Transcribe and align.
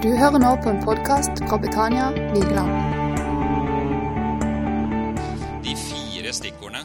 Du 0.00 0.08
hører 0.16 0.40
nå 0.40 0.50
på 0.64 0.70
en 0.72 0.78
podkast 0.80 1.42
fra 1.44 1.58
Betania 1.60 2.06
Vigeland. 2.32 2.70
De 5.60 5.74
fire 5.76 6.32
stikkordene, 6.32 6.80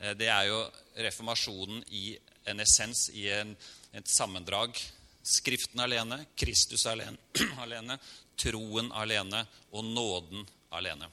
eh, 0.00 0.14
det 0.16 0.30
er 0.32 0.46
jo 0.48 0.62
reformasjonen 1.04 1.82
i 1.92 2.16
en 2.48 2.64
essens, 2.64 3.10
i 3.12 3.26
en, 3.36 3.52
et 3.92 4.08
sammendrag. 4.08 4.80
Skriften 5.20 5.84
alene, 5.84 6.22
Kristus 6.32 6.86
alene, 6.88 7.20
alene, 7.66 7.98
troen 8.40 8.88
alene 8.96 9.44
og 9.76 9.84
nåden 9.92 10.48
alene. 10.72 11.12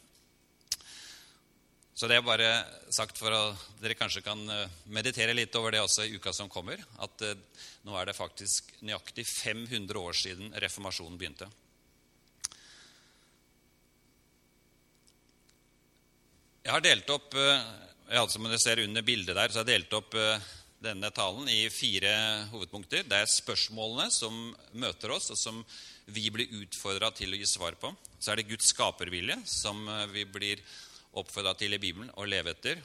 Så 2.00 2.08
det 2.08 2.16
er 2.16 2.24
bare 2.24 2.52
sagt 2.96 3.18
for 3.20 3.34
at 3.36 3.64
dere 3.82 3.98
kanskje 4.00 4.22
kan 4.24 4.40
eh, 4.54 4.70
meditere 4.96 5.34
litt 5.36 5.56
over 5.60 5.74
det 5.76 5.82
også 5.84 6.06
i 6.08 6.14
uka 6.16 6.32
som 6.32 6.48
kommer. 6.48 6.80
At 7.04 7.26
eh, 7.28 7.36
nå 7.84 7.98
er 8.00 8.08
det 8.08 8.16
faktisk 8.16 8.72
nøyaktig 8.88 9.26
500 9.28 10.00
år 10.00 10.16
siden 10.16 10.56
reformasjonen 10.64 11.20
begynte. 11.20 11.50
Jeg 16.64 16.72
har 16.72 16.88
delt 16.88 17.12
opp 17.12 17.36
eh, 17.36 17.68
ja, 18.16 18.24
som 18.32 18.48
dere 18.48 18.64
ser 18.64 18.86
under 18.88 19.04
bildet 19.04 19.36
der, 19.36 19.52
så 19.52 19.66
har 19.66 19.68
delt 19.74 20.00
opp 20.00 20.16
denne 20.80 21.12
talen 21.12 21.52
i 21.52 21.66
fire 21.68 22.16
hovedpunkter. 22.54 23.10
Det 23.12 23.26
er 23.26 23.34
spørsmålene 23.36 24.08
som 24.08 24.46
møter 24.72 25.12
oss, 25.20 25.34
og 25.36 25.44
som 25.44 25.66
vi 26.08 26.30
blir 26.32 26.62
utfordra 26.64 27.12
til 27.12 27.36
å 27.36 27.44
gi 27.44 27.56
svar 27.58 27.76
på. 27.76 27.92
Så 28.16 28.32
er 28.32 28.40
det 28.40 28.54
Guds 28.54 28.72
skapervilje, 28.72 29.44
som 29.44 29.84
vi 30.16 30.24
blir 30.24 30.64
oppfordra 31.18 31.56
til 31.58 31.74
i 31.74 31.82
Bibelen 31.82 32.12
å 32.20 32.28
leve 32.30 32.54
etter, 32.54 32.82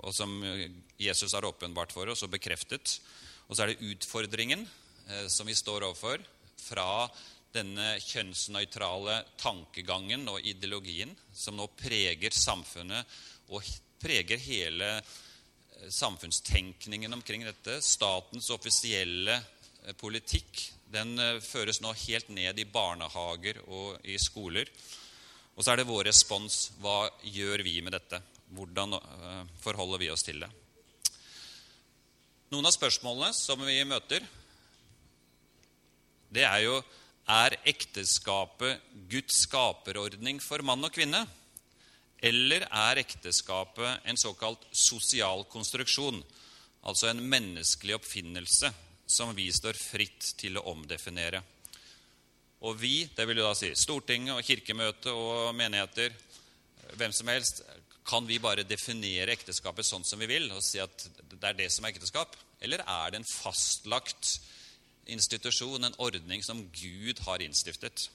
og 0.00 0.14
som 0.16 0.32
Jesus 0.98 1.34
har 1.36 1.46
åpenbart 1.46 1.92
for 1.92 2.10
oss 2.10 2.24
og 2.24 2.32
bekreftet. 2.32 2.96
Og 3.48 3.56
så 3.56 3.64
er 3.64 3.72
det 3.72 3.90
utfordringen 3.92 4.64
eh, 4.64 5.26
som 5.28 5.48
vi 5.48 5.56
står 5.58 5.84
overfor 5.86 6.22
fra 6.60 7.08
denne 7.54 7.96
kjønnsnøytrale 8.04 9.16
tankegangen 9.40 10.28
og 10.30 10.44
ideologien 10.46 11.12
som 11.34 11.56
nå 11.58 11.66
preger 11.78 12.34
samfunnet 12.34 13.18
og 13.50 13.66
preger 14.00 14.40
hele 14.40 14.92
eh, 14.98 15.88
samfunnstenkningen 15.88 17.12
omkring 17.18 17.44
dette. 17.46 17.80
Statens 17.82 18.50
offisielle 18.54 19.36
eh, 19.36 19.96
politikk 19.98 20.62
den 20.90 21.18
eh, 21.18 21.40
føres 21.42 21.82
nå 21.82 21.92
helt 22.06 22.30
ned 22.34 22.58
i 22.58 22.68
barnehager 22.70 23.62
og 23.66 23.98
i 24.06 24.18
skoler. 24.22 24.70
Og 25.60 25.64
så 25.66 25.74
er 25.74 25.82
det 25.82 25.90
vår 25.90 26.06
respons. 26.08 26.70
Hva 26.80 27.10
gjør 27.20 27.60
vi 27.60 27.74
med 27.84 27.92
dette? 27.92 28.16
Hvordan 28.56 28.96
eh, 28.96 29.42
forholder 29.60 30.00
vi 30.00 30.06
oss 30.08 30.24
til 30.24 30.38
det? 30.40 30.48
Noen 32.48 32.64
av 32.64 32.72
spørsmålene 32.72 33.36
som 33.36 33.60
vi 33.68 33.76
møter, 33.84 34.24
det 36.32 36.46
er 36.48 36.64
jo 36.64 36.78
er 37.28 37.58
ekteskapet 37.68 38.88
Guds 39.12 39.42
skaperordning 39.44 40.40
for 40.40 40.64
mann 40.64 40.88
og 40.88 40.96
kvinne? 40.96 41.26
Eller 42.24 42.64
er 42.64 43.04
ekteskapet 43.04 44.08
en 44.08 44.24
såkalt 44.24 44.64
sosial 44.72 45.44
konstruksjon, 45.52 46.24
altså 46.88 47.12
en 47.12 47.20
menneskelig 47.20 48.00
oppfinnelse 48.00 48.72
som 49.04 49.36
vi 49.36 49.52
står 49.52 49.76
fritt 49.76 50.32
til 50.40 50.56
å 50.56 50.64
omdefinere? 50.72 51.44
Og 52.60 52.76
vi, 52.76 53.06
det 53.16 53.24
vil 53.28 53.40
jo 53.40 53.46
da 53.46 53.54
si 53.56 53.70
Stortinget 53.78 54.36
og 54.36 54.44
Kirkemøtet 54.44 55.12
og 55.12 55.54
menigheter, 55.56 56.12
hvem 56.98 57.12
som 57.14 57.30
helst, 57.32 57.62
kan 58.06 58.26
vi 58.26 58.40
bare 58.42 58.66
definere 58.66 59.32
ekteskapet 59.36 59.86
sånn 59.86 60.04
som 60.04 60.20
vi 60.20 60.28
vil 60.28 60.48
og 60.50 60.62
si 60.64 60.80
at 60.82 61.04
det 61.30 61.40
er 61.46 61.56
det 61.56 61.68
som 61.72 61.86
er 61.86 61.94
ekteskap? 61.94 62.34
Eller 62.60 62.82
er 62.84 63.12
det 63.12 63.20
en 63.20 63.28
fastlagt 63.28 64.38
institusjon, 65.10 65.84
en 65.84 66.00
ordning 66.02 66.42
som 66.44 66.62
Gud 66.74 67.22
har 67.26 67.44
innstiftet? 67.44 68.08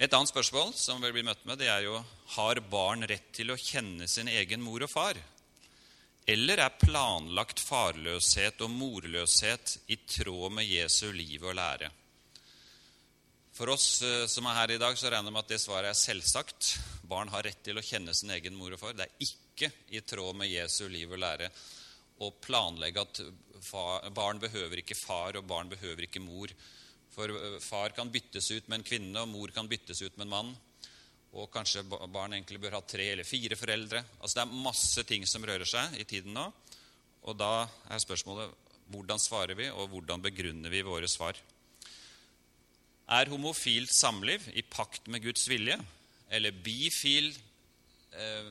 Et 0.00 0.12
annet 0.16 0.32
spørsmål 0.32 0.72
som 0.80 1.00
vil 1.04 1.12
bli 1.12 1.24
møtt 1.26 1.44
med, 1.44 1.60
det 1.60 1.68
er 1.68 1.84
jo 1.84 1.98
har 2.36 2.60
barn 2.72 3.04
rett 3.08 3.32
til 3.36 3.52
å 3.52 3.60
kjenne 3.60 4.08
sin 4.08 4.28
egen 4.32 4.64
mor 4.64 4.84
og 4.84 4.92
far? 4.92 5.18
Eller 6.28 6.60
er 6.64 6.76
planlagt 6.80 7.60
farløshet 7.60 8.60
og 8.64 8.72
morløshet 8.72 9.76
i 9.92 9.98
tråd 10.08 10.56
med 10.56 10.68
Jesu 10.68 11.10
liv 11.12 11.44
og 11.44 11.56
lære? 11.58 11.90
For 13.56 13.72
oss 13.72 14.02
eh, 14.06 14.24
som 14.30 14.46
er 14.46 14.58
her 14.60 14.74
i 14.76 14.80
dag, 14.80 14.96
så 14.98 15.10
regner 15.10 15.30
jeg 15.30 15.34
med 15.34 15.44
at 15.44 15.52
det 15.52 15.60
svaret 15.62 15.90
er 15.90 15.98
selvsagt. 15.98 16.70
Barn 17.10 17.30
har 17.32 17.44
rett 17.46 17.62
til 17.66 17.78
å 17.78 17.84
kjenne 17.84 18.14
sin 18.16 18.30
egen 18.36 18.56
mor 18.56 18.74
og 18.74 18.80
far. 18.80 18.94
Det 18.96 19.08
er 19.08 19.26
ikke 19.26 19.70
i 19.96 20.02
tråd 20.06 20.38
med 20.38 20.50
Jesu 20.50 20.86
liv 20.88 21.10
og 21.10 21.20
lære 21.20 21.50
å 22.20 22.30
planlegge 22.36 23.02
at 23.02 23.22
barn 24.14 24.40
behøver 24.40 24.80
ikke 24.80 24.96
far, 24.96 25.36
og 25.36 25.48
barn 25.48 25.70
behøver 25.72 26.06
ikke 26.06 26.22
mor. 26.22 26.52
For 27.10 27.34
eh, 27.34 27.58
far 27.64 27.96
kan 27.96 28.12
byttes 28.12 28.52
ut 28.54 28.70
med 28.70 28.80
en 28.80 28.86
kvinne, 28.86 29.18
og 29.22 29.32
mor 29.32 29.52
kan 29.56 29.68
byttes 29.68 30.02
ut 30.04 30.16
med 30.16 30.28
en 30.28 30.34
mann. 30.36 30.56
Og 31.30 31.50
kanskje 31.52 31.84
barn 31.86 32.34
egentlig 32.34 32.58
bør 32.62 32.78
ha 32.78 32.82
tre 32.86 33.12
eller 33.12 33.26
fire 33.26 33.58
foreldre. 33.58 34.02
Altså 34.18 34.40
Det 34.40 34.46
er 34.46 34.64
masse 34.64 35.06
ting 35.06 35.26
som 35.30 35.44
rører 35.46 35.68
seg 35.68 35.94
i 36.00 36.06
tiden 36.08 36.34
nå. 36.34 36.48
Og 37.28 37.36
da 37.38 37.68
er 37.90 38.02
spørsmålet 38.02 38.54
hvordan 38.90 39.22
svarer 39.22 39.54
vi, 39.54 39.68
og 39.70 39.92
hvordan 39.92 40.22
begrunner 40.24 40.72
vi 40.72 40.82
våre 40.82 41.06
svar? 41.10 41.38
Er 43.10 43.26
homofilt 43.32 43.90
samliv 43.90 44.44
i 44.54 44.62
pakt 44.62 45.08
med 45.10 45.24
Guds 45.24 45.48
vilje? 45.50 45.74
Eller 46.30 46.54
bifil 46.54 47.32
eh, 48.14 48.50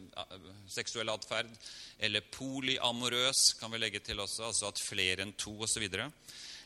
seksuell 0.67 1.11
atferd? 1.13 1.51
Eller 1.99 2.25
polyamorøs, 2.33 3.53
kan 3.59 3.71
vi 3.71 3.79
legge 3.79 4.03
til 4.03 4.19
også, 4.19 4.49
altså 4.49 4.67
at 4.67 4.83
flere 4.83 5.23
enn 5.23 5.31
to 5.39 5.55
osv.? 5.63 5.87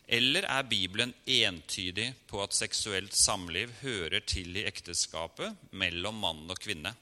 Eller 0.08 0.50
er 0.50 0.66
Bibelen 0.68 1.14
entydig 1.30 2.10
på 2.28 2.42
at 2.44 2.58
seksuelt 2.58 3.14
samliv 3.16 3.72
hører 3.84 4.26
til 4.26 4.58
i 4.58 4.66
ekteskapet 4.68 5.70
mellom 5.78 6.18
mann 6.26 6.50
og 6.50 6.60
kvinne? 6.66 6.96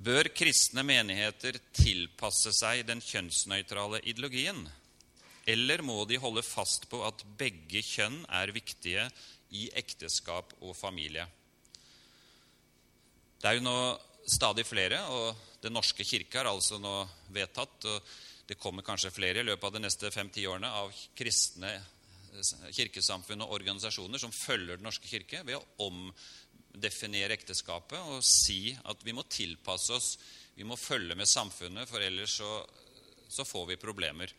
Bør 0.00 0.30
kristne 0.32 0.86
menigheter 0.86 1.58
tilpasse 1.76 2.54
seg 2.56 2.86
den 2.88 3.02
kjønnsnøytrale 3.04 4.00
ideologien? 4.06 4.62
Eller 5.50 5.82
må 5.82 6.04
de 6.06 6.20
holde 6.20 6.44
fast 6.46 6.86
på 6.90 7.02
at 7.06 7.24
begge 7.38 7.82
kjønn 7.82 8.22
er 8.40 8.52
viktige 8.54 9.06
i 9.56 9.66
ekteskap 9.80 10.54
og 10.60 10.76
familie? 10.78 11.26
Det 13.40 13.48
er 13.48 13.56
jo 13.56 13.64
nå 13.64 13.78
stadig 14.28 14.66
flere, 14.68 15.00
og 15.08 15.46
Den 15.60 15.74
norske 15.76 16.04
kirke 16.08 16.38
har 16.38 16.48
altså 16.48 16.78
nå 16.80 17.04
vedtatt 17.36 17.84
og 17.84 18.12
Det 18.48 18.56
kommer 18.58 18.82
kanskje 18.82 19.12
flere 19.12 19.40
i 19.40 19.46
løpet 19.46 19.64
av 19.64 19.74
de 19.74 19.82
neste 19.84 20.10
fem-ti 20.10 20.46
årene 20.48 20.70
av 20.72 20.92
kristne 21.14 21.70
kirkesamfunn 22.72 23.42
og 23.44 23.52
organisasjoner 23.58 24.18
som 24.18 24.32
følger 24.32 24.78
Den 24.78 24.86
norske 24.88 25.08
kirke 25.10 25.42
ved 25.46 25.58
å 25.58 25.86
omdefinere 25.86 27.36
ekteskapet 27.36 27.98
og 28.00 28.24
si 28.24 28.72
at 28.84 29.04
vi 29.04 29.14
må 29.14 29.26
tilpasse 29.28 29.92
oss, 29.94 30.10
vi 30.54 30.64
må 30.64 30.76
følge 30.76 31.14
med 31.14 31.28
samfunnet, 31.28 31.88
for 31.88 32.02
ellers 32.02 32.38
så, 32.40 32.50
så 33.28 33.46
får 33.46 33.70
vi 33.72 33.80
problemer 33.80 34.34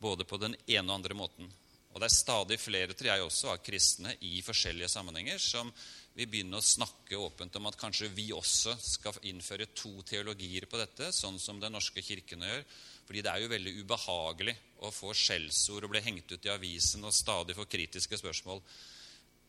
både 0.00 0.24
på 0.24 0.38
den 0.40 0.56
ene 0.66 0.88
og 0.88 0.96
andre 0.98 1.16
måten. 1.16 1.50
Og 1.90 1.98
det 1.98 2.06
er 2.06 2.14
stadig 2.14 2.58
flere, 2.62 2.94
tror 2.94 3.10
jeg 3.10 3.24
også, 3.24 3.48
av 3.50 3.64
kristne 3.66 4.14
i 4.26 4.38
forskjellige 4.46 4.90
sammenhenger 4.92 5.40
som 5.42 5.72
vil 6.14 6.28
begynne 6.30 6.58
å 6.58 6.64
snakke 6.64 7.18
åpent 7.18 7.56
om 7.58 7.66
at 7.70 7.78
kanskje 7.78 8.10
vi 8.14 8.28
også 8.34 8.76
skal 8.82 9.18
innføre 9.30 9.70
to 9.74 9.92
teologier 10.06 10.66
på 10.70 10.78
dette, 10.78 11.10
sånn 11.14 11.38
som 11.42 11.60
Den 11.60 11.74
norske 11.74 12.02
kirken 12.02 12.46
gjør. 12.46 12.62
Fordi 13.06 13.24
det 13.26 13.32
er 13.32 13.42
jo 13.42 13.50
veldig 13.50 13.74
ubehagelig 13.82 14.54
å 14.86 14.92
få 14.94 15.10
skjellsord 15.18 15.86
og 15.86 15.90
bli 15.90 16.02
hengt 16.04 16.30
ut 16.30 16.46
i 16.46 16.52
avisen 16.52 17.04
og 17.04 17.14
stadig 17.14 17.56
få 17.58 17.66
kritiske 17.66 18.20
spørsmål. 18.20 18.62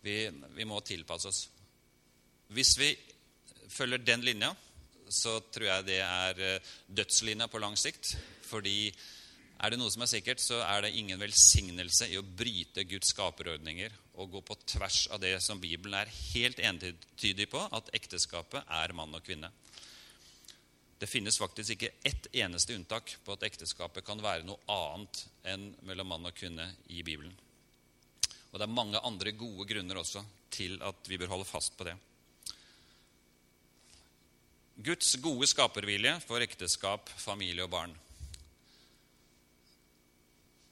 Vi, 0.01 0.15
vi 0.57 0.65
må 0.65 0.81
tilpasse 0.81 1.29
oss. 1.29 1.43
Hvis 2.49 2.73
vi 2.81 2.89
følger 3.69 4.01
den 4.01 4.25
linja, 4.25 4.49
så 5.11 5.37
tror 5.53 5.67
jeg 5.67 5.87
det 5.91 5.99
er 6.01 6.41
eh, 6.41 6.71
dødslinja 6.87 7.47
på 7.51 7.61
lang 7.61 7.77
sikt. 7.77 8.15
Fordi 8.49 8.89
er 9.61 9.69
det 9.69 9.77
noe 9.77 9.91
som 9.93 10.01
er 10.01 10.09
sikkert, 10.09 10.41
så 10.41 10.57
er 10.65 10.81
det 10.81 10.95
ingen 10.97 11.21
velsignelse 11.21 12.07
i 12.09 12.17
å 12.17 12.25
bryte 12.25 12.85
Guds 12.89 13.11
skaperordninger 13.13 13.93
og 14.17 14.33
gå 14.33 14.41
på 14.45 14.57
tvers 14.73 15.03
av 15.13 15.21
det 15.21 15.35
som 15.45 15.61
Bibelen 15.61 15.99
er 15.99 16.09
helt 16.33 16.59
entydig 16.65 17.47
på, 17.51 17.61
at 17.61 17.91
ekteskapet 17.93 18.65
er 18.65 18.95
mann 18.97 19.13
og 19.13 19.21
kvinne. 19.25 19.51
Det 21.01 21.09
finnes 21.09 21.37
faktisk 21.37 21.75
ikke 21.75 21.93
ett 22.05 22.27
eneste 22.41 22.75
unntak 22.77 23.15
på 23.25 23.33
at 23.33 23.45
ekteskapet 23.45 24.05
kan 24.05 24.21
være 24.21 24.45
noe 24.45 24.61
annet 24.69 25.23
enn 25.53 25.71
mellom 25.85 26.09
mann 26.13 26.29
og 26.29 26.35
kvinne 26.37 26.67
i 26.93 27.01
Bibelen. 27.05 27.33
Og 28.51 28.59
det 28.59 28.65
er 28.65 28.77
mange 28.81 29.01
andre 29.05 29.33
gode 29.37 29.65
grunner 29.69 30.01
også 30.01 30.25
til 30.53 30.77
at 30.85 31.09
vi 31.09 31.17
bør 31.21 31.37
holde 31.37 31.49
fast 31.49 31.77
på 31.77 31.87
det. 31.87 31.95
Guds 34.81 35.15
gode 35.21 35.45
skapervilje 35.49 36.17
for 36.25 36.41
ekteskap, 36.41 37.09
familie 37.21 37.65
og 37.65 37.73
barn. 37.73 37.93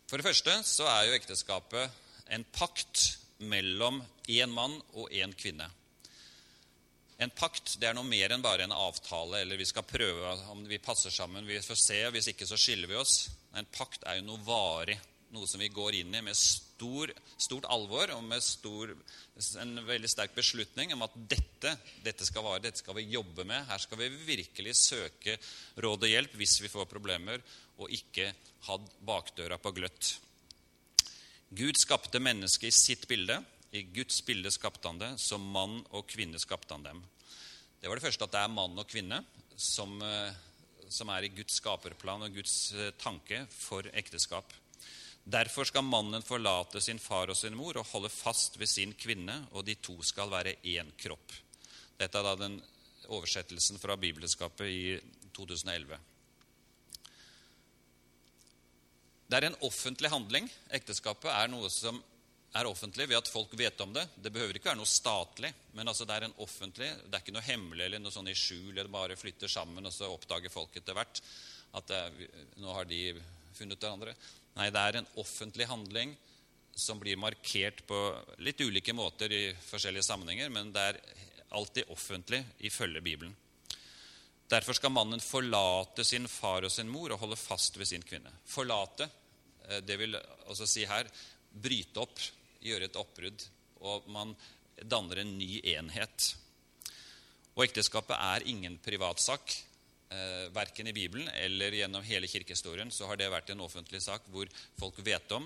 For 0.10 0.18
det 0.18 0.26
første 0.26 0.54
så 0.66 0.88
er 0.90 1.04
jo 1.06 1.18
ekteskapet 1.20 1.98
en 2.34 2.46
pakt 2.50 3.04
mellom 3.46 4.00
én 4.26 4.50
mann 4.50 4.74
og 4.98 5.14
én 5.14 5.36
kvinne. 5.38 5.68
En 7.22 7.30
pakt 7.36 7.76
det 7.78 7.92
er 7.92 7.94
noe 7.94 8.08
mer 8.08 8.34
enn 8.34 8.42
bare 8.42 8.66
en 8.66 8.74
avtale, 8.74 9.44
eller 9.44 9.60
vi 9.60 9.68
skal 9.70 9.86
prøve 9.86 10.32
om 10.50 10.64
vi 10.66 10.82
passer 10.82 11.14
sammen. 11.14 11.46
Vi 11.46 11.62
får 11.62 11.78
se, 11.84 12.00
hvis 12.16 12.32
ikke 12.34 12.48
så 12.50 12.58
skiller 12.58 12.90
vi 12.90 12.98
oss. 12.98 13.28
En 13.54 13.70
pakt 13.70 14.08
er 14.10 14.18
jo 14.18 14.26
noe 14.32 14.42
varig, 14.48 14.98
noe 15.36 15.46
som 15.46 15.62
vi 15.62 15.70
går 15.70 16.00
inn 16.00 16.16
i 16.18 16.26
med 16.26 16.38
stor, 16.42 17.14
stort 17.38 17.70
alvor 17.70 18.10
og 18.16 18.26
med 18.26 18.42
stor, 18.42 18.96
en 19.62 19.78
veldig 19.86 20.10
sterk 20.10 20.34
beslutning 20.34 20.96
om 20.96 21.06
at 21.06 21.22
dette, 21.30 21.76
dette 22.02 22.26
skal 22.26 22.48
vare, 22.48 22.64
dette 22.66 22.82
skal 22.82 22.98
vi 22.98 23.12
jobbe 23.14 23.46
med. 23.46 23.68
Her 23.70 23.86
skal 23.86 24.02
vi 24.02 24.10
virkelig 24.34 24.74
søke 24.80 25.38
råd 25.78 26.08
og 26.08 26.16
hjelp 26.18 26.40
hvis 26.40 26.64
vi 26.64 26.72
får 26.72 26.90
problemer, 26.90 27.46
og 27.80 27.94
ikke 27.96 28.32
hadde 28.68 29.00
bakdøra 29.08 29.58
på 29.62 29.72
gløtt. 29.76 30.18
Gud 31.50 31.80
skapte 31.82 32.22
mennesket 32.22 32.70
i 32.70 32.76
sitt 32.76 33.08
bilde. 33.10 33.40
I 33.74 33.82
Guds 33.94 34.22
bilde 34.26 34.52
skapte 34.54 34.90
han 34.90 35.00
det. 35.02 35.16
Som 35.22 35.48
mann 35.54 35.80
og 35.90 36.06
kvinne 36.12 36.42
skapte 36.42 36.76
han 36.76 36.86
dem. 36.86 37.02
Det 37.80 37.90
var 37.90 37.98
det 37.98 38.06
første 38.06 38.28
at 38.28 38.36
det 38.36 38.44
er 38.44 38.54
mann 38.54 38.78
og 38.78 38.90
kvinne 38.90 39.24
som, 39.56 40.02
eh, 40.04 40.36
som 40.90 41.10
er 41.10 41.26
i 41.26 41.34
Guds 41.34 41.60
skaperplan 41.62 42.28
og 42.28 42.36
Guds 42.36 42.74
eh, 42.74 42.92
tanke 43.00 43.46
for 43.54 43.88
ekteskap. 43.94 44.54
Derfor 45.30 45.68
skal 45.68 45.86
mannen 45.86 46.26
forlate 46.26 46.82
sin 46.82 47.00
far 47.00 47.30
og 47.30 47.38
sin 47.38 47.58
mor 47.58 47.78
og 47.78 47.88
holde 47.92 48.10
fast 48.10 48.58
ved 48.60 48.70
sin 48.72 48.96
kvinne, 48.98 49.36
og 49.52 49.66
de 49.68 49.76
to 49.76 50.00
skal 50.04 50.32
være 50.32 50.56
én 50.64 50.90
kropp. 50.98 51.34
Dette 52.00 52.18
er 52.18 52.26
da 52.26 52.36
den 52.40 52.58
oversettelsen 53.10 53.82
fra 53.82 53.98
Bibelskapet 54.00 54.70
i 54.70 54.84
2011. 55.36 56.00
Det 59.30 59.38
er 59.38 59.46
en 59.46 59.60
offentlig 59.66 60.10
handling. 60.10 60.48
Ekteskapet 60.74 61.30
er 61.30 61.52
noe 61.52 61.70
som 61.70 62.00
er 62.58 62.66
offentlig 62.66 63.06
ved 63.12 63.20
at 63.20 63.30
folk 63.30 63.52
vet 63.58 63.82
om 63.86 63.92
det. 63.94 64.08
Det 64.18 64.32
behøver 64.34 64.58
ikke 64.58 64.72
være 64.72 64.80
noe 64.80 64.90
statlig, 64.90 65.52
men 65.78 65.92
altså 65.92 66.08
det 66.10 66.16
er 66.16 66.26
en 66.26 66.40
offentlig, 66.42 66.88
det 67.06 67.14
er 67.14 67.22
ikke 67.22 67.36
noe 67.36 67.46
hemmelig 67.46 67.86
eller 67.86 68.02
noe 68.02 68.14
sånn 68.14 68.32
i 68.32 68.38
skjul 68.38 68.72
eller 68.74 68.90
bare 68.90 69.18
flytter 69.20 69.52
sammen, 69.52 69.86
og 69.86 69.94
så 69.94 70.10
oppdager 70.10 70.50
folk 70.54 70.74
etter 70.82 70.98
hvert 70.98 71.22
at 71.78 71.92
det, 71.92 72.30
nå 72.58 72.74
har 72.74 72.90
de 72.90 73.04
funnet 73.54 73.78
hverandre. 73.78 74.16
Nei, 74.58 74.72
det 74.74 74.82
er 74.82 74.98
en 74.98 75.12
offentlig 75.22 75.70
handling 75.70 76.16
som 76.74 76.98
blir 77.02 77.20
markert 77.20 77.84
på 77.86 78.00
litt 78.42 78.62
ulike 78.66 78.96
måter 78.98 79.30
i 79.36 79.44
forskjellige 79.68 80.08
sammenhenger, 80.10 80.50
men 80.54 80.74
det 80.74 80.88
er 80.90 81.02
alltid 81.54 81.94
offentlig 81.94 82.42
ifølge 82.66 83.04
Bibelen. 83.06 83.36
Derfor 84.50 84.74
skal 84.74 84.94
mannen 84.94 85.22
forlate 85.22 86.04
sin 86.08 86.26
far 86.28 86.66
og 86.66 86.74
sin 86.74 86.90
mor 86.90 87.14
og 87.14 87.22
holde 87.22 87.38
fast 87.38 87.78
ved 87.78 87.90
sin 87.90 88.06
kvinne. 88.06 88.32
Forlate, 88.50 89.06
eh, 89.68 89.82
det 89.86 89.98
vil 90.02 90.18
altså 90.18 90.66
si 90.68 90.88
her 90.90 91.10
bryte 91.54 92.02
opp, 92.02 92.18
gjøre 92.60 92.90
et 92.90 92.98
oppbrudd, 93.00 93.46
og 93.86 94.10
man 94.12 94.34
danner 94.82 95.22
en 95.22 95.38
ny 95.38 95.60
enhet. 95.76 96.34
Og 97.56 97.66
ekteskapet 97.68 98.16
er 98.18 98.48
ingen 98.50 98.80
privatsak. 98.82 99.54
Eh, 100.10 100.50
verken 100.56 100.90
i 100.90 100.96
Bibelen 100.98 101.30
eller 101.38 101.76
gjennom 101.76 102.02
hele 102.02 102.28
kirkehistorien 102.28 102.90
så 102.90 103.06
har 103.06 103.20
det 103.20 103.30
vært 103.30 103.52
en 103.54 103.62
offentlig 103.62 104.02
sak 104.02 104.24
hvor 104.34 104.50
folk 104.80 104.98
vet 105.06 105.32
om, 105.38 105.46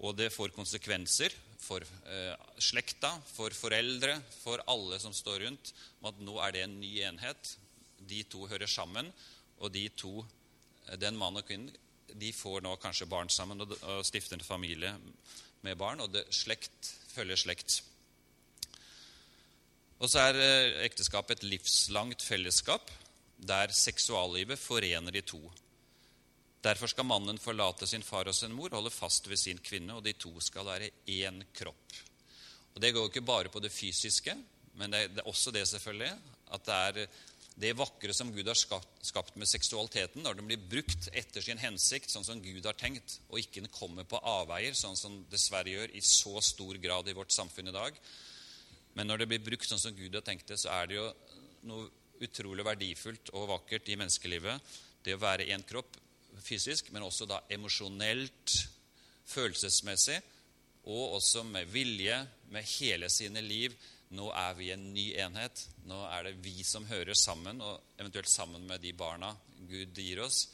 og 0.00 0.16
det 0.16 0.30
får 0.32 0.54
konsekvenser 0.56 1.34
for 1.60 1.84
eh, 1.84 2.32
slekta, 2.56 3.12
for 3.34 3.52
foreldre, 3.52 4.16
for 4.40 4.62
alle 4.64 4.96
som 5.02 5.12
står 5.12 5.44
rundt, 5.44 5.74
om 6.00 6.08
at 6.08 6.22
nå 6.24 6.40
er 6.40 6.56
det 6.56 6.62
en 6.64 6.80
ny 6.80 6.94
enhet. 7.04 7.58
De 8.10 8.22
to 8.30 8.46
hører 8.50 8.70
sammen, 8.70 9.12
og 9.60 9.72
de 9.74 9.86
to, 9.94 10.24
eh, 10.88 10.98
den 10.98 11.18
mann 11.18 11.38
og 11.38 11.46
kvinnen, 11.46 11.70
de 12.10 12.32
får 12.34 12.64
nå 12.64 12.74
kanskje 12.82 13.06
barn 13.06 13.28
sammen 13.30 13.62
og, 13.62 13.76
og 13.86 14.02
stifter 14.06 14.34
en 14.34 14.44
familie 14.44 14.90
med 15.62 15.78
barn, 15.78 16.02
og 16.02 16.10
det 16.10 16.24
slekt 16.34 16.94
følger 17.14 17.38
slekt. 17.38 17.80
Og 20.00 20.08
så 20.08 20.24
er 20.30 20.40
eh, 20.40 20.82
ekteskapet 20.88 21.38
et 21.38 21.48
livslangt 21.52 22.24
fellesskap 22.24 22.90
der 23.40 23.72
seksuallivet 23.72 24.60
forener 24.60 25.14
de 25.14 25.22
to. 25.24 25.40
Derfor 26.60 26.90
skal 26.92 27.08
mannen 27.08 27.40
forlate 27.40 27.86
sin 27.88 28.04
far 28.04 28.28
og 28.28 28.36
sin 28.36 28.52
mor, 28.52 28.72
holde 28.72 28.92
fast 28.92 29.28
ved 29.28 29.40
sin 29.40 29.60
kvinne, 29.64 29.96
og 29.96 30.04
de 30.04 30.12
to 30.12 30.32
skal 30.44 30.66
være 30.68 30.90
én 31.08 31.40
kropp. 31.56 31.96
Og 32.74 32.80
Det 32.80 32.92
går 32.94 33.08
ikke 33.08 33.24
bare 33.26 33.48
på 33.48 33.60
det 33.60 33.72
fysiske, 33.72 34.36
men 34.74 34.92
det 34.92 35.18
er 35.18 35.28
også 35.28 35.50
det 35.50 35.66
selvfølgelig, 35.68 36.12
at 36.52 36.66
det 36.66 36.74
er 36.74 37.06
det 37.60 37.72
vakre 37.76 38.14
som 38.16 38.30
Gud 38.32 38.48
har 38.48 38.56
skapt 38.56 39.36
med 39.36 39.48
seksualiteten, 39.48 40.22
når 40.24 40.38
den 40.38 40.48
blir 40.48 40.62
brukt 40.70 41.10
etter 41.12 41.44
sin 41.44 41.60
hensikt, 41.60 42.10
sånn 42.12 42.24
som 42.24 42.40
Gud 42.42 42.64
har 42.64 42.78
tenkt, 42.78 43.18
og 43.28 43.40
ikke 43.40 43.64
den 43.64 43.72
kommer 43.74 44.06
på 44.08 44.20
avveier, 44.22 44.76
sånn 44.78 44.96
som 44.96 45.18
dessverre 45.30 45.74
gjør 45.74 45.94
i 45.96 46.02
så 46.04 46.40
stor 46.44 46.78
grad 46.80 47.10
i 47.10 47.16
vårt 47.16 47.34
samfunn 47.34 47.68
i 47.68 47.76
dag. 47.76 47.98
Men 48.96 49.10
når 49.10 49.22
det 49.22 49.30
blir 49.30 49.44
brukt 49.50 49.68
sånn 49.68 49.82
som 49.82 49.96
Gud 49.96 50.14
har 50.16 50.24
tenkt 50.26 50.48
det, 50.50 50.58
så 50.62 50.72
er 50.72 50.88
det 50.88 50.98
jo 50.98 51.06
noe 51.68 51.90
utrolig 52.24 52.64
verdifullt 52.66 53.32
og 53.36 53.48
vakkert 53.52 53.88
i 53.88 53.96
menneskelivet. 53.98 54.72
Det 55.04 55.16
å 55.16 55.22
være 55.22 55.48
én 55.52 55.64
kropp 55.66 55.96
fysisk, 56.40 56.90
men 56.94 57.04
også 57.04 57.28
da 57.28 57.42
emosjonelt, 57.52 58.56
følelsesmessig, 59.30 60.18
og 60.90 61.16
også 61.20 61.44
med 61.46 61.68
vilje, 61.70 62.16
med 62.50 62.66
hele 62.80 63.10
sine 63.12 63.42
liv, 63.44 63.74
nå 64.16 64.26
er 64.34 64.54
vi 64.58 64.70
en 64.74 64.88
ny 64.94 65.06
enhet. 65.22 65.62
Nå 65.86 66.00
er 66.10 66.26
det 66.26 66.38
vi 66.42 66.64
som 66.66 66.86
hører 66.88 67.14
sammen, 67.18 67.60
og 67.62 67.94
eventuelt 67.98 68.30
sammen 68.30 68.66
med 68.66 68.82
de 68.82 68.92
barna 68.96 69.30
Gud 69.70 69.94
gir 69.94 70.22
oss. 70.24 70.48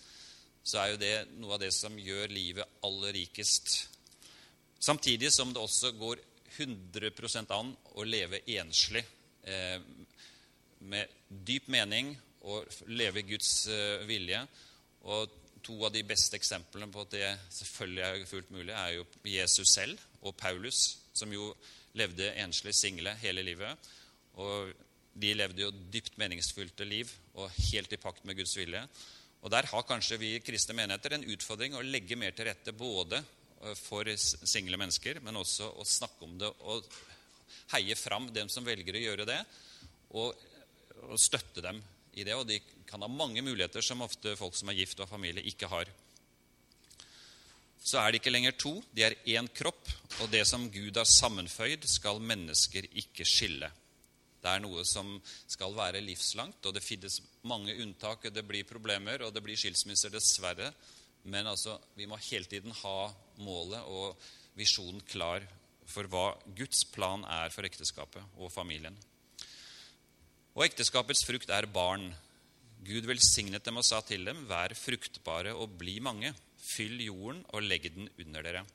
Så 0.66 0.80
er 0.82 0.92
jo 0.92 1.00
det 1.00 1.14
noe 1.38 1.54
av 1.56 1.62
det 1.62 1.72
som 1.74 1.96
gjør 1.96 2.32
livet 2.34 2.80
aller 2.84 3.14
rikest. 3.16 3.86
Samtidig 4.82 5.30
som 5.32 5.54
det 5.54 5.62
også 5.62 5.94
går 5.96 6.20
100% 6.56 7.52
an 7.54 7.72
å 7.96 8.04
leve 8.06 8.42
enslig 8.56 9.02
eh, 9.48 9.80
med 10.86 11.16
dyp 11.28 11.68
mening 11.72 12.12
og 12.46 12.68
leve 12.92 13.24
Guds 13.26 13.66
eh, 13.72 14.04
vilje. 14.08 14.42
Og 15.06 15.32
to 15.66 15.78
av 15.86 15.94
de 15.94 16.04
beste 16.06 16.36
eksemplene 16.38 16.90
på 16.92 17.02
at 17.02 17.14
det 17.14 17.30
selvfølgelig 17.56 18.04
er 18.06 18.28
fullt 18.28 18.52
mulig, 18.54 18.74
er 18.74 18.98
jo 18.98 19.06
Jesus 19.26 19.72
selv 19.74 20.02
og 20.22 20.36
Paulus, 20.38 20.82
som 21.16 21.32
jo 21.32 21.50
levde 21.96 22.32
enslig 22.43 22.75
single 22.76 23.14
hele 23.22 23.44
livet. 23.46 23.88
Og 24.40 24.72
de 25.16 25.32
levde 25.37 25.64
jo 25.64 25.72
dypt 25.93 26.19
meningsfylte 26.20 26.84
liv 26.84 27.10
og 27.37 27.52
helt 27.70 27.93
i 27.93 28.00
pakt 28.00 28.25
med 28.28 28.37
Guds 28.37 28.56
vilje. 28.58 28.82
Og 29.43 29.50
Der 29.50 29.69
har 29.70 29.87
kanskje 29.87 30.19
vi 30.20 30.32
kristne 30.44 30.76
menigheter 30.76 31.16
en 31.16 31.26
utfordring 31.32 31.76
å 31.76 31.84
legge 31.84 32.19
mer 32.19 32.34
til 32.37 32.48
rette 32.48 32.72
både 32.76 33.20
eh, 33.20 33.75
for 33.78 34.08
single 34.16 34.81
mennesker, 34.81 35.20
men 35.22 35.38
også 35.38 35.70
å 35.78 35.84
snakke 35.87 36.25
om 36.26 36.37
det 36.40 36.50
og 36.66 36.88
heie 37.72 37.96
fram 37.99 38.28
dem 38.34 38.50
som 38.52 38.66
velger 38.66 38.96
å 38.96 39.04
gjøre 39.04 39.26
det, 39.28 39.38
og, 40.19 40.34
og 41.06 41.20
støtte 41.20 41.62
dem 41.64 41.81
i 42.14 42.25
det. 42.26 42.34
Og 42.34 42.46
de 42.49 42.58
kan 42.88 43.02
ha 43.02 43.10
mange 43.10 43.44
muligheter 43.44 43.84
som 43.84 44.04
ofte 44.04 44.37
folk 44.38 44.56
som 44.58 44.72
er 44.72 44.81
gift 44.81 45.00
og 45.02 45.10
familie, 45.10 45.44
ikke 45.46 45.70
har 45.70 45.90
så 47.86 48.00
er 48.02 48.10
de 48.10 48.18
ikke 48.18 48.32
lenger 48.34 48.56
to, 48.58 48.72
de 48.90 49.04
er 49.06 49.14
én 49.30 49.46
kropp, 49.54 49.86
og 50.18 50.30
det 50.32 50.42
som 50.48 50.64
Gud 50.74 50.96
har 50.98 51.06
sammenføyd, 51.06 51.87
skal 51.87 52.18
mennesker 52.18 52.88
ikke 52.99 53.26
skille. 53.28 53.68
Det 54.42 54.50
er 54.50 54.62
noe 54.62 54.82
som 54.87 55.12
skal 55.50 55.75
være 55.75 56.02
livslangt, 56.02 56.66
og 56.66 56.75
det 56.75 56.82
finnes 56.82 57.20
mange 57.46 57.75
unntak. 57.82 58.26
Det 58.34 58.42
blir 58.46 58.66
problemer, 58.66 59.22
og 59.22 59.32
det 59.34 59.42
blir 59.42 59.58
skilsmisser, 59.58 60.11
dessverre. 60.11 60.72
Men 61.30 61.46
altså, 61.50 61.76
vi 61.99 62.08
må 62.11 62.18
hele 62.28 62.46
tiden 62.50 62.75
ha 62.82 62.99
målet 63.42 63.87
og 63.90 64.18
visjonen 64.58 65.02
klar 65.06 65.46
for 65.87 66.11
hva 66.11 66.32
Guds 66.58 66.82
plan 66.90 67.22
er 67.38 67.54
for 67.54 67.66
ekteskapet 67.66 68.38
og 68.38 68.50
familien. 68.54 68.94
Og 70.56 70.64
ekteskapets 70.66 71.22
frukt 71.26 71.50
er 71.54 71.68
barn. 71.70 72.08
Gud 72.87 73.06
velsignet 73.06 73.66
dem 73.66 73.78
og 73.78 73.87
sa 73.87 74.00
til 74.06 74.26
dem, 74.26 74.42
vær 74.50 74.75
fruktbare 74.78 75.54
og 75.54 75.75
bli 75.78 75.99
mange. 76.02 76.34
Fyll 76.66 76.99
jorden 77.04 77.44
og 77.54 77.64
legg 77.64 77.88
den 77.94 78.11
under 78.25 78.46
dere. 78.46 78.66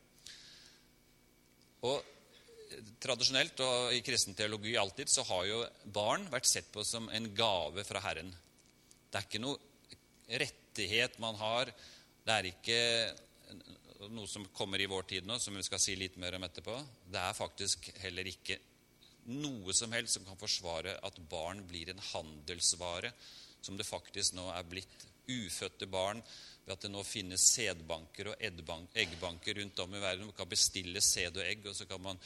Og 1.88 2.02
Tradisjonelt 3.04 3.60
og 3.66 3.94
i 3.96 4.00
kristen 4.06 4.36
teologi 4.38 4.78
alltid 4.80 5.10
så 5.12 5.26
har 5.28 5.44
jo 5.50 5.58
barn 5.92 6.24
vært 6.32 6.48
sett 6.48 6.70
på 6.72 6.86
som 6.88 7.10
en 7.12 7.28
gave 7.36 7.84
fra 7.84 8.00
Herren. 8.06 8.32
Det 9.12 9.20
er 9.20 9.28
ikke 9.28 9.42
noe 9.44 10.40
rettighet 10.40 11.18
man 11.20 11.36
har. 11.36 11.72
Det 12.24 12.38
er 12.38 12.48
ikke 12.52 12.80
noe 14.16 14.30
som 14.30 14.48
kommer 14.56 14.82
i 14.82 14.88
vår 14.90 15.04
tid 15.10 15.28
nå, 15.28 15.38
som 15.40 15.58
vi 15.58 15.66
skal 15.68 15.82
si 15.84 15.98
litt 16.00 16.16
mer 16.22 16.38
om 16.38 16.48
etterpå. 16.48 16.78
Det 17.12 17.20
er 17.20 17.38
faktisk 17.38 17.92
heller 18.02 18.30
ikke 18.32 18.58
noe 19.36 19.76
som 19.78 19.92
helst 19.94 20.18
som 20.18 20.26
kan 20.26 20.40
forsvare 20.40 20.96
at 21.04 21.22
barn 21.30 21.62
blir 21.68 21.92
en 21.92 22.02
handelsvare, 22.14 23.12
som 23.62 23.78
det 23.78 23.86
faktisk 23.86 24.38
nå 24.38 24.48
er 24.56 24.66
blitt. 24.70 25.11
Ufødte 25.32 25.88
barn 25.92 26.22
ved 26.66 26.76
at 26.76 26.86
det 26.86 26.92
nå 26.94 27.02
finnes 27.06 27.48
sædbanker 27.56 28.32
og 28.32 28.46
eggbanker 28.46 29.60
rundt 29.60 29.84
om 29.84 29.96
i 29.96 30.02
verden. 30.02 30.28
Man 30.30 30.38
kan 30.38 30.50
bestille 30.50 31.02
sæd 31.02 31.38
og 31.38 31.46
egg, 31.46 31.66
og 31.68 31.76
så 31.78 31.88
kan 31.90 32.02
man 32.02 32.20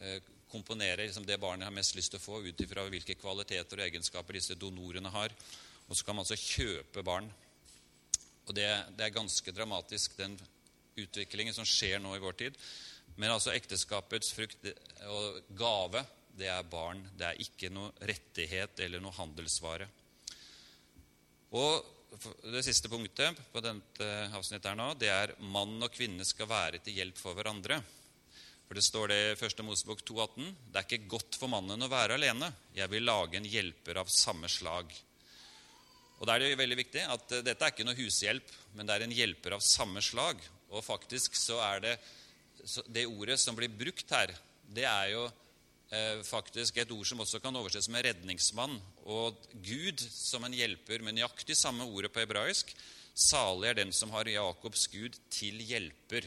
eh, 0.00 0.18
komponere 0.54 1.02
liksom, 1.02 1.26
det 1.26 1.40
barnet 1.40 1.66
har 1.66 1.74
mest 1.74 1.96
lyst 1.96 2.14
til 2.14 2.20
å 2.20 2.24
få, 2.24 2.42
ut 2.44 2.60
ifra 2.60 2.84
hvilke 2.86 3.16
kvaliteter 3.18 3.80
og 3.80 3.86
egenskaper 3.88 4.38
disse 4.38 4.58
donorene 4.58 5.10
har. 5.14 5.34
Og 5.88 5.96
så 5.96 6.04
kan 6.04 6.16
man 6.16 6.24
altså 6.24 6.38
kjøpe 6.38 7.04
barn. 7.06 7.30
Og 8.44 8.52
det, 8.56 8.68
det 8.96 9.06
er 9.06 9.16
ganske 9.16 9.54
dramatisk, 9.56 10.18
den 10.20 10.36
utviklingen 11.00 11.56
som 11.56 11.66
skjer 11.66 11.98
nå 12.02 12.14
i 12.14 12.22
vår 12.22 12.36
tid. 12.44 12.60
Men 13.16 13.32
altså 13.32 13.54
ekteskapets 13.54 14.32
frukt 14.34 14.68
og 15.10 15.40
gave, 15.56 16.04
det 16.34 16.48
er 16.50 16.66
barn. 16.70 17.02
Det 17.18 17.28
er 17.28 17.42
ikke 17.42 17.70
noe 17.72 17.92
rettighet 18.02 18.80
eller 18.84 19.02
noe 19.02 19.14
handelsvare. 19.16 19.88
Og 21.54 21.93
det 22.52 22.62
siste 22.66 22.90
punktet 22.92 23.38
på 23.52 23.62
dette 23.64 24.08
avsnittet 24.36 24.70
her 24.70 24.78
nå, 24.78 24.92
det 24.98 25.10
er 25.10 25.34
mann 25.50 25.76
og 25.82 25.92
kvinne 25.94 26.26
skal 26.26 26.48
være 26.50 26.80
til 26.84 26.98
hjelp 27.00 27.18
for 27.18 27.36
hverandre. 27.36 27.80
For 28.64 28.78
det 28.78 28.84
står 28.86 29.10
det 29.12 29.18
i 29.20 29.32
1. 29.34 29.64
Mosebok 29.66 30.00
2,18.: 30.08 30.52
Det 30.72 30.80
er 30.80 30.86
ikke 30.86 31.10
godt 31.16 31.38
for 31.40 31.52
mannen 31.52 31.84
å 31.84 31.90
være 31.90 32.16
alene. 32.16 32.48
Jeg 32.76 32.90
vil 32.92 33.04
lage 33.04 33.38
en 33.38 33.48
hjelper 33.48 34.00
av 34.00 34.12
samme 34.12 34.48
slag. 34.48 34.94
Og 36.18 36.26
da 36.26 36.34
er 36.34 36.44
det 36.44 36.52
jo 36.54 36.60
veldig 36.62 36.78
viktig 36.78 37.02
at 37.10 37.32
eh, 37.34 37.44
dette 37.44 37.66
er 37.66 37.74
ikke 37.74 37.86
noe 37.86 37.98
hushjelp, 37.98 38.52
men 38.74 38.86
det 38.86 38.94
er 38.94 39.04
en 39.04 39.16
hjelper 39.18 39.56
av 39.56 39.64
samme 39.64 40.02
slag. 40.04 40.40
Og 40.72 40.84
faktisk 40.86 41.36
så 41.36 41.58
er 41.66 41.82
det 41.84 41.94
det 42.88 43.04
ordet 43.10 43.36
som 43.42 43.56
blir 43.58 43.68
brukt 43.68 44.08
her, 44.14 44.32
det 44.72 44.86
er 44.88 45.10
jo 45.12 45.26
eh, 45.92 46.22
faktisk 46.24 46.78
et 46.80 46.94
ord 46.94 47.04
som 47.08 47.20
også 47.20 47.42
kan 47.44 47.56
oversettes 47.60 47.90
med 47.92 48.06
redningsmann. 48.06 48.78
Og 49.04 49.36
Gud 49.64 50.00
som 50.00 50.46
en 50.46 50.54
hjelper, 50.56 51.02
med 51.04 51.18
nøyaktig 51.18 51.56
samme 51.58 51.84
ordet 51.84 52.12
på 52.12 52.22
hebraisk. 52.22 52.72
Salig 53.14 53.68
er 53.70 53.78
den 53.82 53.92
som 53.92 54.12
har 54.14 54.28
Jakobs 54.30 54.86
Gud 54.92 55.18
til 55.32 55.60
hjelper. 55.60 56.24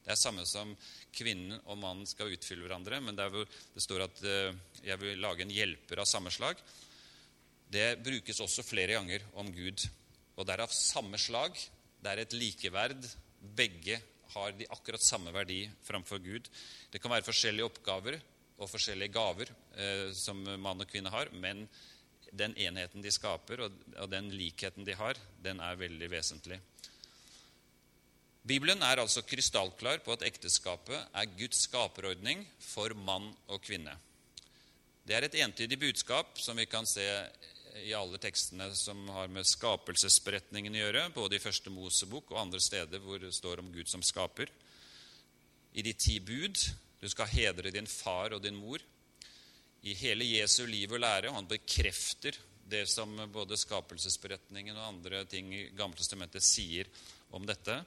Det 0.00 0.14
er 0.14 0.18
samme 0.18 0.46
som 0.48 0.72
kvinnen 1.14 1.58
og 1.66 1.78
mannen 1.78 2.06
skal 2.08 2.30
utfylle 2.32 2.64
hverandre, 2.64 3.00
men 3.02 3.18
der 3.18 3.32
hvor 3.32 3.44
det 3.46 3.82
står 3.82 4.06
at 4.06 4.22
eh, 4.24 4.54
'jeg 4.82 5.00
vil 5.00 5.20
lage 5.20 5.42
en 5.42 5.52
hjelper 5.52 6.00
av 6.00 6.08
samme 6.08 6.30
slag', 6.30 6.62
det 7.70 8.02
brukes 8.02 8.40
også 8.40 8.64
flere 8.66 8.96
ganger 8.96 9.22
om 9.38 9.50
Gud. 9.54 9.84
Og 10.36 10.46
det 10.46 10.54
er 10.54 10.64
av 10.64 10.72
samme 10.74 11.18
slag. 11.18 11.54
Det 12.02 12.10
er 12.10 12.22
et 12.22 12.34
likeverd. 12.34 13.04
Begge 13.38 14.00
har 14.34 14.52
de 14.56 14.66
akkurat 14.70 15.02
samme 15.02 15.30
verdi 15.34 15.68
framfor 15.86 16.18
Gud. 16.18 16.48
Det 16.90 17.00
kan 17.02 17.12
være 17.12 17.26
forskjellige 17.26 17.68
oppgaver 17.68 18.18
og 18.58 18.70
forskjellige 18.70 19.14
gaver 19.14 19.52
eh, 19.76 20.10
som 20.16 20.42
mann 20.42 20.82
og 20.82 20.90
kvinne 20.90 21.12
har, 21.12 21.30
men 21.32 21.68
den 22.32 22.54
enheten 22.58 23.02
de 23.02 23.12
skaper, 23.12 23.64
og, 23.66 23.78
og 23.98 24.10
den 24.12 24.30
likheten 24.34 24.86
de 24.86 24.96
har, 24.98 25.18
den 25.42 25.60
er 25.60 25.78
veldig 25.80 26.10
vesentlig. 26.12 26.60
Bibelen 28.46 28.80
er 28.82 29.02
altså 29.02 29.22
krystallklar 29.26 30.00
på 30.04 30.14
at 30.16 30.24
ekteskapet 30.24 30.96
er 30.96 31.34
Guds 31.36 31.66
skaperordning 31.66 32.46
for 32.64 32.94
mann 32.96 33.28
og 33.52 33.60
kvinne. 33.62 33.92
Det 35.04 35.16
er 35.16 35.26
et 35.26 35.36
entydig 35.42 35.78
budskap 35.80 36.38
som 36.40 36.56
vi 36.56 36.68
kan 36.70 36.86
se 36.88 37.04
i 37.84 37.92
alle 37.94 38.18
tekstene 38.20 38.70
som 38.74 39.02
har 39.14 39.30
med 39.32 39.46
skapelsesberetningen 39.46 40.74
å 40.74 40.80
gjøre, 40.80 41.04
både 41.14 41.36
i 41.36 41.42
Første 41.42 41.70
Mosebok 41.72 42.32
og 42.32 42.40
andre 42.42 42.60
steder 42.62 43.02
hvor 43.04 43.20
det 43.22 43.32
står 43.36 43.62
om 43.62 43.70
Gud 43.72 43.90
som 43.90 44.02
skaper. 44.04 44.50
I 45.74 45.84
de 45.86 45.92
ti 45.94 46.18
bud 46.18 46.58
du 47.00 47.08
skal 47.08 47.30
hedre 47.30 47.72
din 47.72 47.88
far 47.88 48.34
og 48.36 48.42
din 48.44 48.58
mor. 48.58 48.82
I 49.82 49.94
hele 49.96 50.26
Jesu 50.28 50.66
liv 50.68 50.92
og 50.92 51.00
lære, 51.00 51.30
og 51.30 51.38
han 51.38 51.48
bekrefter 51.48 52.36
det 52.70 52.84
som 52.90 53.16
både 53.32 53.56
skapelsesberetningen 53.58 54.76
og 54.76 54.88
andre 54.92 55.24
ting 55.28 55.48
i 55.56 55.62
Gammeltestamentet 55.76 56.44
sier 56.44 56.90
om 57.34 57.46
dette. 57.48 57.78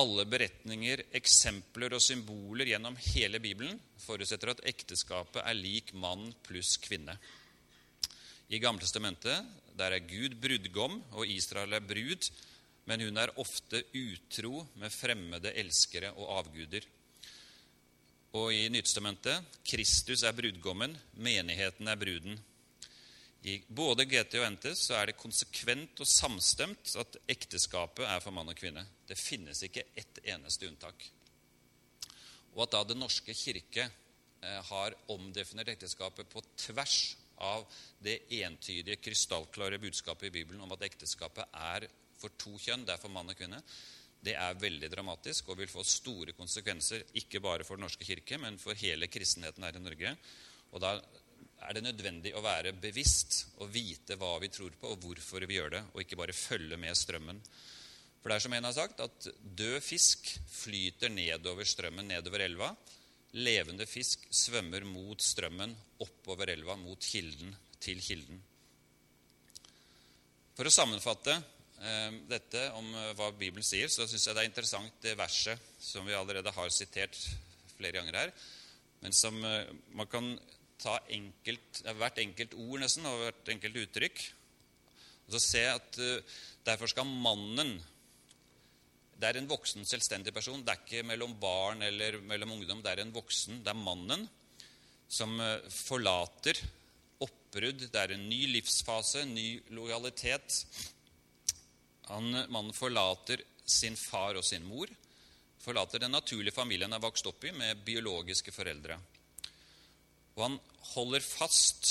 Alle 0.00 0.24
beretninger, 0.28 1.02
eksempler 1.18 1.96
og 1.96 2.04
symboler 2.04 2.70
gjennom 2.70 2.98
hele 3.10 3.40
Bibelen 3.42 3.80
forutsetter 4.04 4.52
at 4.52 4.62
ekteskapet 4.70 5.42
er 5.42 5.58
lik 5.58 5.92
mann 5.98 6.30
pluss 6.46 6.76
kvinne. 6.80 7.16
I 8.50 8.60
Gammeltestamentet 8.62 9.50
der 9.78 9.96
er 9.96 10.04
Gud 10.04 10.36
brudgom, 10.42 11.00
og 11.16 11.26
Israel 11.26 11.72
er 11.76 11.84
brud, 11.84 12.30
men 12.84 13.04
hun 13.06 13.20
er 13.22 13.32
ofte 13.40 13.82
utro 13.96 14.64
med 14.80 14.92
fremmede 14.92 15.52
elskere 15.58 16.12
og 16.16 16.32
avguder. 16.40 16.84
Og 18.38 18.52
i 18.54 18.68
Nytestamentet 18.70 19.58
Kristus 19.66 20.22
er 20.22 20.34
brudgommen, 20.36 20.92
menigheten 21.18 21.88
er 21.90 21.98
bruden. 21.98 22.36
I 23.42 23.56
både 23.66 24.04
GT 24.06 24.36
og 24.38 24.46
NT 24.54 24.68
så 24.78 24.98
er 24.98 25.10
det 25.10 25.18
konsekvent 25.18 25.98
og 25.98 26.06
samstemt 26.06 26.92
at 27.00 27.18
ekteskapet 27.32 28.04
er 28.06 28.22
for 28.22 28.36
mann 28.36 28.52
og 28.52 28.58
kvinne. 28.58 28.84
Det 29.08 29.18
finnes 29.18 29.64
ikke 29.66 29.88
ett 29.98 30.20
eneste 30.30 30.68
unntak. 30.68 31.08
Og 32.54 32.62
at 32.66 32.76
da 32.76 32.84
Den 32.84 33.02
norske 33.02 33.34
kirke 33.34 33.88
eh, 33.88 34.60
har 34.70 34.94
omdefinert 35.10 35.72
ekteskapet 35.74 36.30
på 36.30 36.44
tvers 36.54 37.16
av 37.40 37.64
det 37.98 38.20
entydige, 38.42 39.00
krystallklare 39.02 39.80
budskapet 39.82 40.28
i 40.28 40.36
Bibelen 40.38 40.60
om 40.62 40.76
at 40.76 40.84
ekteskapet 40.86 41.50
er 41.50 41.88
for 42.20 42.30
to 42.38 42.58
kjønn, 42.60 42.84
det 42.84 42.94
er 42.94 43.02
for 43.02 43.10
mann 43.10 43.32
og 43.32 43.38
kvinne, 43.38 43.62
det 44.20 44.34
er 44.36 44.58
veldig 44.60 44.90
dramatisk 44.92 45.48
og 45.48 45.58
vil 45.62 45.70
få 45.70 45.84
store 45.86 46.34
konsekvenser, 46.36 47.06
ikke 47.20 47.40
bare 47.40 47.64
for 47.64 47.78
Den 47.80 47.86
norske 47.86 48.04
kirke, 48.04 48.38
men 48.38 48.58
for 48.60 48.76
hele 48.76 49.08
kristenheten 49.08 49.64
her 49.64 49.76
i 49.78 49.82
Norge. 49.82 50.14
Og 50.72 50.82
da 50.82 50.94
er 51.66 51.76
det 51.76 51.84
nødvendig 51.84 52.34
å 52.36 52.42
være 52.44 52.74
bevisst 52.76 53.42
og 53.60 53.72
vite 53.72 54.16
hva 54.20 54.34
vi 54.42 54.50
tror 54.52 54.76
på, 54.76 54.92
og 54.92 55.00
hvorfor 55.04 55.46
vi 55.48 55.56
gjør 55.56 55.76
det, 55.76 55.82
og 55.92 56.02
ikke 56.04 56.18
bare 56.20 56.36
følge 56.36 56.78
med 56.80 56.96
strømmen. 56.96 57.40
For 58.20 58.28
det 58.28 58.36
er 58.36 58.44
som 58.44 58.56
en 58.56 58.68
har 58.68 58.76
sagt, 58.76 59.00
at 59.00 59.28
død 59.40 59.78
fisk 59.84 60.28
flyter 60.52 61.12
nedover 61.12 61.64
strømmen, 61.68 62.10
nedover 62.12 62.44
elva. 62.44 62.74
Levende 63.40 63.86
fisk 63.88 64.26
svømmer 64.34 64.84
mot 64.84 65.22
strømmen, 65.24 65.72
oppover 66.04 66.52
elva, 66.52 66.76
mot 66.76 67.00
kilden, 67.00 67.54
til 67.80 68.02
kilden. 68.04 68.42
For 70.58 70.68
å 70.68 70.74
sammenfatte 70.74 71.38
dette 72.28 72.66
om 72.76 72.88
eh, 72.92 73.12
hva 73.16 73.30
Bibelen 73.32 73.64
sier, 73.64 73.88
så 73.88 74.04
syns 74.08 74.26
jeg 74.26 74.36
det 74.36 74.42
er 74.44 74.50
interessant 74.50 75.04
det 75.04 75.16
verset 75.18 75.60
som 75.80 76.04
vi 76.04 76.16
allerede 76.16 76.52
har 76.52 76.72
sitert 76.74 77.16
flere 77.76 77.96
ganger 77.96 78.18
her, 78.18 78.32
men 79.00 79.16
som 79.16 79.38
eh, 79.44 79.70
man 79.96 80.10
kan 80.10 80.34
ta 80.80 80.98
enkelt, 81.12 81.82
hvert 81.96 82.20
enkelt 82.20 82.56
ord 82.60 82.82
nesten, 82.82 83.08
og 83.08 83.24
hvert 83.24 83.48
enkelt 83.54 83.80
uttrykk, 83.84 84.20
og 85.26 85.36
så 85.36 85.40
se 85.44 85.64
at 85.70 86.00
eh, 86.04 86.36
derfor 86.68 86.92
skal 86.92 87.08
mannen 87.08 87.78
det 89.20 89.28
er 89.28 89.36
en 89.36 89.50
voksen, 89.50 89.84
selvstendig 89.84 90.32
person. 90.32 90.62
Det 90.64 90.72
er 90.72 90.78
ikke 90.80 91.04
mellom 91.04 91.34
barn 91.36 91.82
eller 91.84 92.22
mellom 92.24 92.54
ungdom. 92.54 92.78
Det 92.80 92.88
er 92.88 93.02
en 93.02 93.12
voksen, 93.12 93.58
det 93.60 93.68
er 93.68 93.76
mannen, 93.76 94.22
som 95.12 95.34
forlater 95.68 96.56
oppbrudd. 97.20 97.84
Det 97.92 98.00
er 98.00 98.14
en 98.14 98.24
ny 98.30 98.46
livsfase, 98.54 99.26
en 99.26 99.34
ny 99.36 99.58
lojalitet. 99.76 100.62
Han, 102.08 102.30
mannen 102.48 102.74
forlater 102.74 103.42
sin 103.64 103.96
far 103.96 104.38
og 104.40 104.44
sin 104.44 104.64
mor. 104.66 104.90
Forlater 105.60 106.02
den 106.02 106.14
naturlige 106.16 106.56
familien 106.56 106.90
han 106.90 106.98
er 106.98 107.04
vokst 107.04 107.26
opp 107.28 107.44
i, 107.44 107.52
med 107.52 107.84
biologiske 107.84 108.54
foreldre. 108.54 108.96
Og 110.38 110.46
han 110.46 110.56
holder 110.94 111.24
fast 111.24 111.90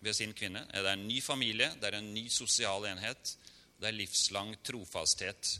ved 0.00 0.16
sin 0.16 0.32
kvinne. 0.36 0.64
Det 0.70 0.80
er 0.80 0.94
en 0.94 1.08
ny 1.08 1.20
familie, 1.22 1.68
det 1.80 1.90
er 1.90 1.98
en 2.00 2.14
ny 2.14 2.26
sosial 2.32 2.88
enhet. 2.88 3.36
Det 3.76 3.90
er 3.90 3.96
livslang 3.96 4.54
trofasthet 4.64 5.58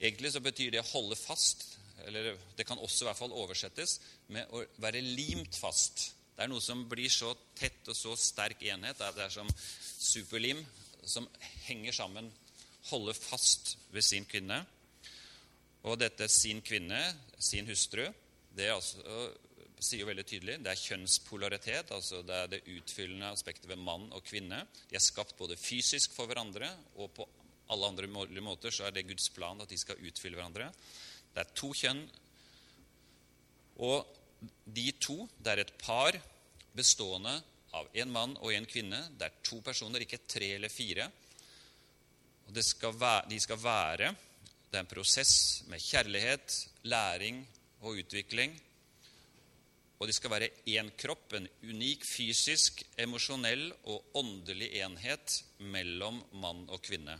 Egentlig 0.00 0.30
så 0.32 0.40
betyr 0.40 0.70
det 0.72 0.80
å 0.80 0.90
holde 0.94 1.16
fast, 1.18 1.66
eller 2.08 2.30
det 2.56 2.64
kan 2.64 2.80
også 2.80 3.04
i 3.04 3.08
hvert 3.10 3.18
fall 3.18 3.34
oversettes 3.36 3.98
med 4.32 4.48
å 4.56 4.62
være 4.80 5.02
limt 5.04 5.58
fast. 5.60 6.06
Det 6.32 6.46
er 6.46 6.48
noe 6.48 6.64
som 6.64 6.86
blir 6.88 7.12
så 7.12 7.34
tett 7.52 7.84
og 7.92 7.98
så 7.98 8.14
sterk 8.16 8.62
enhet. 8.64 8.96
Det 8.96 9.26
er 9.26 9.34
som 9.34 9.50
superlim 9.52 10.62
som 11.04 11.28
henger 11.66 11.92
sammen, 11.92 12.30
holder 12.88 13.16
fast 13.16 13.76
ved 13.92 14.04
sin 14.06 14.26
kvinne. 14.28 14.62
Og 15.88 15.98
dette 16.00 16.28
sin 16.28 16.60
kvinne, 16.64 17.00
sin 17.40 17.68
hustru, 17.68 18.04
det 18.56 18.68
altså, 18.72 19.00
sier 19.80 20.02
jo 20.02 20.08
veldig 20.10 20.24
tydelig 20.28 20.56
det 20.60 20.72
er 20.72 20.82
kjønnspolaritet. 20.82 21.92
altså 21.96 22.22
Det 22.26 22.36
er 22.36 22.48
det 22.52 22.64
utfyllende 22.68 23.32
aspektet 23.32 23.68
ved 23.70 23.80
mann 23.80 24.08
og 24.12 24.24
kvinne. 24.26 24.64
De 24.90 24.98
er 24.98 25.04
skapt 25.04 25.38
både 25.38 25.58
fysisk 25.60 26.14
for 26.16 26.30
hverandre 26.30 26.68
og 26.96 27.12
på 27.16 27.28
alle 27.70 27.86
andre 27.86 28.08
måter 28.42 28.74
så 28.74 28.88
er 28.88 28.94
det 28.94 29.06
Guds 29.08 29.28
plan 29.32 29.60
at 29.62 29.70
de 29.70 29.78
skal 29.78 30.00
utfylle 30.02 30.36
hverandre. 30.36 30.70
Det 31.30 31.44
er 31.44 31.54
to 31.54 31.70
kjønn. 31.76 32.02
Og 33.80 34.16
de 34.66 34.86
to, 34.98 35.22
det 35.38 35.52
er 35.52 35.62
et 35.62 35.72
par 35.78 36.16
bestående 36.76 37.36
av 37.76 37.88
en 38.02 38.10
mann 38.12 38.34
og 38.40 38.52
en 38.52 38.66
kvinne. 38.66 39.04
Det 39.16 39.28
er 39.28 39.42
to 39.46 39.60
personer, 39.64 40.02
ikke 40.02 40.24
tre 40.26 40.54
eller 40.56 40.72
fire. 40.72 41.06
Og 42.50 42.64
skal 42.64 42.98
være, 43.00 43.28
de 43.30 43.40
skal 43.40 43.62
være 43.62 44.10
Det 44.70 44.78
er 44.78 44.84
en 44.84 44.86
prosess 44.86 45.62
med 45.66 45.80
kjærlighet, 45.82 46.68
læring 46.82 47.40
og 47.80 47.98
utvikling. 47.98 48.52
Og 49.98 50.08
de 50.08 50.12
skal 50.12 50.30
være 50.30 50.48
én 50.66 50.90
kropp, 50.96 51.32
en 51.32 51.48
unik 51.62 52.04
fysisk, 52.04 52.82
emosjonell 52.98 53.72
og 53.84 54.14
åndelig 54.14 54.70
enhet 54.80 55.44
mellom 55.58 56.22
mann 56.32 56.68
og 56.68 56.82
kvinne 56.82 57.18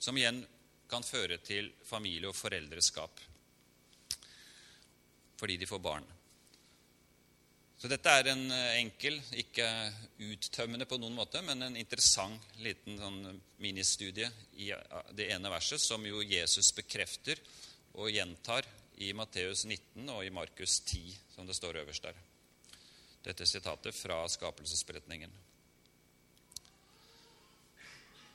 som 0.00 0.16
igjen 0.16 0.40
kan 0.90 1.04
føre 1.04 1.38
til 1.44 1.72
familie- 1.84 2.30
og 2.30 2.36
foreldreskap 2.36 3.26
fordi 5.40 5.54
de 5.56 5.64
får 5.66 5.78
barn. 5.80 6.04
Så 7.80 7.88
dette 7.88 8.12
er 8.12 8.28
en 8.28 8.42
eh, 8.52 8.74
enkel, 8.82 9.14
ikke 9.40 9.66
uttømmende 10.20 10.84
på 10.84 10.98
noen 11.00 11.16
måte, 11.16 11.40
men 11.40 11.64
en 11.64 11.78
interessant 11.80 12.58
liten 12.60 12.98
sånn 13.00 13.40
ministudie 13.64 14.28
i 14.60 14.68
det 15.16 15.30
ene 15.32 15.52
verset, 15.52 15.80
som 15.80 16.04
jo 16.04 16.20
Jesus 16.20 16.74
bekrefter 16.76 17.40
og 17.96 18.12
gjentar 18.12 18.68
i 19.00 19.14
Matteus 19.16 19.64
19 19.64 20.10
og 20.12 20.26
i 20.26 20.32
Markus 20.34 20.82
10, 20.84 21.16
som 21.32 21.48
det 21.48 21.56
står 21.56 21.80
øverst 21.80 22.04
der. 22.04 22.20
Dette 23.24 23.48
sitatet 23.48 23.96
fra 23.96 24.20
skapelsesberetningen. 24.28 25.32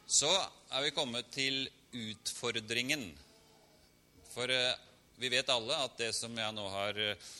Så 0.09 0.29
er 0.73 0.85
vi 0.85 0.93
kommet 0.93 1.29
til 1.33 1.67
utfordringen. 1.93 3.11
For 4.33 4.49
eh, 4.49 4.73
vi 5.21 5.29
vet 5.29 5.53
alle 5.53 5.77
at 5.85 6.01
det 6.01 6.11
som 6.17 6.33
jeg 6.33 6.57
nå 6.57 6.65
har 6.73 6.97
eh, 7.01 7.33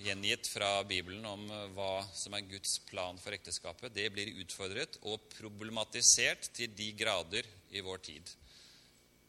gjengitt 0.00 0.48
fra 0.50 0.78
Bibelen 0.88 1.26
om 1.28 1.44
eh, 1.50 1.66
hva 1.76 2.04
som 2.16 2.34
er 2.34 2.46
Guds 2.48 2.78
plan 2.88 3.18
for 3.20 3.36
ekteskapet, 3.36 3.94
det 3.94 4.08
blir 4.14 4.32
utfordret 4.42 4.98
og 5.02 5.28
problematisert 5.36 6.50
til 6.56 6.72
de 6.74 6.90
grader 6.98 7.46
i 7.74 7.84
vår 7.84 8.02
tid. 8.04 8.34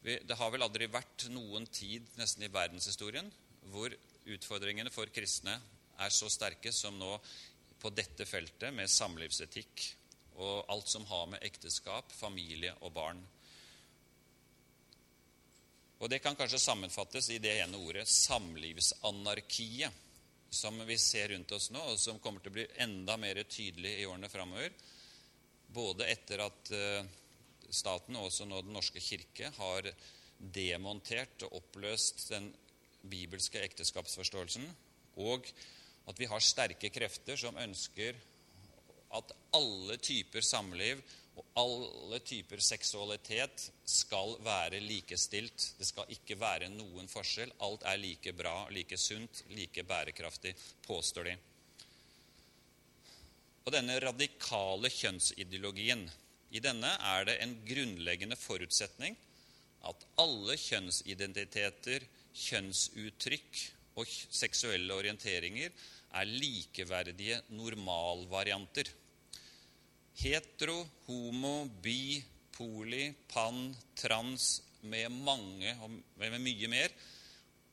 Det 0.06 0.36
har 0.38 0.52
vel 0.54 0.62
aldri 0.62 0.86
vært 0.86 1.24
noen 1.34 1.64
tid 1.74 2.04
nesten 2.14 2.44
i 2.46 2.50
verdenshistorien 2.52 3.26
hvor 3.72 3.90
utfordringene 4.30 4.92
for 4.94 5.10
kristne 5.10 5.56
er 5.98 6.12
så 6.14 6.28
sterke 6.30 6.70
som 6.74 6.94
nå 6.98 7.16
på 7.82 7.90
dette 7.90 8.26
feltet 8.28 8.74
med 8.74 8.90
samlivsetikk 8.90 9.82
og 10.36 10.70
alt 10.70 10.92
som 10.92 11.06
har 11.08 11.26
med 11.32 11.42
ekteskap, 11.42 12.12
familie 12.12 12.74
og 12.84 12.92
barn. 12.94 13.18
Og 15.98 16.10
Det 16.12 16.20
kan 16.22 16.36
kanskje 16.36 16.60
sammenfattes 16.60 17.30
i 17.32 17.40
det 17.42 17.56
ene 17.62 17.80
ordet 17.80 18.04
samlivsanarkiet 18.06 20.05
som 20.56 20.78
vi 20.88 20.96
ser 20.98 21.30
rundt 21.32 21.52
oss 21.52 21.70
nå, 21.74 21.82
og 21.92 22.00
som 22.00 22.20
kommer 22.22 22.42
til 22.42 22.52
å 22.52 22.56
bli 22.58 22.66
enda 22.82 23.16
mer 23.20 23.42
tydelig 23.44 23.92
i 24.00 24.06
årene 24.08 24.30
framover. 24.32 24.72
Både 25.76 26.08
etter 26.08 26.42
at 26.44 26.70
eh, 26.74 27.08
staten 27.70 28.16
og 28.16 28.28
også 28.30 28.46
nå 28.48 28.62
Den 28.64 28.76
norske 28.76 29.02
kirke 29.02 29.50
har 29.58 29.88
demontert 30.38 31.46
og 31.46 31.58
oppløst 31.60 32.28
den 32.30 32.48
bibelske 33.06 33.62
ekteskapsforståelsen, 33.64 34.66
og 35.22 35.46
at 36.10 36.18
vi 36.20 36.28
har 36.30 36.42
sterke 36.44 36.90
krefter 36.92 37.38
som 37.40 37.56
ønsker 37.58 38.18
at 39.16 39.32
alle 39.56 39.96
typer 40.02 40.44
samliv 40.44 41.00
og 41.36 41.44
alle 41.60 42.20
typer 42.24 42.62
seksualitet 42.64 43.66
skal 43.84 44.36
være 44.44 44.80
likestilt. 44.80 45.72
Det 45.76 45.88
skal 45.88 46.12
ikke 46.14 46.38
være 46.40 46.70
noen 46.72 47.10
forskjell. 47.12 47.52
Alt 47.66 47.84
er 47.84 48.00
like 48.00 48.32
bra, 48.36 48.54
like 48.72 48.96
sunt, 49.00 49.42
like 49.52 49.84
bærekraftig, 49.84 50.54
påstår 50.86 51.28
de. 51.28 51.36
Og 53.66 53.74
denne 53.74 53.98
radikale 54.00 54.88
kjønnsideologien, 54.94 56.06
i 56.54 56.62
denne 56.62 56.92
er 57.02 57.26
det 57.26 57.40
en 57.42 57.56
grunnleggende 57.66 58.38
forutsetning 58.38 59.16
at 59.86 60.04
alle 60.22 60.54
kjønnsidentiteter, 60.58 62.04
kjønnsuttrykk 62.36 63.60
og 63.96 64.08
seksuelle 64.12 64.94
orienteringer 64.94 65.72
er 66.16 66.30
likeverdige 66.30 67.40
normalvarianter 67.56 68.90
hetero, 70.20 70.78
homo, 71.06 71.66
bi, 71.82 72.22
poli, 72.56 73.10
pan, 73.28 73.74
trans, 73.94 74.62
med 74.86 75.10
mange 75.10 75.72
og 75.82 75.90
med 76.20 76.38
mye 76.40 76.70
mer. 76.70 76.92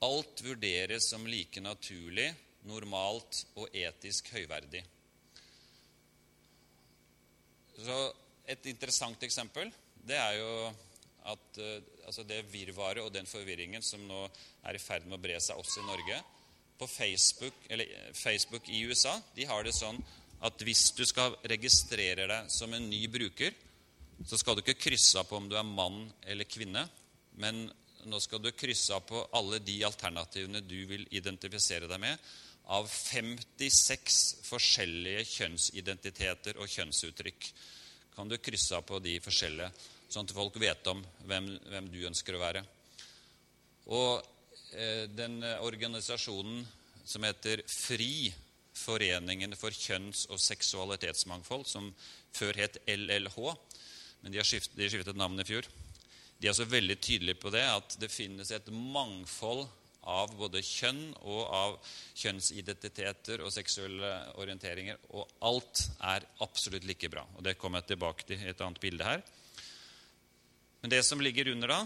Alt 0.04 0.42
vurderes 0.44 1.08
som 1.12 1.28
like 1.30 1.62
naturlig, 1.64 2.28
normalt 2.68 3.44
og 3.60 3.70
etisk 3.76 4.34
høyverdig. 4.36 4.84
Så 7.84 8.02
Et 8.44 8.66
interessant 8.68 9.22
eksempel 9.24 9.70
det 10.04 10.18
er 10.20 10.34
jo 10.36 10.48
at 11.32 11.60
uh, 11.64 11.78
altså 12.04 12.26
det 12.28 12.42
virvaret 12.52 13.00
og 13.00 13.14
den 13.16 13.26
forvirringen 13.26 13.82
som 13.82 14.02
nå 14.04 14.26
er 14.68 14.76
i 14.76 14.82
ferd 14.84 15.06
med 15.08 15.16
å 15.16 15.22
bre 15.24 15.38
seg 15.40 15.56
også 15.56 15.80
i 15.80 15.86
Norge 15.88 16.18
På 16.76 16.90
Facebook, 16.92 17.56
eller 17.70 17.88
Facebook 18.20 18.68
i 18.68 18.82
USA 18.84 19.16
de 19.38 19.48
har 19.48 19.64
det 19.64 19.72
sånn 19.78 20.02
at 20.44 20.66
hvis 20.66 20.90
du 20.98 21.06
skal 21.08 21.38
registrere 21.48 22.28
deg 22.28 22.50
som 22.52 22.74
en 22.76 22.90
ny 22.90 23.06
bruker, 23.12 23.54
så 24.28 24.38
skal 24.40 24.56
du 24.56 24.64
ikke 24.64 24.82
krysse 24.90 25.20
av 25.20 25.28
på 25.30 25.40
om 25.40 25.48
du 25.50 25.56
er 25.58 25.68
mann 25.68 26.06
eller 26.28 26.48
kvinne, 26.48 26.84
men 27.40 27.66
nå 28.08 28.20
skal 28.20 28.42
du 28.44 28.52
krysse 28.56 28.94
av 28.96 29.06
på 29.08 29.22
alle 29.36 29.62
de 29.64 29.78
alternativene 29.88 30.62
du 30.68 30.82
vil 30.90 31.06
identifisere 31.16 31.88
deg 31.88 32.02
med, 32.04 32.20
av 32.72 32.88
56 32.88 34.46
forskjellige 34.48 35.24
kjønnsidentiteter 35.28 36.60
og 36.60 36.72
kjønnsuttrykk. 36.72 37.50
Kan 38.16 38.30
du 38.32 38.38
krysse 38.40 38.78
av 38.78 38.86
på 38.88 39.00
de 39.04 39.18
forskjellige, 39.24 39.72
sånn 40.12 40.30
at 40.30 40.36
folk 40.36 40.60
vet 40.62 40.88
om 40.92 41.02
hvem, 41.28 41.50
hvem 41.72 41.90
du 41.92 42.00
ønsker 42.08 42.38
å 42.38 42.44
være. 42.44 42.64
Og 43.92 44.24
eh, 44.76 45.10
den 45.12 45.42
organisasjonen 45.64 46.64
som 47.04 47.26
heter 47.28 47.66
FRI, 47.68 48.32
Foreningen 48.74 49.54
for 49.56 49.76
kjønns- 49.76 50.26
og 50.34 50.42
seksualitetsmangfold, 50.42 51.68
som 51.70 51.92
før 52.34 52.58
het 52.64 52.80
LLH, 52.90 53.38
men 54.24 54.34
de 54.34 54.44
skiftet, 54.44 54.76
de 54.80 54.90
skiftet 54.90 55.20
navn 55.20 55.40
i 55.40 55.46
fjor. 55.48 55.68
De 56.42 56.50
er 56.50 56.58
så 56.58 56.66
veldig 56.68 56.98
tydelige 57.00 57.40
på 57.40 57.52
det 57.54 57.64
at 57.64 57.96
det 58.02 58.12
finnes 58.12 58.50
et 58.52 58.68
mangfold 58.74 59.68
av 60.10 60.34
både 60.36 60.60
kjønn 60.66 61.14
og 61.22 61.42
av 61.56 61.76
kjønnsidentiteter 62.20 63.44
og 63.44 63.54
seksuelle 63.56 64.10
orienteringer. 64.42 65.00
Og 65.16 65.30
alt 65.48 65.86
er 66.04 66.26
absolutt 66.44 66.88
like 66.88 67.10
bra. 67.12 67.24
Og 67.38 67.44
Det 67.44 67.56
kommer 67.60 67.80
jeg 67.80 67.94
tilbake 67.94 68.28
til 68.28 68.42
i 68.42 68.52
et 68.52 68.64
annet 68.64 68.82
bilde 68.84 69.08
her. 69.08 69.24
Men 70.82 70.92
det 70.92 71.04
som 71.08 71.22
ligger 71.24 71.54
under 71.54 71.72
da, 71.72 71.82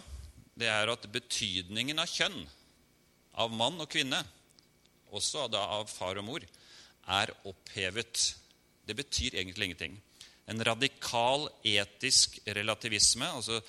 det 0.57 0.69
er 0.73 0.89
at 0.89 1.05
betydningen 1.13 2.01
av 2.01 2.09
kjønn, 2.09 2.39
av 3.37 3.53
mann 3.53 3.77
og 3.77 3.89
kvinne, 3.93 4.23
også 5.13 5.45
da 5.53 5.61
av 5.77 5.85
far 5.91 6.17
og 6.17 6.25
mor, 6.25 6.45
er 7.07 7.33
opphevet. 7.47 8.23
Det 8.87 8.95
betyr 8.95 9.35
egentlig 9.35 9.69
ingenting. 9.69 9.97
En 10.47 10.63
radikal 10.63 11.47
etisk 11.67 12.39
relativisme 12.45 13.27
altså 13.27 13.61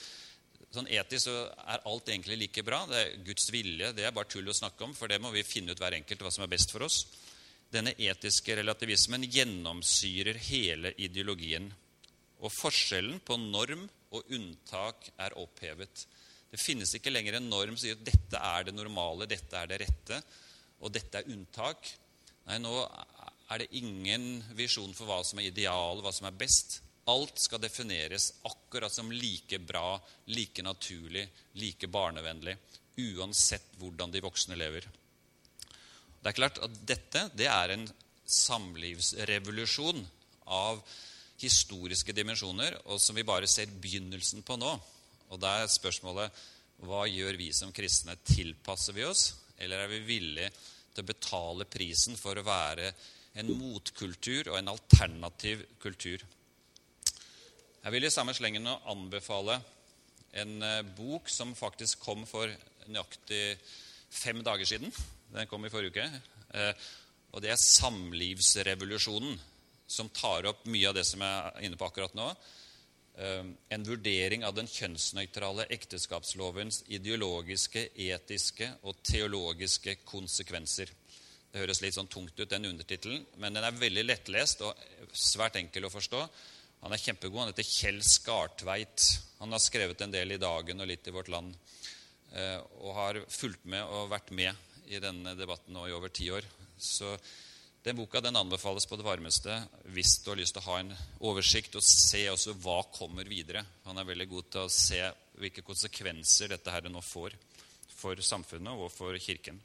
Sånn 0.69 0.89
Etisk 0.93 1.31
så 1.31 1.35
er 1.73 1.85
alt 1.89 2.11
egentlig 2.13 2.37
like 2.43 2.61
bra. 2.61 2.83
Det 2.85 2.99
er 3.01 3.15
Guds 3.25 3.47
vilje. 3.49 3.89
Det 3.97 4.05
er 4.05 4.13
bare 4.13 4.29
tull 4.29 4.51
å 4.53 4.57
snakke 4.57 4.85
om, 4.85 4.93
for 4.93 5.09
det 5.09 5.17
må 5.25 5.31
vi 5.33 5.41
finne 5.47 5.73
ut 5.73 5.81
hver 5.81 5.97
enkelt 5.97 6.21
hva 6.21 6.33
som 6.35 6.45
er 6.45 6.51
best 6.53 6.75
for 6.75 6.85
oss. 6.85 7.07
Denne 7.73 7.95
etiske 7.97 8.53
relativismen 8.59 9.25
gjennomsyrer 9.25 10.37
hele 10.51 10.93
ideologien. 11.01 11.71
Og 12.45 12.53
forskjellen 12.53 13.17
på 13.25 13.41
norm 13.41 13.87
og 14.13 14.29
unntak 14.37 15.09
er 15.17 15.37
opphevet. 15.41 16.05
Det 16.53 16.61
finnes 16.61 16.93
ikke 16.97 17.13
lenger 17.13 17.39
en 17.39 17.49
norm 17.49 17.73
som 17.77 17.87
sier 17.87 17.97
at 17.97 18.05
dette 18.05 18.45
er 18.53 18.69
det 18.69 18.77
normale, 18.77 19.29
dette 19.29 19.57
er 19.57 19.73
det 19.73 19.81
rette, 19.83 20.21
og 20.85 20.93
dette 20.93 21.21
er 21.21 21.33
unntak. 21.33 21.91
Nei, 22.49 22.61
nå 22.61 22.73
er 23.49 23.63
det 23.63 23.73
ingen 23.81 24.43
visjon 24.57 24.93
for 24.97 25.09
hva 25.09 25.23
som 25.25 25.41
er 25.41 25.49
ideal, 25.49 26.03
hva 26.05 26.13
som 26.13 26.29
er 26.29 26.37
best. 26.37 26.81
Alt 27.09 27.41
skal 27.41 27.63
defineres 27.63 28.35
akkurat 28.45 28.93
som 28.93 29.09
like 29.13 29.59
bra, 29.65 29.97
like 30.29 30.63
naturlig, 30.65 31.25
like 31.57 31.89
barnevennlig, 31.89 32.59
uansett 32.99 33.73
hvordan 33.81 34.13
de 34.13 34.23
voksne 34.25 34.59
lever. 34.59 34.85
Det 36.19 36.29
er 36.29 36.37
klart 36.37 36.61
at 36.61 36.77
dette 36.85 37.25
det 37.39 37.49
er 37.49 37.73
en 37.73 37.87
samlivsrevolusjon 38.29 40.03
av 40.53 40.83
historiske 41.41 42.13
dimensjoner, 42.13 42.75
og 42.91 43.01
som 43.01 43.17
vi 43.17 43.25
bare 43.25 43.49
ser 43.49 43.71
begynnelsen 43.81 44.43
på 44.45 44.59
nå. 44.61 44.73
Og 45.31 45.41
da 45.41 45.61
er 45.63 45.71
spørsmålet 45.73 46.45
hva 46.85 47.07
gjør 47.11 47.39
vi 47.39 47.49
som 47.55 47.73
kristne? 47.75 48.19
Tilpasser 48.27 48.95
vi 48.97 49.07
oss, 49.07 49.31
eller 49.59 49.85
er 49.85 49.93
vi 49.93 50.05
villige 50.07 50.51
til 50.93 51.05
å 51.05 51.09
betale 51.09 51.67
prisen 51.71 52.19
for 52.19 52.39
å 52.39 52.47
være 52.47 52.93
en 53.35 53.53
motkultur 53.59 54.51
og 54.53 54.59
en 54.59 54.73
alternativ 54.73 55.65
kultur. 55.83 56.25
Jeg 57.83 57.95
vil 57.95 58.05
i 58.05 58.11
samme 58.13 58.35
slengen 58.35 58.67
anbefale 58.69 59.61
en 60.37 60.63
eh, 60.63 60.83
bok 60.97 61.31
som 61.33 61.55
faktisk 61.57 62.01
kom 62.05 62.27
for 62.29 62.51
nøyaktig 62.89 63.59
fem 64.11 64.43
dager 64.45 64.69
siden. 64.69 64.93
Den 65.33 65.49
kom 65.49 65.65
i 65.65 65.73
forrige 65.73 65.95
uke. 65.95 66.23
Eh, 66.55 66.73
og 67.33 67.43
det 67.43 67.51
er 67.53 67.61
'Samlivsrevolusjonen', 67.61 69.39
som 69.87 70.09
tar 70.09 70.47
opp 70.47 70.67
mye 70.67 70.89
av 70.89 70.95
det 70.95 71.07
som 71.07 71.21
jeg 71.21 71.53
er 71.55 71.65
inne 71.65 71.77
på 71.77 71.87
akkurat 71.87 72.15
nå. 72.15 72.29
Eh, 73.19 73.45
en 73.71 73.85
vurdering 73.85 74.45
av 74.45 74.55
den 74.55 74.67
kjønnsnøytrale 74.67 75.67
ekteskapslovens 75.71 76.85
ideologiske, 76.89 77.89
etiske 77.95 78.69
og 78.83 79.03
teologiske 79.03 79.97
konsekvenser. 80.05 80.93
Det 81.53 81.63
høres 81.63 81.81
litt 81.81 81.97
sånn 81.97 82.11
tungt 82.13 82.37
ut, 82.37 82.49
den 82.51 82.69
undertittelen, 82.69 83.25
men 83.41 83.57
den 83.57 83.65
er 83.65 83.77
veldig 83.77 84.05
lettlest 84.05 84.63
og 84.67 84.77
svært 85.17 85.57
enkel 85.61 85.89
å 85.89 85.93
forstå. 85.93 86.21
Han 86.85 86.95
er 86.95 87.03
kjempegod. 87.03 87.41
Han 87.41 87.51
heter 87.51 87.67
Kjell 87.67 87.99
Skartveit. 88.07 89.07
Han 89.41 89.55
har 89.55 89.63
skrevet 89.63 90.05
en 90.05 90.15
del 90.15 90.37
i 90.37 90.41
Dagen 90.41 90.83
og 90.83 90.91
litt 90.91 91.09
i 91.09 91.15
Vårt 91.15 91.31
Land. 91.33 91.57
Eh, 92.37 92.59
og 92.85 92.95
har 92.95 93.21
fulgt 93.33 93.65
med 93.67 93.83
og 93.83 94.13
vært 94.13 94.31
med 94.37 94.93
i 94.93 95.01
denne 95.03 95.35
debatten 95.37 95.75
nå 95.75 95.89
i 95.89 95.95
over 95.97 96.13
ti 96.13 96.29
år. 96.31 96.47
Så 96.79 97.17
den 97.85 97.97
boka 97.97 98.21
den 98.21 98.37
anbefales 98.37 98.87
på 98.87 98.99
det 98.99 99.07
varmeste 99.07 99.55
hvis 99.95 100.19
du 100.23 100.31
har 100.33 100.39
lyst 100.41 100.57
til 100.57 100.63
å 100.63 100.69
ha 100.69 100.79
en 100.83 100.93
oversikt 101.31 101.79
og 101.79 101.85
se 101.87 102.25
også 102.31 102.55
hva 102.63 102.83
kommer 102.95 103.29
videre. 103.31 103.65
Han 103.89 103.99
er 103.99 104.09
veldig 104.09 104.29
god 104.31 104.53
til 104.53 104.67
å 104.67 104.73
se 104.73 105.01
hvilke 105.39 105.65
konsekvenser 105.67 106.53
dette 106.53 106.75
her 106.75 106.89
nå 106.91 107.03
får 107.05 107.37
for 107.99 108.21
samfunnet 108.23 108.79
og 108.79 108.93
for 108.95 109.17
Kirken. 109.23 109.59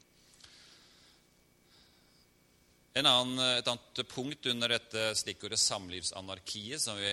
Annen, 2.94 3.40
et 3.42 3.66
annet 3.66 4.00
punkt 4.06 4.46
under 4.46 4.70
dette 4.70 5.08
stikkordet 5.18 5.58
samlivsanarkiet, 5.58 6.78
som 6.78 6.94
vi 6.94 7.10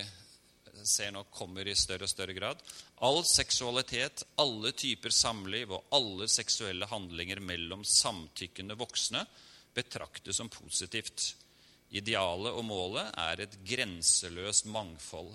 ser 0.85 1.09
nå 1.09 1.23
kommer 1.33 1.65
i 1.65 1.73
større 1.73 2.05
og 2.05 2.11
større 2.11 2.35
grad. 2.37 2.61
All 3.01 3.23
seksualitet, 3.25 4.21
alle 4.37 4.75
typer 4.77 5.09
samliv 5.09 5.73
og 5.73 5.95
alle 5.97 6.27
seksuelle 6.29 6.85
handlinger 6.85 7.41
mellom 7.41 7.81
samtykkende 7.81 8.77
voksne 8.77 9.23
betraktes 9.73 10.37
som 10.37 10.53
positivt. 10.53 11.31
Idealet 11.89 12.53
og 12.53 12.61
målet 12.69 13.09
er 13.17 13.41
et 13.41 13.57
grenseløst 13.65 14.69
mangfold. 14.69 15.33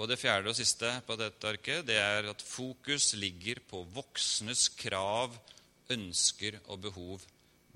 Og 0.00 0.08
Det 0.08 0.16
fjerde 0.16 0.48
og 0.48 0.56
siste 0.56 0.96
på 1.04 1.20
dette 1.20 1.52
arket 1.52 1.84
det 1.92 2.00
er 2.00 2.32
at 2.32 2.40
fokus 2.40 3.12
ligger 3.20 3.60
på 3.68 3.84
voksnes 3.92 4.70
krav, 4.80 5.36
ønsker 5.92 6.62
og 6.72 6.80
behov. 6.88 7.32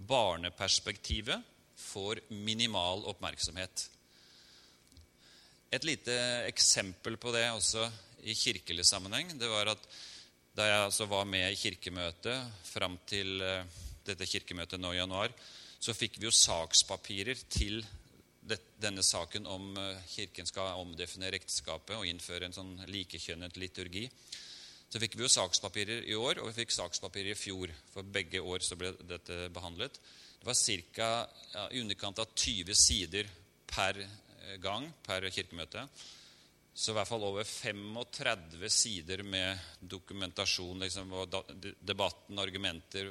Barneperspektivet 0.08 1.42
får 1.80 2.20
minimal 2.28 3.04
oppmerksomhet. 3.10 3.88
Et 5.70 5.84
lite 5.84 6.14
eksempel 6.48 7.16
på 7.20 7.32
det 7.34 7.44
også 7.50 7.84
i 8.26 8.34
kirkelig 8.36 8.84
sammenheng 8.88 9.30
det 9.38 9.48
var 9.48 9.70
at 9.72 9.84
da 10.56 10.66
jeg 10.66 10.82
altså 10.84 11.06
var 11.08 11.28
med 11.30 11.46
i 11.52 11.58
kirkemøtet 11.58 12.66
fram 12.66 12.98
til 13.08 13.40
eh, 13.44 13.78
dette 14.04 14.26
kirkemøtet 14.26 14.80
nå 14.82 14.90
i 14.92 14.98
januar, 14.98 15.30
så 15.80 15.94
fikk 15.96 16.18
vi 16.18 16.26
jo 16.26 16.34
sakspapirer 16.34 17.38
til 17.48 17.78
denne 18.80 19.04
saken 19.06 19.46
om 19.46 19.70
eh, 19.78 20.02
Kirken 20.10 20.48
skal 20.48 20.80
omdefinere 20.82 21.38
ekteskapet 21.38 21.96
og 21.96 22.08
innføre 22.08 22.48
en 22.48 22.56
sånn 22.56 22.74
likekjønnet 22.90 23.60
liturgi. 23.62 24.08
Så 24.90 24.98
fikk 24.98 25.14
vi 25.14 25.22
jo 25.22 25.30
sakspapirer 25.30 26.02
i 26.10 26.16
år, 26.18 26.40
og 26.42 26.48
vi 26.50 26.64
fikk 26.64 26.72
sakspapirer 26.74 27.30
i 27.32 27.38
fjor. 27.38 27.70
For 27.92 28.06
begge 28.06 28.42
år 28.42 28.64
så 28.66 28.78
ble 28.78 28.90
dette 29.06 29.44
behandlet. 29.54 30.00
Det 30.40 30.48
var 30.48 30.58
ca. 30.96 31.10
Ja, 31.54 31.68
i 31.70 31.82
underkant 31.84 32.18
av 32.18 32.32
20 32.34 32.74
sider 32.74 33.28
per 33.70 34.00
eh, 34.02 34.56
gang 34.58 34.88
per 35.06 35.28
kirkemøte. 35.30 35.84
Så 36.74 36.90
i 36.90 36.96
hvert 36.96 37.10
fall 37.10 37.26
over 37.26 37.46
35 37.46 38.66
sider 38.72 39.22
med 39.22 39.58
dokumentasjon, 39.80 40.82
liksom, 40.82 41.14
debatten, 41.86 42.38
argumenter, 42.42 43.10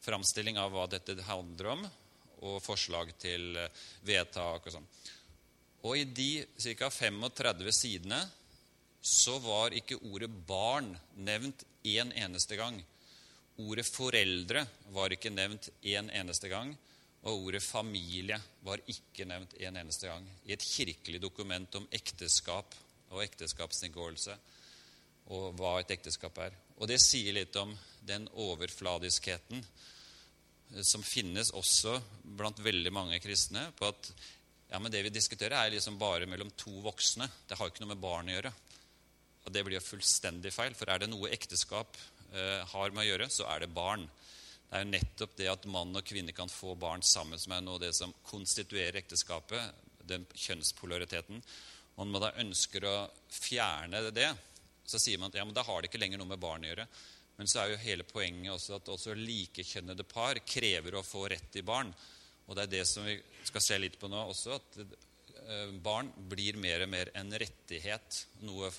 framstilling 0.00 0.60
av 0.60 0.72
hva 0.72 0.86
dette 0.88 1.16
handler 1.26 1.72
om, 1.74 1.86
og 2.48 2.60
forslag 2.64 3.12
til 3.20 3.58
eh, 3.60 3.84
vedtak 4.08 4.70
og 4.70 4.78
sånn. 4.78 4.88
Og 5.84 6.00
i 6.00 6.04
de 6.08 6.30
ca. 6.76 6.88
35 6.88 7.72
sidene 7.76 8.24
så 9.00 9.38
var 9.38 9.74
ikke 9.76 9.96
ordet 9.96 10.30
'barn' 10.30 10.96
nevnt 11.16 11.64
én 11.84 12.12
eneste 12.12 12.56
gang. 12.56 12.84
Ordet 13.56 13.86
'foreldre' 13.86 14.66
var 14.92 15.12
ikke 15.12 15.30
nevnt 15.30 15.68
én 15.82 16.10
eneste 16.12 16.48
gang. 16.48 16.76
Og 17.22 17.46
ordet 17.46 17.62
'familie' 17.62 18.40
var 18.62 18.80
ikke 18.86 19.24
nevnt 19.24 19.54
en 19.60 19.76
eneste 19.76 20.06
gang 20.06 20.28
i 20.46 20.52
et 20.52 20.62
kirkelig 20.62 21.20
dokument 21.20 21.74
om 21.74 21.88
ekteskap 21.92 22.74
og 23.10 23.22
ekteskapsinngåelse 23.24 24.36
og 25.30 25.54
hva 25.58 25.78
et 25.80 25.90
ekteskap 25.90 26.38
er. 26.38 26.54
Og 26.80 26.88
det 26.88 27.00
sier 27.02 27.32
litt 27.32 27.56
om 27.56 27.76
den 28.00 28.26
overfladiskheten 28.28 29.60
eh, 29.60 30.82
som 30.82 31.02
finnes 31.02 31.52
også 31.56 32.00
blant 32.22 32.58
veldig 32.58 32.92
mange 32.92 33.20
kristne, 33.22 33.68
på 33.76 33.90
at 33.90 34.12
ja, 34.70 34.78
men 34.78 34.92
det 34.92 35.02
vi 35.02 35.10
diskuterer, 35.10 35.56
er 35.58 35.74
liksom 35.74 35.98
bare 35.98 36.26
mellom 36.30 36.50
to 36.56 36.72
voksne. 36.84 37.26
Det 37.46 37.58
har 37.58 37.70
ikke 37.70 37.82
noe 37.82 37.94
med 37.94 38.02
barn 38.02 38.30
å 38.30 38.36
gjøre. 38.36 38.52
Og 39.44 39.52
Det 39.52 39.62
blir 39.64 39.78
jo 39.78 39.84
fullstendig 39.84 40.52
feil, 40.54 40.74
for 40.76 40.90
er 40.90 41.02
det 41.02 41.10
noe 41.10 41.30
ekteskap 41.32 41.96
eh, 42.32 42.60
har 42.72 42.92
med 42.92 43.04
å 43.04 43.08
gjøre, 43.08 43.30
så 43.32 43.46
er 43.50 43.64
det 43.64 43.72
barn. 43.74 44.04
Det 44.68 44.78
er 44.78 44.84
jo 44.84 44.90
nettopp 44.92 45.36
det 45.38 45.48
at 45.50 45.70
mann 45.70 45.96
og 45.96 46.06
kvinne 46.06 46.34
kan 46.36 46.52
få 46.52 46.76
barn 46.78 47.02
sammen 47.02 47.40
som 47.40 47.56
er 47.56 47.64
noe 47.64 47.78
av 47.80 47.84
det 47.86 47.94
som 47.96 48.12
konstituerer 48.28 49.00
ekteskapet, 49.00 49.86
den 50.06 50.26
kjønnspolariteten. 50.34 51.40
Og 51.96 52.04
når 52.04 52.12
man 52.12 52.24
da 52.24 52.30
ønsker 52.42 52.86
å 52.86 52.94
fjerne 53.34 54.04
det, 54.14 54.28
så 54.86 54.98
sier 54.98 55.18
man 55.18 55.32
at 55.32 55.40
ja, 55.40 55.46
men 55.46 55.56
da 55.56 55.64
har 55.66 55.80
det 55.80 55.90
ikke 55.90 56.00
lenger 56.02 56.20
noe 56.20 56.30
med 56.30 56.42
barn 56.42 56.64
å 56.64 56.70
gjøre. 56.70 56.86
Men 57.40 57.48
så 57.48 57.62
er 57.62 57.72
jo 57.72 57.82
hele 57.82 58.04
poenget 58.04 58.52
også 58.52 58.76
at 58.76 58.88
også 58.92 59.14
likekjønnede 59.16 60.04
par 60.08 60.38
krever 60.44 60.96
å 60.98 61.06
få 61.06 61.24
rett 61.32 61.50
til 61.54 61.64
barn. 61.66 61.92
Og 62.46 62.56
det 62.56 62.66
er 62.66 62.72
det 62.74 62.82
som 62.88 63.06
vi 63.06 63.14
skal 63.48 63.64
se 63.64 63.78
litt 63.78 63.98
på 64.00 64.10
nå 64.10 64.22
også, 64.32 64.58
at 64.58 64.80
barn 65.82 66.10
blir 66.30 66.58
mer 66.60 66.84
og 66.84 66.90
mer 66.92 67.10
en 67.18 67.32
rettighet. 67.40 68.24
Noe 68.46 68.70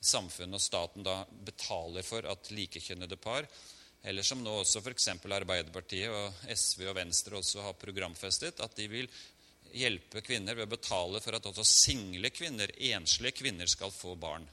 samfunnet 0.00 0.56
og 0.56 0.64
staten 0.64 1.04
da 1.04 1.20
betaler 1.44 2.06
for 2.06 2.24
at 2.28 2.50
likekjønnede 2.54 3.18
par 3.20 3.48
eller 4.02 4.24
som 4.24 4.40
nå 4.44 4.52
også 4.62 4.80
f.eks. 4.80 5.08
Arbeiderpartiet 5.28 6.08
og 6.08 6.54
SV 6.54 6.86
og 6.88 6.96
Venstre 6.96 7.36
også 7.36 7.66
har 7.66 7.76
programfestet, 7.80 8.62
at 8.64 8.76
de 8.78 8.86
vil 8.88 9.10
hjelpe 9.76 10.22
kvinner 10.24 10.56
ved 10.56 10.66
å 10.66 10.72
betale 10.72 11.20
for 11.22 11.36
at 11.36 11.46
også 11.50 11.66
single 11.68 12.30
kvinner, 12.32 12.72
enslige 12.90 13.36
kvinner, 13.42 13.68
skal 13.70 13.92
få 13.94 14.16
barn. 14.18 14.46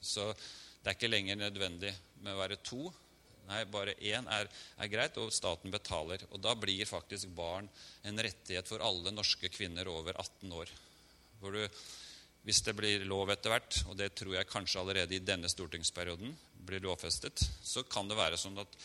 Så 0.00 0.26
det 0.34 0.90
er 0.90 0.98
ikke 0.98 1.12
lenger 1.12 1.38
nødvendig 1.38 1.94
med 2.24 2.34
å 2.34 2.40
være 2.40 2.58
to. 2.66 2.90
Nei, 3.50 3.62
bare 3.70 3.96
én 4.06 4.26
er, 4.30 4.50
er, 4.78 4.90
greit, 4.90 5.16
og 5.22 5.32
staten 5.34 5.72
betaler. 5.72 6.22
Og 6.30 6.42
da 6.42 6.54
blir 6.58 6.86
faktisk 6.86 7.30
barn 7.34 7.70
en 8.06 8.22
rettighet 8.22 8.68
for 8.68 8.82
alle 8.84 9.14
norske 9.14 9.50
kvinner 9.54 9.88
over 9.90 10.18
18 10.18 10.54
år. 10.54 10.70
Hvor 11.40 11.56
du, 11.56 11.62
hvis 12.46 12.62
det 12.66 12.76
blir 12.76 13.06
lov 13.08 13.32
etter 13.32 13.52
hvert, 13.54 13.82
og 13.88 13.96
det 13.98 14.12
tror 14.18 14.36
jeg 14.36 14.50
kanskje 14.50 14.82
allerede 14.82 15.16
i 15.16 15.24
denne 15.24 15.48
stortingsperioden 15.50 16.36
blir 16.68 16.84
lovfestet, 16.84 17.42
så 17.64 17.84
kan 17.88 18.08
det 18.08 18.18
være 18.20 18.38
sånn 18.40 18.60
at 18.60 18.78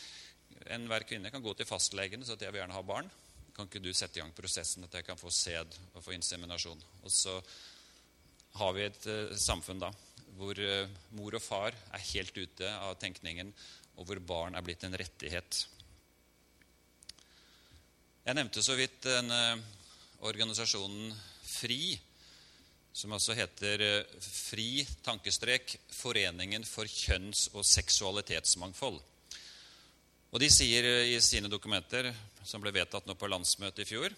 enhver 0.75 1.05
kvinne 1.07 1.31
kan 1.31 1.43
gå 1.43 1.53
til 1.53 1.67
fastlegen 1.67 2.23
og 2.23 2.27
si 2.27 2.33
at 2.33 2.43
jeg 2.45 2.55
vil 2.55 2.63
gjerne 2.63 2.77
ha 2.77 2.83
barn 2.85 3.11
kan 3.55 3.69
ikke 3.69 3.79
du 3.79 3.93
sette 3.95 4.19
i 4.19 4.21
gang 4.21 4.33
prosessen 4.35 4.83
at 4.83 4.97
jeg 4.97 5.05
kan 5.07 5.19
få 5.19 5.31
sæd 5.31 5.77
og 5.93 6.03
få 6.03 6.11
inseminasjon? 6.15 6.81
Og 7.07 7.11
så 7.11 7.37
har 8.59 8.75
vi 8.75 8.83
et 8.83 9.07
uh, 9.07 9.31
samfunn 9.39 9.79
da 9.79 9.93
hvor 10.35 10.59
uh, 10.59 10.91
mor 11.15 11.37
og 11.37 11.43
far 11.43 11.71
er 11.71 12.07
helt 12.11 12.35
ute 12.35 12.67
av 12.67 12.97
tenkningen, 12.99 13.53
og 13.95 14.09
hvor 14.09 14.19
barn 14.19 14.57
er 14.57 14.65
blitt 14.65 14.83
en 14.83 14.97
rettighet. 14.99 15.61
Jeg 18.25 18.35
nevnte 18.35 18.63
så 18.65 18.75
vidt 18.75 18.99
den 19.07 19.31
uh, 19.31 19.63
organisasjonen 20.27 21.15
FRI, 21.47 21.95
som 22.95 23.11
altså 23.11 23.35
heter 23.35 23.81
Fri 24.23 24.85
tankestrek 25.03 25.73
Foreningen 25.91 26.63
for 26.63 26.87
kjønns- 26.87 27.49
og 27.51 27.65
seksualitetsmangfold. 27.67 29.01
Og 30.31 30.39
De 30.39 30.49
sier 30.51 30.87
i 31.11 31.19
sine 31.23 31.51
dokumenter 31.51 32.07
som 32.47 32.63
ble 32.63 32.71
vedtatt 32.75 33.07
nå 33.07 33.17
på 33.19 33.27
landsmøtet 33.27 33.83
i 33.83 33.89
fjor. 33.89 34.15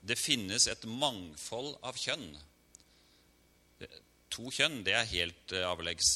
Det 0.00 0.16
finnes 0.16 0.64
et 0.68 0.88
mangfold 0.88 1.74
av 1.84 2.00
kjønn. 2.00 2.26
To 4.32 4.48
kjønn, 4.48 4.80
det 4.86 4.96
er 4.96 5.12
helt 5.12 5.56
uh, 5.56 5.68
avleggs. 5.68 6.10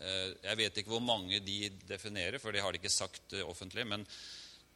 Jeg 0.00 0.56
vet 0.56 0.78
ikke 0.80 0.92
hvor 0.94 1.04
mange 1.04 1.42
de 1.44 1.58
definerer, 1.88 2.40
for 2.40 2.52
det 2.52 2.62
har 2.64 2.72
de 2.72 2.80
ikke 2.80 2.92
sagt 2.92 3.34
offentlig. 3.44 3.84
Men 3.88 4.04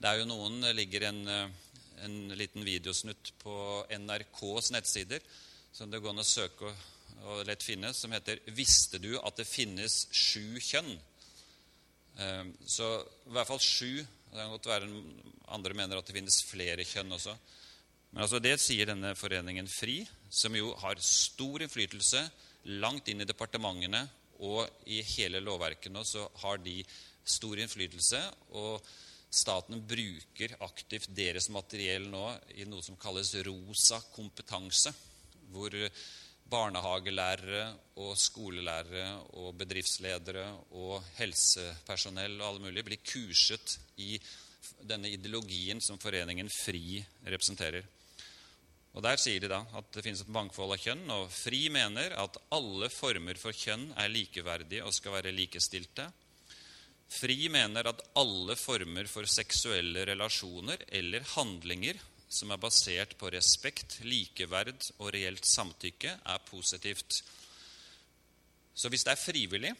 det 0.00 0.11
er 0.11 0.20
jo 0.20 0.29
noen 0.29 0.61
det 0.64 0.77
ligger 0.77 1.09
en, 1.09 1.24
en 2.05 2.20
liten 2.37 2.64
videosnutt 2.64 3.33
på 3.40 3.57
NRKs 4.05 4.72
nettsider 4.77 5.24
som 5.74 5.90
det 5.90 6.00
går 6.02 6.14
an 6.14 6.22
å 6.22 6.26
søke 6.26 6.68
og, 6.68 6.84
og 7.24 7.42
lett 7.48 7.64
finne, 7.66 7.92
som 7.94 8.12
heter 8.14 8.40
'Visste 8.54 9.00
du 9.02 9.18
at 9.18 9.37
det 9.37 9.48
finnes 9.48 10.06
sju 10.12 10.60
kjønn?' 10.60 10.98
Så 12.14 12.87
i 13.26 13.32
hvert 13.34 13.48
fall 13.48 13.58
sju 13.58 13.98
det 14.34 14.42
kan 14.42 14.50
godt 14.50 14.66
være 14.66 14.88
andre 15.54 15.74
mener 15.74 15.98
at 15.98 16.06
det 16.06 16.14
finnes 16.16 16.40
flere 16.42 16.84
kjønn 16.87 17.14
også. 17.14 17.34
Men 18.10 18.24
altså 18.24 18.40
det 18.42 18.56
sier 18.62 18.87
denne 18.90 19.12
foreningen 19.18 19.68
FRI, 19.70 20.00
som 20.30 20.54
jo 20.54 20.72
har 20.78 20.98
stor 21.02 21.62
innflytelse 21.62 22.22
langt 22.82 23.08
inn 23.10 23.22
i 23.22 23.28
departementene 23.28 24.02
og 24.42 24.66
i 24.90 25.00
hele 25.14 25.42
lovverket 25.42 25.94
nå, 25.94 26.02
så 26.02 26.26
har 26.42 26.58
de 26.62 26.80
stor 27.24 27.58
innflytelse. 27.62 28.20
Og 28.58 28.82
staten 29.34 29.82
bruker 29.87 30.56
aktivt 30.66 31.14
deres 31.14 31.46
materiell 31.54 32.06
nå 32.10 32.26
i 32.58 32.66
noe 32.66 32.82
som 32.82 32.98
kalles 32.98 33.34
rosa 33.46 34.00
kompetanse. 34.14 34.94
Hvor 35.54 35.74
barnehagelærere 36.50 37.64
og 38.02 38.16
skolelærere 38.20 39.06
og 39.40 39.54
bedriftsledere 39.58 40.44
og 40.76 40.98
helsepersonell 41.18 42.36
og 42.40 42.48
alle 42.48 42.64
mulige 42.66 42.86
blir 42.90 43.04
kurset 43.06 43.78
i 44.02 44.18
denne 44.84 45.10
ideologien 45.12 45.80
som 45.82 46.00
foreningen 46.00 46.50
FRI 46.52 47.00
representerer. 47.26 47.84
Og 48.94 49.02
Der 49.02 49.18
sier 49.18 49.42
de 49.42 49.50
da 49.50 49.64
at 49.74 49.88
det 49.94 50.04
finnes 50.06 50.22
et 50.22 50.30
mangfold 50.30 50.76
av 50.76 50.78
kjønn, 50.78 51.08
og 51.10 51.30
FRI 51.34 51.64
mener 51.74 52.14
at 52.20 52.36
alle 52.54 52.90
former 52.94 53.40
for 53.40 53.56
kjønn 53.56 53.88
er 53.98 54.12
likeverdige 54.12 54.84
og 54.86 54.94
skal 54.94 55.16
være 55.16 55.34
likestilte. 55.34 56.06
FRI 57.10 57.48
mener 57.52 57.90
at 57.90 58.02
alle 58.18 58.54
former 58.58 59.08
for 59.10 59.26
seksuelle 59.28 60.06
relasjoner 60.06 60.86
eller 60.94 61.26
handlinger 61.34 61.98
som 62.34 62.50
er 62.50 62.60
basert 62.60 63.14
på 63.20 63.30
respekt, 63.32 64.00
likeverd 64.04 64.90
og 64.98 65.12
reelt 65.14 65.46
samtykke, 65.46 66.16
er 66.18 66.46
positivt. 66.48 67.20
Så 68.74 68.90
hvis 68.90 69.06
det 69.06 69.14
er 69.14 69.22
frivillig 69.22 69.74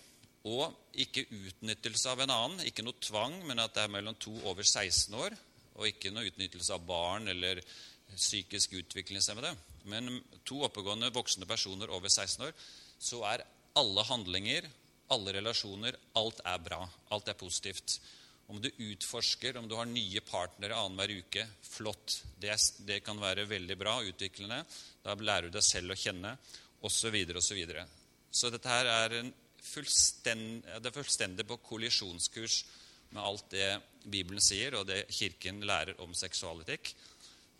og 0.44 0.74
ikke 1.00 1.24
utnyttelse 1.32 2.10
av 2.12 2.22
en 2.22 2.32
annen, 2.34 2.62
ikke 2.68 2.84
noe 2.84 3.00
tvang, 3.02 3.40
men 3.48 3.62
at 3.62 3.74
det 3.74 3.86
er 3.86 3.92
mellom 3.92 4.16
to 4.20 4.34
over 4.46 4.62
16 4.62 5.16
år, 5.18 5.34
og 5.74 5.88
ikke 5.88 6.12
noe 6.14 6.28
utnyttelse 6.28 6.76
av 6.76 6.84
barn 6.86 7.26
eller 7.32 7.62
psykisk 8.14 8.76
utviklingshemmede, 8.78 9.50
men 9.90 10.20
to 10.46 10.60
oppegående 10.66 11.10
voksne 11.14 11.48
personer 11.48 11.90
over 11.90 12.12
16 12.12 12.46
år, 12.46 12.52
så 13.00 13.24
er 13.32 13.44
alle 13.80 14.04
handlinger, 14.06 14.68
alle 15.12 15.34
relasjoner, 15.36 15.96
alt 16.16 16.40
er 16.46 16.60
bra. 16.62 16.84
Alt 17.12 17.28
er 17.28 17.38
positivt. 17.38 17.98
Om 18.46 18.61
du 18.61 18.68
utforsker, 18.90 19.57
om 19.57 19.68
du 19.68 19.74
har 19.78 19.88
nye 19.88 20.20
partnere 20.20 20.76
annenhver 20.76 21.14
uke, 21.22 21.46
flott. 21.64 22.18
Det, 22.40 22.52
det, 22.85 23.00
kan 23.07 23.20
være 23.20 23.46
veldig 23.48 23.76
bra 23.80 23.96
utviklende. 24.04 24.61
Da 25.04 25.16
lærer 25.16 25.48
du 25.48 25.57
deg 25.57 25.64
selv 25.64 25.94
å 25.94 25.98
kjenne, 25.98 26.35
osv., 26.85 27.14
osv. 27.14 27.40
Så, 27.40 27.57
videre, 27.57 27.87
og 27.87 27.88
så, 28.28 28.44
så 28.44 28.52
dette 28.52 28.68
her 28.68 28.90
er, 28.92 29.16
fullstend, 29.64 30.66
det 30.80 30.90
er 30.90 30.96
fullstendig 30.96 31.46
på 31.48 31.61
kollisjonskurs 31.64 32.59
med 33.14 33.22
alt 33.22 33.46
det 33.54 33.68
Bibelen 34.04 34.42
sier, 34.42 34.76
og 34.76 34.88
det 34.90 35.07
Kirken 35.14 35.62
lærer 35.64 36.00
om 36.04 36.12
seksualetikk, 36.16 36.92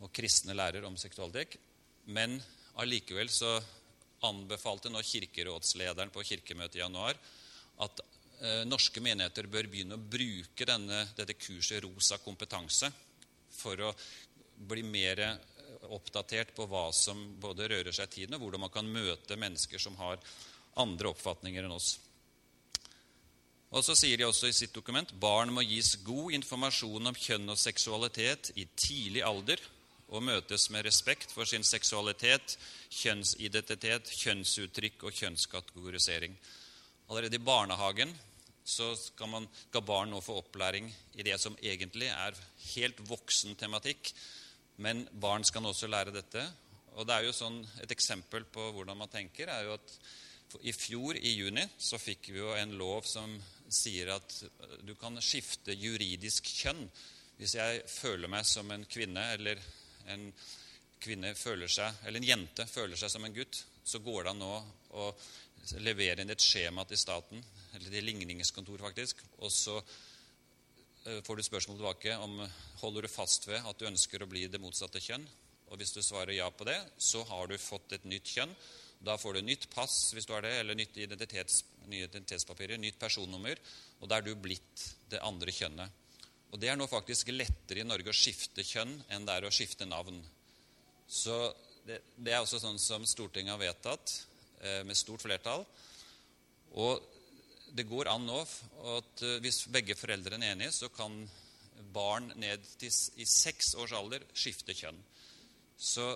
og 0.03 0.13
kristne 0.13 0.57
lærer 0.57 0.85
om 0.85 0.99
seksualetikk. 1.01 1.57
Men 2.13 2.37
allikevel 2.83 3.31
så 3.33 3.57
anbefalte 4.25 4.91
nå 4.93 5.01
kirkerådslederen 5.05 6.13
på 6.13 6.25
kirkemøtet 6.27 6.79
i 6.79 6.83
januar 6.83 7.17
at 7.85 8.03
norske 8.69 9.01
menigheter 9.01 9.49
bør 9.49 9.69
begynne 9.73 9.97
å 9.97 10.05
bruke 10.11 10.67
denne, 10.69 11.05
dette 11.17 11.37
kurset 11.39 11.83
Rosa 11.85 12.19
kompetanse 12.21 12.91
for 13.55 13.81
å 13.81 13.93
bli 14.55 14.83
mer 14.87 15.21
eh, 15.21 15.37
oppdatert 15.95 16.55
på 16.57 16.67
hva 16.71 16.89
som 16.95 17.21
både 17.41 17.69
rører 17.71 17.95
seg 17.95 18.09
i 18.09 18.15
tiden, 18.21 18.37
og 18.37 18.45
hvordan 18.45 18.65
man 18.67 18.75
kan 18.75 18.89
møte 18.89 19.39
mennesker 19.41 19.83
som 19.83 19.97
har 20.01 20.21
andre 20.81 21.11
oppfatninger 21.13 21.65
enn 21.65 21.77
oss. 21.77 21.95
Og 23.75 23.83
så 23.83 23.97
sier 23.99 24.19
de 24.19 24.27
også 24.27 24.51
i 24.51 24.55
sitt 24.55 24.75
dokument 24.75 25.11
barn 25.19 25.51
må 25.51 25.65
gis 25.67 25.97
god 26.07 26.37
informasjon 26.37 27.11
om 27.11 27.17
kjønn 27.19 27.51
og 27.51 27.59
seksualitet 27.59 28.53
i 28.55 28.69
tidlig 28.79 29.25
alder 29.27 29.63
og 30.15 30.23
møtes 30.23 30.69
med 30.71 30.85
respekt 30.87 31.33
for 31.33 31.49
sin 31.49 31.65
seksualitet, 31.67 32.55
kjønnsidentitet, 32.93 34.13
kjønnsuttrykk 34.15 35.09
og 35.09 35.17
kjønnskategorisering. 35.19 36.37
Allerede 37.11 37.41
i 37.41 37.43
barnehagen 37.43 38.13
så 38.65 38.95
skal, 38.97 39.29
man, 39.29 39.47
skal 39.69 39.85
barn 39.85 40.13
nå 40.13 40.23
få 40.25 40.39
opplæring 40.41 40.89
i 41.15 41.27
det 41.27 41.37
som 41.41 41.57
egentlig 41.61 42.09
er 42.09 42.39
helt 42.75 43.03
voksen 43.09 43.57
tematikk. 43.61 44.13
Men 44.81 45.05
barn 45.13 45.45
skal 45.45 45.63
nå 45.63 45.75
også 45.75 45.91
lære 45.91 46.15
dette. 46.15 46.45
Og 46.97 47.07
det 47.07 47.17
er 47.17 47.27
jo 47.27 47.35
sånn, 47.37 47.61
Et 47.83 47.93
eksempel 47.93 48.47
på 48.49 48.71
hvordan 48.73 48.99
man 48.99 49.13
tenker, 49.13 49.51
er 49.51 49.69
jo 49.69 49.77
at 49.77 49.99
i 50.63 50.73
fjor, 50.73 51.17
i 51.19 51.35
juni, 51.35 51.65
så 51.79 51.99
fikk 51.99 52.31
vi 52.31 52.39
jo 52.39 52.53
en 52.55 52.77
lov 52.79 53.07
som 53.11 53.33
sier 53.69 54.13
at 54.15 54.37
du 54.87 54.95
kan 54.95 55.19
skifte 55.25 55.75
juridisk 55.75 56.47
kjønn 56.47 56.85
hvis 57.35 57.57
jeg 57.59 57.81
føler 57.91 58.31
meg 58.31 58.47
som 58.47 58.69
en 58.71 58.85
kvinne 58.87 59.25
eller 59.35 59.59
en 60.13 60.29
kvinne 61.03 61.35
føler 61.37 61.69
seg, 61.69 62.05
eller 62.05 62.21
en 62.21 62.29
jente 62.29 62.67
føler 62.71 62.97
seg 62.97 63.11
som 63.13 63.25
en 63.27 63.35
gutt, 63.35 63.59
så 63.85 63.99
går 64.05 64.23
det 64.23 64.33
an 64.33 64.41
nå 64.41 64.53
å 65.01 65.09
levere 65.83 66.23
inn 66.23 66.33
et 66.33 66.45
skjema 66.45 66.85
til 66.89 67.01
staten, 67.01 67.43
eller 67.75 67.91
til 67.91 68.07
ligningskontor, 68.07 68.79
faktisk, 68.83 69.23
og 69.43 69.53
så 69.53 69.77
eh, 69.81 71.21
får 71.27 71.37
du 71.37 71.47
spørsmål 71.47 71.81
tilbake 71.81 72.17
om 72.23 72.39
holder 72.83 73.07
du 73.07 73.13
fast 73.13 73.49
ved 73.51 73.67
at 73.67 73.81
du 73.81 73.89
ønsker 73.89 74.23
å 74.23 74.31
bli 74.31 74.47
det 74.51 74.63
motsatte 74.63 75.03
kjønn. 75.03 75.27
Og 75.73 75.81
Hvis 75.81 75.95
du 75.97 76.03
svarer 76.05 76.37
ja 76.37 76.47
på 76.53 76.67
det, 76.69 76.77
så 76.99 77.25
har 77.27 77.49
du 77.51 77.57
fått 77.59 77.97
et 77.97 78.05
nytt 78.07 78.31
kjønn. 78.31 78.53
Da 79.05 79.17
får 79.19 79.37
du 79.37 79.45
nytt 79.45 79.67
pass 79.73 80.13
hvis 80.15 80.29
du 80.29 80.35
har 80.37 80.45
det, 80.45 80.53
eller 80.61 80.79
nytt 80.79 80.97
identitets, 81.03 81.65
nye 81.91 82.07
identitetspapirer, 82.07 82.79
nytt 82.81 83.01
personnummer, 83.01 83.59
og 84.01 84.09
da 84.09 84.21
er 84.21 84.27
du 84.27 84.35
blitt 84.39 84.85
det 85.11 85.23
andre 85.25 85.53
kjønnet. 85.53 86.01
Og 86.55 86.61
Det 86.63 86.69
er 86.71 86.77
nå 86.79 86.87
faktisk 86.87 87.33
lettere 87.35 87.83
i 87.83 87.87
Norge 87.87 88.13
å 88.13 88.15
skifte 88.15 88.63
kjønn 88.63 88.93
enn 89.11 89.25
det 89.27 89.35
er 89.35 89.47
å 89.49 89.53
skifte 89.53 89.89
navn. 89.91 90.21
Så 91.11 91.35
det, 91.85 91.99
det 92.15 92.33
er 92.33 92.45
også 92.45 92.61
sånn 92.63 92.79
som 92.79 93.03
Stortinget 93.09 93.57
har 93.57 93.61
vedtatt 93.61 94.13
eh, 94.63 94.85
med 94.87 94.97
stort 94.97 95.25
flertall. 95.25 95.67
Og 96.79 97.03
det 97.75 97.89
går 97.91 98.09
an 98.13 98.27
nå 98.29 98.41
at 98.95 99.25
eh, 99.27 99.41
hvis 99.43 99.65
begge 99.75 99.97
foreldrene 99.99 100.47
er 100.47 100.55
enige, 100.55 100.75
så 100.77 100.91
kan 100.95 101.17
barn 101.95 102.31
ned 102.39 102.63
til 102.79 102.93
i 103.19 103.27
seks 103.27 103.75
års 103.83 103.95
alder 103.99 104.23
skifte 104.35 104.77
kjønn. 104.79 105.01
Så 105.75 106.07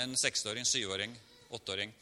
en 0.00 0.16
seksåring, 0.16 0.64
syvåring, 0.64 1.12
åtteåring 1.52 1.92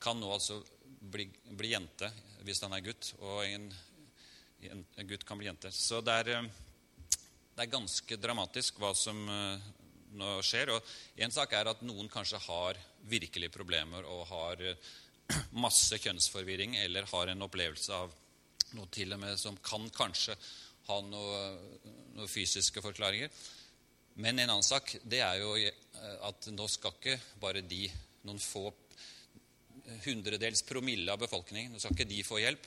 kan 0.00 0.20
nå 0.20 0.28
altså 0.34 0.60
bli, 1.00 1.26
bli, 1.56 1.72
jente 1.72 2.10
hvis 2.44 2.60
han 2.62 2.76
er 2.76 2.84
gutt, 2.84 3.14
og 3.24 3.40
en, 3.46 3.70
en 4.68 5.08
gutt 5.08 5.24
kan 5.26 5.40
bli 5.40 5.48
jente. 5.48 5.72
Så 5.72 6.02
det 6.04 6.20
er 6.20 6.32
eh, 6.36 6.52
det 7.56 7.64
er 7.64 7.72
ganske 7.72 8.18
dramatisk 8.20 8.76
hva 8.82 8.90
som 8.92 9.16
uh, 9.32 9.56
nå 10.20 10.34
skjer. 10.44 10.74
Og 10.74 11.22
Én 11.24 11.32
sak 11.32 11.54
er 11.56 11.70
at 11.70 11.80
noen 11.88 12.10
kanskje 12.12 12.40
har 12.44 12.76
virkelige 13.08 13.54
problemer 13.54 14.04
og 14.04 14.26
har 14.28 14.60
masse 15.64 15.96
kjønnsforvirring 16.02 16.76
eller 16.82 17.08
har 17.08 17.32
en 17.32 17.46
opplevelse 17.48 17.96
av 17.96 18.12
noe 18.74 18.90
til 18.92 19.14
og 19.14 19.22
med 19.22 19.38
som 19.40 19.58
kan 19.62 19.86
kanskje 19.94 20.36
ha 20.86 20.98
noen 21.02 21.60
noe 22.16 22.30
fysiske 22.30 22.82
forklaringer. 22.82 23.30
Men 24.22 24.40
en 24.40 24.48
annen 24.48 24.64
sak 24.64 24.94
det 25.04 25.20
er 25.20 25.42
jo 25.42 25.52
eh, 25.60 26.18
at 26.24 26.48
nå 26.54 26.66
skal 26.72 26.96
ikke 26.96 27.18
bare 27.42 27.62
de, 27.66 27.84
noen 28.26 28.40
få 28.40 28.70
hundredels 30.06 30.64
promille 30.66 31.12
av 31.12 31.20
befolkningen, 31.20 31.74
nå 31.74 31.82
skal 31.82 31.94
ikke 31.94 32.10
de 32.10 32.24
få 32.26 32.40
hjelp. 32.42 32.64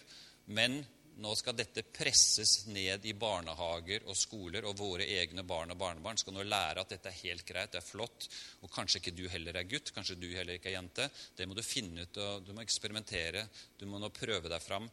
Men 0.55 0.77
nå 1.19 1.33
skal 1.35 1.57
dette 1.57 1.83
presses 1.91 2.67
ned 2.71 3.03
i 3.09 3.13
barnehager 3.17 4.05
og 4.07 4.15
skoler, 4.15 4.63
og 4.69 4.77
våre 4.79 5.07
egne 5.19 5.43
barn 5.43 5.73
og 5.73 5.79
barnebarn 5.81 6.19
skal 6.21 6.35
nå 6.35 6.45
lære 6.47 6.83
at 6.83 6.93
dette 6.93 7.11
er 7.11 7.19
helt 7.25 7.43
greit, 7.47 7.73
det 7.73 7.81
er 7.81 7.87
flott, 7.87 8.29
og 8.63 8.71
kanskje 8.71 9.01
ikke 9.01 9.15
du 9.17 9.25
heller 9.31 9.59
er 9.59 9.67
gutt, 9.67 9.91
kanskje 9.95 10.15
du 10.21 10.29
heller 10.31 10.55
ikke 10.55 10.71
er 10.71 10.77
jente. 10.77 11.09
Det 11.35 11.47
må 11.49 11.57
du 11.57 11.65
finne 11.65 12.05
ut, 12.05 12.21
og 12.23 12.47
du 12.47 12.53
må 12.55 12.63
eksperimentere, 12.63 13.43
du 13.79 13.87
må 13.89 13.99
nå 13.99 14.13
prøve 14.15 14.51
deg 14.51 14.63
fram. 14.63 14.87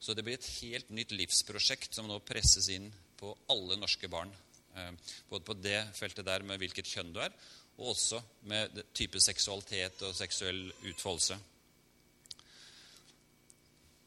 Så 0.00 0.14
det 0.14 0.24
blir 0.26 0.38
et 0.38 0.50
helt 0.60 0.90
nytt 0.92 1.14
livsprosjekt 1.16 1.96
som 1.96 2.08
nå 2.08 2.18
presses 2.26 2.68
inn 2.72 2.90
på 3.20 3.32
alle 3.52 3.78
norske 3.80 4.08
barn. 4.10 4.32
Eh, 4.74 4.92
både 5.30 5.46
på 5.46 5.56
det 5.58 5.80
feltet 5.96 6.26
der 6.26 6.44
med 6.46 6.60
hvilket 6.60 6.90
kjønn 6.90 7.14
du 7.14 7.20
er, 7.24 7.32
og 7.78 7.94
også 7.94 8.20
med 8.50 8.84
type 8.94 9.20
seksualitet 9.22 10.02
og 10.06 10.14
seksuell 10.14 10.68
utfoldelse. 10.90 11.38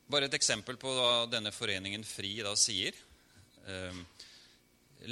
Bare 0.07 0.29
et 0.29 0.37
eksempel 0.37 0.77
på 0.79 0.91
hva 0.95 1.25
denne 1.27 1.51
foreningen 1.51 2.05
FRI 2.07 2.37
da 2.45 2.53
sier. 2.55 2.95
Ehm, 3.67 4.05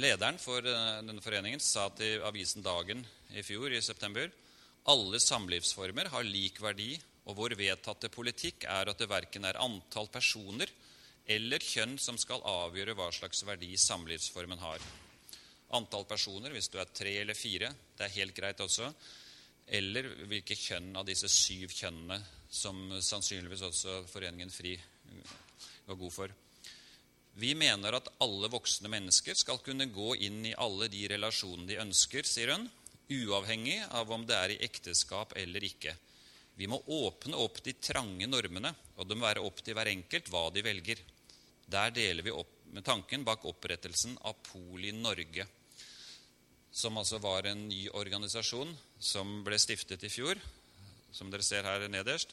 lederen 0.00 0.38
for 0.40 0.64
eh, 0.64 1.02
denne 1.04 1.20
foreningen 1.24 1.60
sa 1.60 1.90
til 1.92 2.24
avisen 2.24 2.64
Dagen 2.64 3.04
i 3.36 3.44
fjor, 3.44 3.68
i 3.72 3.82
september, 3.84 4.30
alle 4.88 5.20
samlivsformer 5.20 6.08
har 6.14 6.24
lik 6.24 6.62
verdi, 6.62 6.94
og 7.26 7.36
vår 7.38 7.56
vedtatte 7.58 8.10
politikk 8.12 8.68
er 8.70 8.90
at 8.90 9.00
det 9.00 9.10
verken 9.10 9.46
er 9.48 9.58
antall 9.62 10.08
personer 10.12 10.70
eller 11.26 11.62
kjønn 11.62 11.96
som 11.98 12.18
skal 12.20 12.44
avgjøre 12.46 12.94
hva 12.94 13.08
slags 13.14 13.42
verdi 13.46 13.72
samlivsformen 13.80 14.62
har. 14.62 14.82
Antall 15.74 16.06
personer, 16.06 16.52
hvis 16.54 16.70
du 16.70 16.78
er 16.78 16.92
tre 16.94 17.16
eller 17.24 17.34
fire, 17.34 17.72
det 17.98 18.06
er 18.06 18.18
helt 18.20 18.36
greit 18.36 18.62
også. 18.62 18.92
Eller 19.66 20.06
hvilke 20.30 20.54
kjønn 20.54 20.92
av 20.94 21.06
disse 21.08 21.26
syv 21.32 21.74
kjønnene 21.74 22.20
som 22.46 22.78
sannsynligvis 23.02 23.64
også 23.66 24.04
Foreningen 24.06 24.52
FRI 24.54 24.76
var 25.88 25.98
god 25.98 26.14
for. 26.14 26.34
Vi 27.36 27.50
mener 27.58 27.98
at 27.98 28.08
alle 28.22 28.48
voksne 28.48 28.88
mennesker 28.88 29.36
skal 29.36 29.58
kunne 29.64 29.90
gå 29.92 30.14
inn 30.24 30.44
i 30.46 30.54
alle 30.56 30.86
de 30.88 31.02
relasjonene 31.10 31.68
de 31.68 31.82
ønsker, 31.82 32.24
sier 32.24 32.54
hun, 32.54 32.70
uavhengig 33.10 33.80
av 33.90 34.10
om 34.14 34.22
det 34.26 34.38
er 34.38 34.54
i 34.54 34.62
ekteskap 34.64 35.34
eller 35.36 35.66
ikke. 35.66 35.92
Vi 36.56 36.68
må 36.70 36.78
åpne 36.80 37.36
opp 37.36 37.60
de 37.64 37.74
trange 37.76 38.26
normene, 38.28 38.72
og 38.96 39.08
det 39.08 39.16
må 39.16 39.26
være 39.26 39.44
opp 39.44 39.60
til 39.60 39.76
hver 39.76 39.90
enkelt 39.92 40.30
hva 40.32 40.46
de 40.54 40.64
velger. 40.64 41.02
Der 41.68 41.92
deler 41.92 42.24
vi 42.24 42.32
opp 42.32 42.52
med 42.72 42.84
tanken 42.84 43.24
bak 43.26 43.44
opprettelsen 43.48 44.16
av 44.24 44.38
Poli 44.46 44.92
Norge, 44.96 45.46
som 46.72 46.96
altså 47.00 47.20
var 47.22 47.48
en 47.48 47.66
ny 47.68 47.86
organisasjon 47.92 48.72
som 49.00 49.42
ble 49.44 49.58
stiftet 49.60 50.04
i 50.04 50.12
fjor, 50.12 50.40
som 51.12 51.30
dere 51.32 51.44
ser 51.44 51.68
her 51.68 51.86
nederst. 51.92 52.32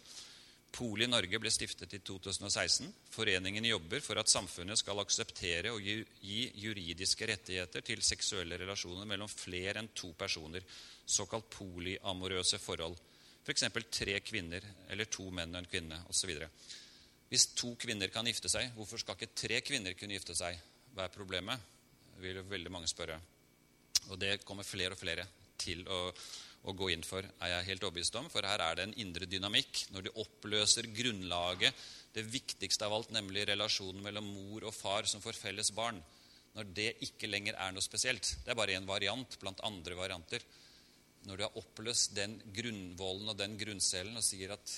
Poli 0.74 1.06
Norge 1.06 1.38
ble 1.38 1.52
stiftet 1.54 1.94
i 1.94 2.00
2016. 2.02 2.88
Foreningen 3.14 3.66
jobber 3.68 4.02
for 4.02 4.18
at 4.18 4.32
samfunnet 4.32 4.80
skal 4.80 5.04
akseptere 5.04 5.70
og 5.72 5.84
gi 5.86 6.40
juridiske 6.64 7.28
rettigheter 7.30 7.86
til 7.86 8.02
seksuelle 8.02 8.58
relasjoner 8.58 9.06
mellom 9.06 9.30
flere 9.30 9.84
enn 9.84 9.92
to 9.94 10.16
personer, 10.18 10.66
såkalt 11.06 11.52
polyamorøse 11.54 12.58
forhold. 12.64 12.98
F.eks. 13.44 13.66
Tre 13.92 14.20
kvinner 14.24 14.66
eller 14.90 15.10
to 15.12 15.28
menn 15.32 15.54
og 15.54 15.62
en 15.62 15.70
kvinne 15.70 16.00
osv. 16.12 16.32
Hvis 17.30 17.50
to 17.58 17.74
kvinner 17.80 18.12
kan 18.14 18.28
gifte 18.30 18.52
seg, 18.52 18.72
hvorfor 18.78 19.02
skal 19.02 19.18
ikke 19.18 19.36
tre 19.36 19.60
kvinner 19.66 19.98
kunne 20.00 20.16
gifte 20.16 20.36
seg? 20.38 20.60
Hva 20.94 21.08
er 21.08 21.16
problemet? 21.16 21.70
vil 22.22 22.40
veldig 22.48 22.72
mange 22.72 22.88
spørre. 22.88 23.18
Og 24.14 24.20
det 24.22 24.44
kommer 24.48 24.64
flere 24.64 24.96
og 24.96 25.00
flere 25.02 25.26
til 25.60 25.82
å 25.92 25.98
å 26.64 26.74
gå 26.78 26.90
inn 26.94 27.04
for, 27.04 27.26
er 27.44 27.58
jeg 27.58 27.68
helt 27.72 27.84
overbevist 27.84 28.16
om. 28.20 28.30
For 28.32 28.46
her 28.48 28.62
er 28.64 28.78
det 28.78 28.88
en 28.88 28.98
indre 29.04 29.28
dynamikk. 29.28 29.86
Når 29.92 30.06
de 30.06 30.16
oppløser 30.24 30.88
grunnlaget, 30.96 31.86
det 32.16 32.26
viktigste 32.30 32.88
av 32.88 32.96
alt, 32.96 33.12
nemlig 33.16 33.48
relasjonen 33.50 34.04
mellom 34.06 34.28
mor 34.30 34.70
og 34.70 34.76
far 34.76 35.10
som 35.10 35.24
får 35.24 35.40
felles 35.40 35.74
barn, 35.76 36.00
når 36.54 36.70
det 36.78 36.90
ikke 37.08 37.28
lenger 37.28 37.58
er 37.58 37.72
noe 37.74 37.82
spesielt 37.82 38.28
Det 38.46 38.52
er 38.54 38.58
bare 38.58 38.76
en 38.78 38.86
variant 38.86 39.40
blant 39.42 39.64
andre 39.66 39.98
varianter. 39.98 40.44
Når 41.28 41.38
du 41.38 41.44
har 41.46 41.60
oppløst 41.60 42.16
den 42.18 42.36
grunnvollen 42.56 43.32
og 43.32 43.38
den 43.40 43.56
grunncellen 43.60 44.18
og 44.20 44.26
sier 44.26 44.56
at 44.56 44.74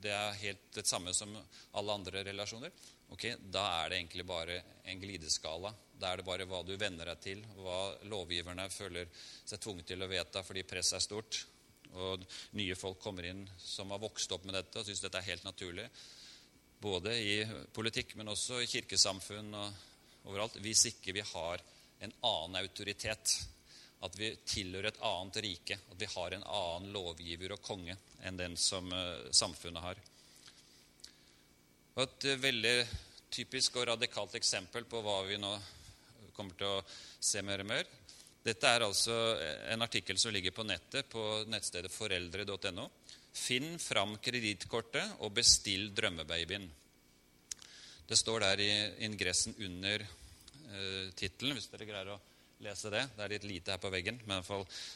det 0.00 0.12
er 0.16 0.38
helt 0.40 0.70
det 0.74 0.86
samme 0.88 1.12
som 1.14 1.34
alle 1.76 1.94
andre 1.94 2.24
relasjoner, 2.26 2.72
ok, 3.12 3.26
da 3.52 3.62
er 3.82 3.90
det 3.90 4.00
egentlig 4.00 4.26
bare 4.26 4.56
en 4.88 5.00
glideskala 5.02 5.72
Da 6.00 6.10
er 6.10 6.20
det 6.20 6.24
bare 6.24 6.46
hva 6.48 6.62
du 6.64 6.72
venner 6.80 7.10
deg 7.10 7.20
til, 7.20 7.42
hva 7.60 7.92
lovgiverne 8.08 8.64
føler 8.72 9.10
seg 9.44 9.60
tvunget 9.60 9.90
til 9.92 10.02
å 10.02 10.08
vedta 10.08 10.42
fordi 10.46 10.64
presset 10.64 10.96
er 10.96 11.04
stort. 11.04 11.42
Og 11.92 12.24
nye 12.56 12.76
folk 12.78 13.00
kommer 13.02 13.26
inn 13.28 13.42
som 13.58 13.90
har 13.92 14.00
vokst 14.00 14.32
opp 14.32 14.46
med 14.46 14.56
dette 14.56 14.80
og 14.80 14.86
syns 14.86 15.02
dette 15.04 15.20
er 15.20 15.28
helt 15.28 15.44
naturlig. 15.44 15.86
Både 16.80 17.12
i 17.12 17.34
politikk, 17.76 18.14
men 18.16 18.32
også 18.32 18.62
i 18.62 18.70
kirkesamfunn 18.70 19.52
og 19.58 20.28
overalt. 20.30 20.56
Hvis 20.64 20.86
ikke 20.94 21.12
vi 21.18 21.24
har 21.34 21.60
en 22.00 22.14
annen 22.24 22.60
autoritet, 22.62 23.34
at 24.00 24.16
vi 24.16 24.30
tilhører 24.48 24.88
et 24.88 25.02
annet 25.04 25.38
rike, 25.44 25.76
at 25.76 26.00
vi 26.00 26.08
har 26.14 26.34
en 26.34 26.46
annen 26.46 26.92
lovgiver 26.94 27.52
og 27.56 27.62
konge 27.64 27.96
enn 28.24 28.38
den 28.38 28.56
som 28.56 28.88
uh, 28.92 29.28
samfunnet 29.32 29.84
har. 29.84 30.00
Og 31.96 32.02
et 32.06 32.28
uh, 32.30 32.40
veldig 32.40 32.74
typisk 33.30 33.76
og 33.76 33.90
radikalt 33.92 34.34
eksempel 34.40 34.88
på 34.88 35.02
hva 35.04 35.20
vi 35.28 35.36
nå 35.40 35.52
kommer 36.34 36.56
til 36.56 36.78
å 36.78 36.84
se 37.20 37.42
mer 37.44 37.60
og 37.62 37.68
mer. 37.68 37.84
Dette 38.40 38.72
er 38.72 38.86
altså 38.86 39.14
en 39.68 39.84
artikkel 39.84 40.16
som 40.18 40.32
ligger 40.32 40.54
på 40.56 40.64
nettet 40.64 41.08
på 41.12 41.22
nettstedet 41.52 41.92
foreldre.no. 41.92 42.86
Finn 43.36 43.74
fram 43.78 44.16
kredittkortet 44.24 45.20
og 45.20 45.34
bestill 45.36 45.90
drømmebabyen. 45.94 46.64
Det 48.08 48.18
står 48.18 48.42
der 48.42 48.62
i 48.64 48.70
ingressen 49.06 49.54
under 49.60 50.02
eh, 50.02 51.12
tittelen, 51.14 51.54
hvis 51.54 51.68
dere 51.70 51.86
greier 51.86 52.14
å 52.16 52.18
lese 52.64 52.92
det. 52.92 53.06
Det 53.16 53.24
er 53.24 53.34
litt 53.34 53.46
lite 53.48 53.74
her 53.74 53.80
på 53.80 53.90
veggen, 53.92 54.20
men 54.28 54.44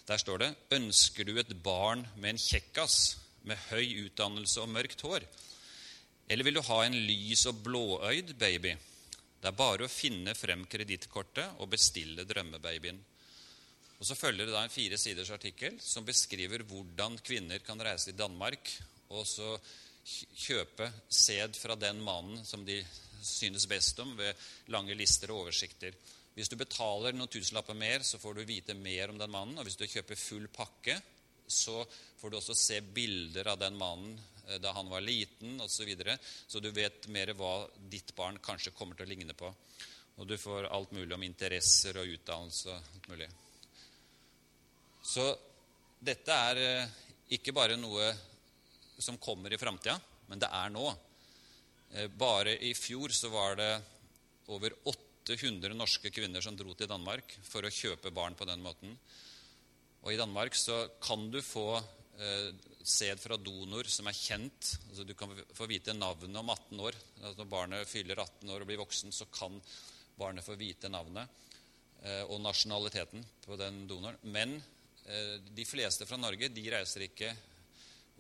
der 0.08 0.20
står 0.20 0.42
det 0.42 0.50
Ønsker 0.76 1.28
du 1.28 1.38
et 1.40 1.54
barn 1.64 2.04
med 2.16 2.34
en 2.34 2.40
kjekkas, 2.40 3.16
med 3.44 3.60
høy 3.70 4.06
utdannelse 4.06 4.62
og 4.62 4.72
mørkt 4.72 5.04
hår? 5.04 5.24
Eller 6.28 6.46
vil 6.46 6.56
du 6.56 6.64
ha 6.64 6.78
en 6.84 6.96
lys 6.96 7.44
og 7.50 7.60
blåøyd 7.64 8.34
baby? 8.40 8.72
Det 9.40 9.50
er 9.50 9.56
bare 9.56 9.84
å 9.84 9.92
finne 9.92 10.32
frem 10.36 10.64
kredittkortet 10.70 11.60
og 11.60 11.68
bestille 11.72 12.24
drømmebabyen. 12.24 13.00
Og 14.00 14.08
Så 14.08 14.16
følger 14.16 14.48
det 14.48 14.54
da 14.54 14.64
en 14.64 14.72
fire 14.72 14.96
siders 15.00 15.30
artikkel 15.32 15.76
som 15.80 16.04
beskriver 16.04 16.64
hvordan 16.68 17.18
kvinner 17.24 17.60
kan 17.64 17.80
reise 17.80 18.10
til 18.10 18.18
Danmark 18.18 18.72
og 19.12 19.26
så 19.28 19.54
kjøpe 20.04 20.90
sæd 21.08 21.56
fra 21.56 21.76
den 21.80 22.00
mannen 22.04 22.42
som 22.44 22.64
de 22.66 22.80
synes 23.24 23.64
best 23.68 24.00
om, 24.00 24.10
ved 24.18 24.34
lange 24.72 24.96
lister 24.96 25.32
og 25.32 25.46
oversikter. 25.46 25.94
Hvis 26.34 26.50
du 26.50 26.56
betaler 26.58 27.14
noen 27.14 27.30
tusenlapper 27.30 27.76
mer, 27.78 28.02
så 28.02 28.18
får 28.18 28.34
du 28.34 28.46
vite 28.48 28.74
mer 28.74 29.12
om 29.12 29.18
den 29.20 29.30
mannen. 29.30 29.58
Og 29.58 29.68
hvis 29.68 29.78
du 29.78 29.86
kjøper 29.86 30.18
full 30.18 30.48
pakke, 30.50 30.98
så 31.46 31.84
får 32.18 32.30
du 32.30 32.38
også 32.38 32.56
se 32.58 32.80
bilder 32.82 33.52
av 33.52 33.60
den 33.60 33.76
mannen 33.78 34.16
eh, 34.48 34.58
da 34.62 34.72
han 34.74 34.90
var 34.90 35.04
liten 35.04 35.60
osv. 35.62 35.76
Så, 35.76 35.86
videre. 35.86 36.18
så 36.22 36.60
du 36.60 36.70
vet 36.74 37.06
mer 37.12 37.34
hva 37.38 37.68
ditt 37.90 38.14
barn 38.16 38.40
kanskje 38.42 38.74
kommer 38.74 38.98
til 38.98 39.06
å 39.06 39.12
ligne 39.14 39.36
på. 39.38 39.52
Og 40.18 40.26
du 40.26 40.36
får 40.38 40.70
alt 40.70 40.94
mulig 40.94 41.14
om 41.14 41.26
interesser 41.26 41.98
og 41.98 42.10
utdannelse 42.16 42.70
og 42.70 42.94
alt 42.94 43.08
mulig. 43.12 43.30
Så 45.04 45.26
dette 46.04 46.42
er 46.50 46.62
eh, 46.62 47.00
ikke 47.36 47.54
bare 47.54 47.78
noe 47.78 48.10
som 48.98 49.18
kommer 49.22 49.52
i 49.52 49.58
framtida, 49.58 49.96
men 50.30 50.40
det 50.40 50.50
er 50.50 50.70
nå. 50.72 50.86
Eh, 51.94 52.08
bare 52.10 52.56
i 52.58 52.74
fjor 52.74 53.14
så 53.14 53.30
var 53.30 53.58
det 53.60 53.72
over 54.54 54.74
800 55.24 55.72
norske 55.76 56.10
kvinner 56.12 56.44
som 56.44 56.56
dro 56.56 56.74
til 56.76 56.90
Danmark 56.90 57.36
for 57.48 57.64
å 57.64 57.72
kjøpe 57.72 58.12
barn 58.14 58.36
på 58.36 58.46
den 58.48 58.60
måten. 58.64 58.92
Og 60.04 60.12
I 60.12 60.20
Danmark 60.20 60.56
så 60.58 60.82
kan 61.00 61.30
du 61.32 61.40
få 61.40 61.78
eh, 61.80 62.50
sæd 62.84 63.22
fra 63.22 63.38
donor 63.40 63.88
som 63.88 64.10
er 64.10 64.18
kjent. 64.18 64.74
altså 64.90 65.06
Du 65.08 65.14
kan 65.16 65.32
få 65.56 65.68
vite 65.70 65.96
navnet 65.96 66.36
om 66.36 66.52
18 66.52 66.84
år. 66.84 66.98
Altså 67.22 67.40
når 67.40 67.50
barnet 67.54 67.88
fyller 67.88 68.20
18 68.20 68.52
år 68.52 68.60
og 68.60 68.68
blir 68.68 68.82
voksen, 68.82 69.14
så 69.16 69.26
kan 69.32 69.56
barnet 70.18 70.44
få 70.44 70.58
vite 70.60 70.90
navnet 70.92 71.28
eh, 72.04 72.22
og 72.28 72.42
nasjonaliteten 72.44 73.24
på 73.46 73.56
den 73.60 73.86
donoren. 73.88 74.20
Men 74.28 74.58
eh, 75.08 75.40
de 75.40 75.66
fleste 75.68 76.06
fra 76.06 76.20
Norge 76.20 76.52
de 76.52 76.68
reiser 76.76 77.08
ikke 77.08 77.32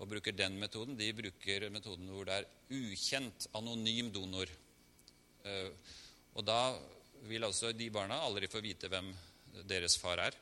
og 0.00 0.08
bruker 0.10 0.34
den 0.34 0.56
metoden. 0.58 0.96
De 0.98 1.12
bruker 1.14 1.68
metoden 1.70 2.08
hvor 2.10 2.26
det 2.26 2.40
er 2.40 2.48
ukjent, 2.74 3.50
anonym 3.54 4.08
donor. 4.14 4.48
Eh, 5.44 5.68
og 6.34 6.46
da 6.46 6.58
vil 7.28 7.46
altså 7.46 7.72
de 7.72 7.90
barna 7.92 8.18
aldri 8.26 8.50
få 8.50 8.62
vite 8.64 8.90
hvem 8.92 9.12
deres 9.68 9.96
far 10.00 10.20
er. 10.26 10.36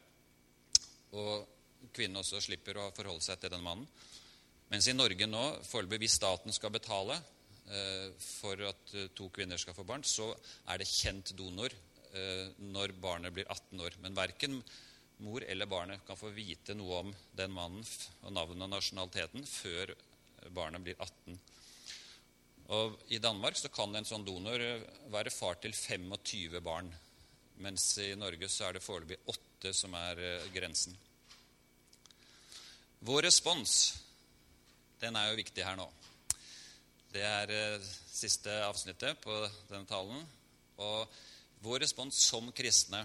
Og 1.18 1.90
kvinnen 1.92 2.20
også 2.22 2.40
slipper 2.42 2.81
å 2.81 2.90
forholde 2.96 3.24
seg 3.24 3.40
til 3.42 3.52
den 3.52 3.64
mannen. 3.64 3.87
Mens 4.72 4.88
i 4.88 4.96
Norge 4.96 5.28
nå, 5.28 5.42
foreløpig 5.68 6.07
hvis 6.07 6.16
staten 6.16 6.55
skal 6.57 6.72
betale 6.72 7.18
eh, 7.18 8.09
for 8.16 8.62
at 8.70 8.94
eh, 8.96 9.11
to 9.12 9.28
kvinner 9.35 9.61
skal 9.61 9.76
få 9.76 9.85
barn, 9.85 10.05
så 10.07 10.31
er 10.72 10.81
det 10.81 10.88
kjent 10.88 11.35
donor 11.37 11.68
eh, 11.68 12.46
når 12.72 12.96
barnet 13.02 13.37
blir 13.37 13.50
18 13.52 13.85
år. 13.85 13.98
Men 14.00 14.16
verken 14.16 14.57
mor 15.22 15.44
eller 15.44 15.68
barnet 15.68 16.07
kan 16.07 16.18
få 16.18 16.33
vite 16.33 16.74
noe 16.78 17.02
om 17.02 17.12
den 17.37 17.52
mannen 17.52 17.85
og 18.24 18.33
navnet 18.33 18.64
og 18.64 18.72
nasjonaliteten 18.72 19.44
før 19.46 19.92
barnet 20.57 20.83
blir 20.83 20.96
18 20.96 21.37
og 22.70 22.98
I 23.11 23.18
Danmark 23.18 23.57
så 23.59 23.70
kan 23.72 23.94
en 23.96 24.07
sånn 24.07 24.25
donor 24.25 24.61
eh, 24.62 24.85
være 25.12 25.33
far 25.35 25.59
til 25.62 25.75
25 25.75 26.61
barn. 26.64 26.90
Mens 27.62 27.98
i 28.03 28.12
Norge 28.18 28.48
så 28.51 28.68
er 28.68 28.77
det 28.77 28.85
foreløpig 28.85 29.18
åtte 29.31 29.72
som 29.77 29.94
er 29.98 30.20
eh, 30.22 30.46
grensen. 30.55 30.94
Vår 33.03 33.27
respons, 33.27 33.96
den 35.03 35.18
er 35.18 35.31
jo 35.31 35.40
viktig 35.40 35.64
her 35.66 35.77
nå. 35.79 35.88
Det 37.12 37.25
er 37.27 37.51
eh, 37.53 37.90
siste 38.12 38.55
avsnittet 38.64 39.20
på 39.25 39.35
denne 39.68 39.88
talen. 39.90 40.22
Og 40.83 41.18
vår 41.62 41.83
respons 41.85 42.16
som 42.25 42.48
kristne 42.57 43.05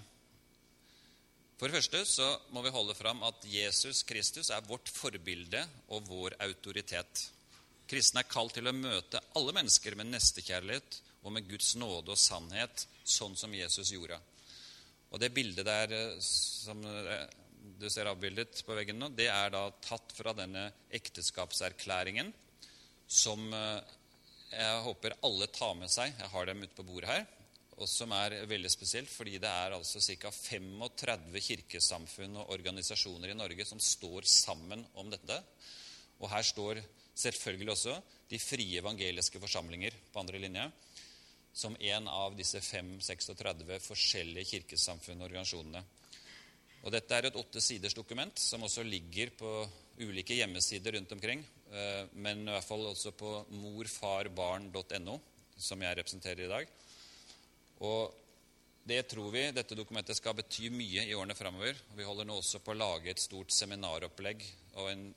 For 1.58 1.67
det 1.67 1.78
første 1.78 2.04
så 2.06 2.28
må 2.54 2.62
vi 2.65 2.72
holde 2.74 2.96
fram 2.98 3.24
at 3.26 3.43
Jesus 3.50 4.04
Kristus 4.08 4.50
er 4.54 4.65
vårt 4.65 4.89
forbilde 4.93 5.63
og 5.89 6.06
vår 6.08 6.38
autoritet. 6.46 7.28
Kristne 7.88 8.23
er 8.23 8.30
kalt 8.30 8.58
til 8.58 8.67
å 8.67 8.76
møte 8.76 9.21
alle 9.39 9.54
mennesker 9.56 9.95
med 9.95 10.10
nestekjærlighet 10.12 11.02
og 11.23 11.34
med 11.36 11.47
Guds 11.50 11.73
nåde 11.80 12.13
og 12.13 12.19
sannhet, 12.19 12.86
sånn 13.08 13.36
som 13.39 13.54
Jesus 13.56 13.93
gjorde. 13.95 14.19
Og 15.12 15.19
Det 15.21 15.32
bildet 15.34 15.67
der 15.67 15.93
eh, 15.95 16.17
som 16.23 16.84
eh, 16.84 17.28
du 17.80 17.88
ser 17.91 18.10
avbildet 18.10 18.63
på 18.65 18.76
veggen 18.76 19.00
nå, 19.00 19.12
det 19.15 19.30
er 19.32 19.52
da 19.54 19.67
tatt 19.84 20.13
fra 20.15 20.34
denne 20.36 20.67
ekteskapserklæringen 21.00 22.34
som 23.08 23.47
eh, 23.56 23.95
jeg 24.52 24.84
håper 24.84 25.17
alle 25.28 25.47
tar 25.52 25.73
med 25.80 25.91
seg. 25.91 26.13
Jeg 26.15 26.32
har 26.32 26.47
dem 26.47 26.63
ute 26.63 26.76
på 26.76 26.86
bordet 26.88 27.12
her. 27.12 27.26
Og 27.78 27.86
som 27.91 28.12
er 28.15 28.39
veldig 28.50 28.69
spesielt, 28.73 29.10
fordi 29.12 29.36
det 29.43 29.50
er 29.50 29.76
altså 29.76 30.02
ca. 30.02 30.32
35 30.34 31.41
kirkesamfunn 31.45 32.39
og 32.41 32.54
organisasjoner 32.56 33.34
i 33.34 33.38
Norge 33.38 33.67
som 33.69 33.82
står 33.84 34.26
sammen 34.28 34.82
om 34.97 35.12
dette. 35.13 35.38
Og 36.17 36.32
her 36.32 36.47
står 36.47 36.82
selvfølgelig 37.17 37.73
også 37.73 37.95
de 38.30 38.39
frie 38.41 38.82
evangeliske 38.82 39.39
forsamlinger 39.41 39.95
på 40.13 40.21
andre 40.21 40.41
linje, 40.41 40.65
som 41.58 41.77
en 41.80 42.10
av 42.12 42.36
disse 42.38 42.62
5-36 42.62 43.80
forskjellige 43.82 44.51
kirkesamfunn 44.51 45.21
og 45.21 45.30
organisasjonene. 45.30 45.84
Og 46.86 46.93
Dette 46.93 47.17
er 47.17 47.27
et 47.27 47.39
åtte 47.39 47.62
siders 47.63 47.95
dokument 47.97 48.38
som 48.39 48.63
også 48.63 48.86
ligger 48.86 49.32
på 49.36 49.49
ulike 49.97 50.38
hjemmesider 50.38 50.93
rundt 50.93 51.12
omkring, 51.15 51.41
eh, 51.71 52.06
men 52.13 52.45
i 52.45 52.53
hvert 52.53 52.67
fall 52.67 52.86
også 52.86 53.12
på 53.17 53.34
morfarbarn.no, 53.49 55.17
som 55.58 55.82
jeg 55.82 55.97
representerer 55.97 56.45
i 56.45 56.51
dag. 56.51 56.69
Og 57.82 58.13
det 58.88 59.01
tror 59.10 59.32
vi 59.34 59.49
dette 59.51 59.75
dokumentet 59.75 60.15
skal 60.15 60.38
bety 60.38 60.69
mye 60.71 61.08
i 61.10 61.15
årene 61.17 61.36
framover. 61.36 61.75
Vi 61.97 62.06
holder 62.08 62.30
nå 62.30 62.38
også 62.39 62.62
på 62.63 62.71
å 62.71 62.77
lage 62.77 63.12
et 63.12 63.19
stort 63.19 63.51
seminaropplegg 63.51 64.45
og 64.77 64.91
en, 64.93 65.08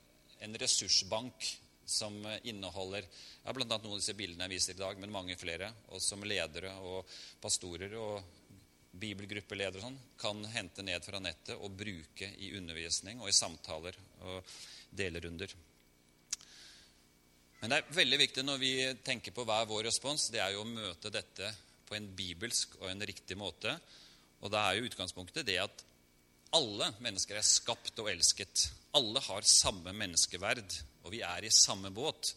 en 0.43 0.57
ressursbank 0.59 1.53
som 1.91 2.17
inneholder 2.43 3.05
ja, 3.05 3.53
bl.a. 3.53 3.67
noen 3.67 3.93
av 3.93 3.99
disse 3.99 4.17
bildene 4.19 4.47
jeg 4.47 4.55
viser 4.57 4.77
i 4.77 4.83
dag, 4.83 5.01
men 5.01 5.15
mange 5.15 5.37
flere. 5.41 5.71
Og 5.95 6.03
som 6.05 6.23
ledere 6.25 6.73
og 6.87 7.09
pastorer 7.43 7.97
og 7.99 8.21
bibelgruppeledere 9.01 9.81
og 9.81 9.87
sånn, 9.87 9.99
kan 10.21 10.45
hente 10.53 10.85
ned 10.87 11.05
fra 11.07 11.21
nettet 11.23 11.59
og 11.59 11.75
bruke 11.79 12.31
i 12.43 12.53
undervisning 12.59 13.21
og 13.23 13.31
i 13.31 13.37
samtaler 13.37 13.99
og 14.27 14.55
delerunder. 14.91 15.55
Men 17.61 17.73
det 17.73 17.79
er 17.79 17.97
veldig 17.99 18.19
viktig 18.23 18.45
når 18.47 18.61
vi 18.61 18.73
tenker 19.05 19.35
på 19.37 19.45
hva 19.45 19.61
er 19.61 19.69
vår 19.69 19.85
respons, 19.91 20.31
det 20.33 20.41
er 20.41 20.55
jo 20.55 20.65
å 20.65 20.71
møte 20.71 21.13
dette 21.13 21.53
på 21.87 21.97
en 21.97 22.09
bibelsk 22.17 22.79
og 22.81 22.89
en 22.89 23.05
riktig 23.05 23.37
måte. 23.39 23.75
Og 24.41 24.53
da 24.53 24.65
er 24.67 24.79
jo 24.79 24.89
utgangspunktet 24.89 25.47
det 25.47 25.59
at 25.61 25.85
alle 26.57 26.89
mennesker 27.05 27.39
er 27.39 27.47
skapt 27.47 27.99
og 28.03 28.09
elsket. 28.11 28.71
Alle 28.97 29.21
har 29.23 29.47
samme 29.47 29.93
menneskeverd 29.95 30.79
og 31.11 31.17
vi 31.17 31.25
er 31.27 31.43
i 31.43 31.51
samme 31.51 31.91
båt. 31.91 32.31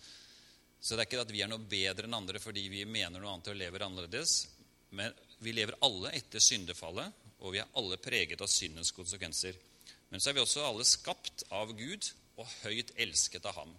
Så 0.81 0.95
det 0.95 1.03
er 1.03 1.07
ikke 1.11 1.21
at 1.21 1.31
vi 1.31 1.43
er 1.45 1.51
noe 1.51 1.61
bedre 1.61 2.09
enn 2.09 2.17
andre 2.17 2.41
fordi 2.41 2.65
vi 2.73 2.87
mener 2.89 3.21
noe 3.21 3.35
annet 3.35 3.51
og 3.53 3.59
lever 3.59 3.85
annerledes. 3.85 4.33
Men 4.97 5.13
vi 5.45 5.53
lever 5.53 5.77
alle 5.85 6.09
etter 6.17 6.41
syndefallet, 6.41 7.13
og 7.45 7.53
vi 7.53 7.61
er 7.61 7.69
alle 7.77 7.99
preget 8.01 8.41
av 8.41 8.49
syndens 8.49 8.91
konsekvenser. 8.95 9.59
Men 10.09 10.21
så 10.21 10.31
er 10.31 10.37
vi 10.37 10.41
også 10.41 10.65
alle 10.65 10.85
skapt 10.89 11.45
av 11.53 11.75
Gud 11.77 12.09
og 12.41 12.49
høyt 12.63 12.95
elsket 12.97 13.45
av 13.45 13.61
Ham. 13.61 13.71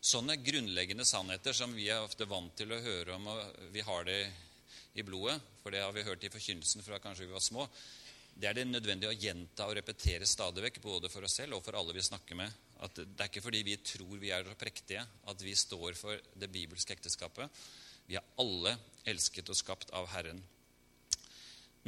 Sånne 0.00 0.38
grunnleggende 0.40 1.04
sannheter 1.04 1.56
som 1.56 1.74
vi 1.74 1.90
er 1.90 2.04
ofte 2.04 2.28
vant 2.30 2.54
til 2.56 2.70
å 2.72 2.80
høre 2.80 3.18
om, 3.18 3.26
og 3.34 3.68
vi 3.74 3.82
har 3.84 4.06
det 4.06 4.20
i 4.94 5.04
blodet, 5.06 5.36
for 5.60 5.74
det 5.74 5.82
har 5.82 5.92
vi 5.94 6.06
hørt 6.06 6.24
i 6.24 6.32
forkynnelsen 6.32 6.86
fra 6.86 7.02
kanskje 7.02 7.26
vi 7.26 7.34
var 7.34 7.44
små. 7.44 7.66
Det 8.32 8.48
er 8.48 8.56
det 8.56 8.70
nødvendig 8.70 9.10
å 9.10 9.18
gjenta 9.18 9.66
og 9.68 9.76
repetere 9.76 10.26
stadig 10.26 10.64
vekk, 10.70 10.80
både 10.86 11.10
for 11.12 11.26
oss 11.26 11.40
selv 11.42 11.58
og 11.58 11.66
for 11.66 11.76
alle 11.76 11.98
vi 11.98 12.06
snakker 12.06 12.38
med. 12.38 12.69
At 12.80 12.96
Det 12.96 13.20
er 13.20 13.28
ikke 13.28 13.44
fordi 13.44 13.62
vi 13.66 13.76
tror 13.84 14.16
vi 14.20 14.30
er 14.32 14.46
så 14.46 14.56
prektige, 14.56 15.04
at 15.04 15.42
vi 15.44 15.54
står 15.54 15.98
for 15.98 16.16
det 16.34 16.48
bibelske 16.52 16.96
ekteskapet. 16.96 17.50
Vi 18.08 18.16
er 18.16 18.32
alle 18.40 18.76
elsket 19.08 19.50
og 19.52 19.58
skapt 19.58 19.92
av 19.96 20.08
Herren. 20.14 20.40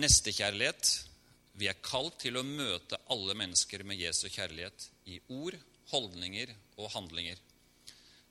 Nestekjærlighet. 0.01 0.93
Vi 1.61 1.68
er 1.68 1.80
kalt 1.84 2.18
til 2.22 2.38
å 2.38 2.47
møte 2.47 3.01
alle 3.12 3.34
mennesker 3.36 3.84
med 3.84 4.01
Jesu 4.01 4.28
kjærlighet 4.32 4.86
i 5.12 5.18
ord, 5.34 5.57
holdninger 5.90 6.53
og 6.78 6.93
handlinger. 6.95 7.40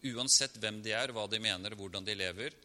Uansett 0.10 0.56
hvem 0.58 0.80
de 0.82 0.96
er, 0.98 1.14
hva 1.14 1.28
de 1.30 1.38
mener, 1.42 1.76
hvordan 1.78 2.06
de 2.06 2.16
lever, 2.18 2.56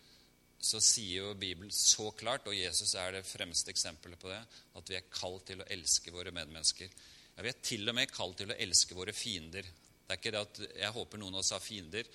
så 0.56 0.80
sier 0.80 1.26
jo 1.26 1.34
Bibelen 1.36 1.72
så 1.74 2.08
klart, 2.16 2.46
og 2.48 2.56
Jesus 2.56 2.94
er 2.96 3.18
det 3.18 3.26
fremste 3.28 3.70
eksempelet 3.72 4.20
på 4.20 4.30
det, 4.32 4.40
at 4.78 4.88
vi 4.90 4.96
er 4.96 5.10
kalt 5.12 5.44
til 5.50 5.60
å 5.60 5.68
elske 5.72 6.14
våre 6.14 6.32
medmennesker. 6.32 6.88
Ja, 7.36 7.42
Vi 7.44 7.52
er 7.52 7.60
til 7.60 7.88
og 7.88 7.98
med 7.98 8.12
kalt 8.12 8.38
til 8.40 8.54
å 8.54 8.56
elske 8.56 8.96
våre 8.96 9.12
fiender. 9.12 9.68
Det 10.06 10.14
er 10.14 10.20
ikke 10.20 10.34
det 10.34 10.42
at 10.44 10.60
Jeg 10.78 10.94
håper 10.94 11.18
noen 11.18 11.34
av 11.34 11.42
oss 11.42 11.54
har 11.56 11.62
fiender, 11.62 12.08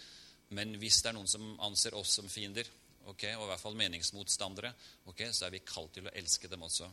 men 0.55 0.75
hvis 0.79 1.01
det 1.03 1.11
er 1.11 1.17
noen 1.17 1.29
som 1.31 1.53
anser 1.63 1.95
oss 1.95 2.17
som 2.19 2.27
fiender, 2.31 2.67
okay, 3.11 3.35
og 3.35 3.45
i 3.45 3.51
hvert 3.51 3.63
fall 3.63 3.77
meningsmotstandere, 3.79 4.73
okay, 5.11 5.31
så 5.35 5.47
er 5.47 5.55
vi 5.55 5.65
kalt 5.67 5.95
til 5.95 6.07
å 6.07 6.13
elske 6.15 6.51
dem 6.51 6.63
også. 6.67 6.89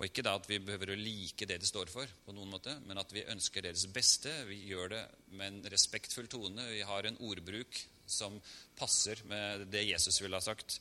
Og 0.00 0.06
ikke 0.06 0.24
da 0.24 0.32
at 0.38 0.46
vi 0.48 0.56
behøver 0.64 0.94
å 0.94 0.96
like 0.96 1.44
det 1.44 1.58
de 1.60 1.68
står 1.68 1.90
for, 1.92 2.08
på 2.24 2.32
noen 2.32 2.48
måte, 2.48 2.72
men 2.88 2.98
at 3.00 3.12
vi 3.12 3.26
ønsker 3.28 3.66
deres 3.66 3.84
beste. 3.92 4.32
Vi 4.48 4.62
gjør 4.70 4.94
det 4.94 5.02
med 5.36 5.46
en 5.46 5.72
respektfull 5.74 6.28
tone. 6.32 6.64
Vi 6.72 6.80
har 6.88 7.04
en 7.04 7.20
ordbruk 7.28 7.82
som 8.08 8.38
passer 8.78 9.20
med 9.28 9.66
det 9.68 9.84
Jesus 9.90 10.22
ville 10.22 10.40
ha 10.40 10.44
sagt. 10.44 10.78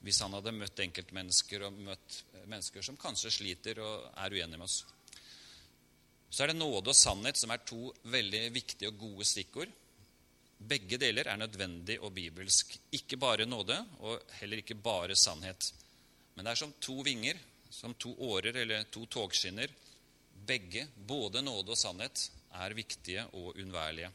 Hvis 0.00 0.22
han 0.24 0.32
hadde 0.36 0.56
møtt 0.56 0.80
enkeltmennesker 0.86 1.66
og 1.68 1.76
møtt 1.84 2.22
mennesker 2.46 2.84
som 2.84 2.96
kanskje 3.00 3.34
sliter 3.42 3.82
og 3.84 4.08
er 4.24 4.38
uenige 4.38 4.56
med 4.56 4.68
oss. 4.70 4.80
Så 6.36 6.44
er 6.44 6.52
det 6.52 6.58
nåde 6.60 6.92
og 6.92 6.96
sannhet 6.96 7.38
som 7.40 7.52
er 7.54 7.62
to 7.64 7.94
veldig 8.12 8.42
viktige 8.52 8.90
og 8.90 8.98
gode 9.00 9.24
stikkord. 9.24 9.70
Begge 10.60 10.98
deler 11.00 11.30
er 11.32 11.38
nødvendig 11.40 11.96
og 12.04 12.12
bibelsk. 12.12 12.74
Ikke 12.92 13.16
bare 13.16 13.46
nåde, 13.48 13.78
og 14.04 14.20
heller 14.42 14.60
ikke 14.60 14.76
bare 14.76 15.16
sannhet. 15.16 15.70
Men 16.34 16.44
det 16.44 16.52
er 16.52 16.60
som 16.60 16.74
to 16.84 16.98
vinger 17.06 17.40
som 17.72 17.94
to 17.96 18.12
årer 18.28 18.56
eller 18.62 18.84
to 18.92 19.06
togskinner. 19.08 19.72
Begge, 20.46 20.84
både 21.08 21.40
nåde 21.40 21.72
og 21.72 21.80
sannhet, 21.80 22.26
er 22.52 22.76
viktige 22.76 23.24
og 23.32 23.54
uunnværlige. 23.54 24.10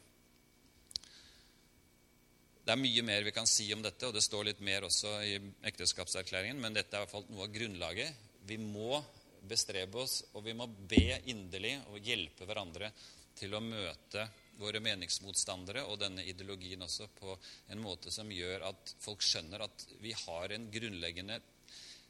Det 2.62 2.70
er 2.70 2.78
mye 2.78 3.02
mer 3.02 3.26
vi 3.26 3.34
kan 3.34 3.50
si 3.50 3.66
om 3.74 3.82
dette, 3.82 4.06
og 4.06 4.14
det 4.14 4.22
står 4.22 4.46
litt 4.46 4.62
mer 4.62 4.86
også 4.86 5.16
i 5.26 5.34
ekteskapserklæringen, 5.72 6.62
men 6.62 6.78
dette 6.78 6.94
er 6.94 7.02
i 7.02 7.04
hvert 7.04 7.16
fall 7.16 7.26
noe 7.34 7.48
av 7.48 7.54
grunnlaget. 7.58 8.22
Vi 8.46 8.60
må 8.62 9.02
bestrebe 9.48 9.98
oss, 10.02 10.22
og 10.32 10.44
vi 10.46 10.54
må 10.56 10.66
be 10.66 11.18
inderlig 11.30 11.74
og 11.90 12.00
hjelpe 12.02 12.46
hverandre 12.48 12.92
til 13.38 13.54
å 13.54 13.62
møte 13.64 14.26
våre 14.60 14.82
meningsmotstandere 14.84 15.86
og 15.88 15.98
denne 16.02 16.24
ideologien 16.28 16.82
også 16.84 17.08
på 17.16 17.34
en 17.72 17.80
måte 17.82 18.12
som 18.12 18.30
gjør 18.30 18.66
at 18.68 18.94
folk 19.02 19.24
skjønner 19.24 19.64
at 19.64 19.86
vi 20.02 20.12
har 20.26 20.52
en 20.52 20.68
grunnleggende 20.72 21.40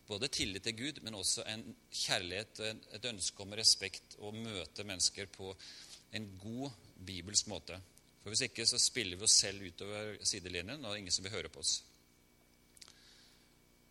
både 0.06 0.28
tillit 0.28 0.66
til 0.66 0.76
Gud, 0.76 0.98
men 1.06 1.14
også 1.16 1.44
en 1.48 1.62
kjærlighet, 1.94 2.60
og 2.60 2.96
et 2.96 3.08
ønske 3.12 3.44
om 3.44 3.54
respekt 3.56 4.16
og 4.20 4.36
møte 4.36 4.84
mennesker 4.84 5.30
på 5.32 5.52
en 6.12 6.26
god 6.42 6.74
bibelsk 7.06 7.48
måte. 7.48 7.78
For 8.22 8.30
Hvis 8.30 8.44
ikke 8.48 8.66
så 8.68 8.78
spiller 8.82 9.18
vi 9.18 9.26
oss 9.26 9.38
selv 9.44 9.62
utover 9.62 10.18
sidelinjen, 10.26 10.82
og 10.82 10.90
det 10.90 10.96
er 10.96 11.02
ingen 11.04 11.14
som 11.14 11.24
vil 11.26 11.34
høre 11.36 11.50
på 11.52 11.62
oss. 11.62 11.80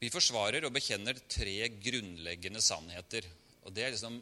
Vi 0.01 0.09
forsvarer 0.09 0.65
og 0.65 0.73
bekjenner 0.73 1.19
tre 1.29 1.67
grunnleggende 1.77 2.61
sannheter. 2.65 3.25
og 3.61 3.73
Det 3.73 3.83
er 3.85 3.91
liksom 3.93 4.15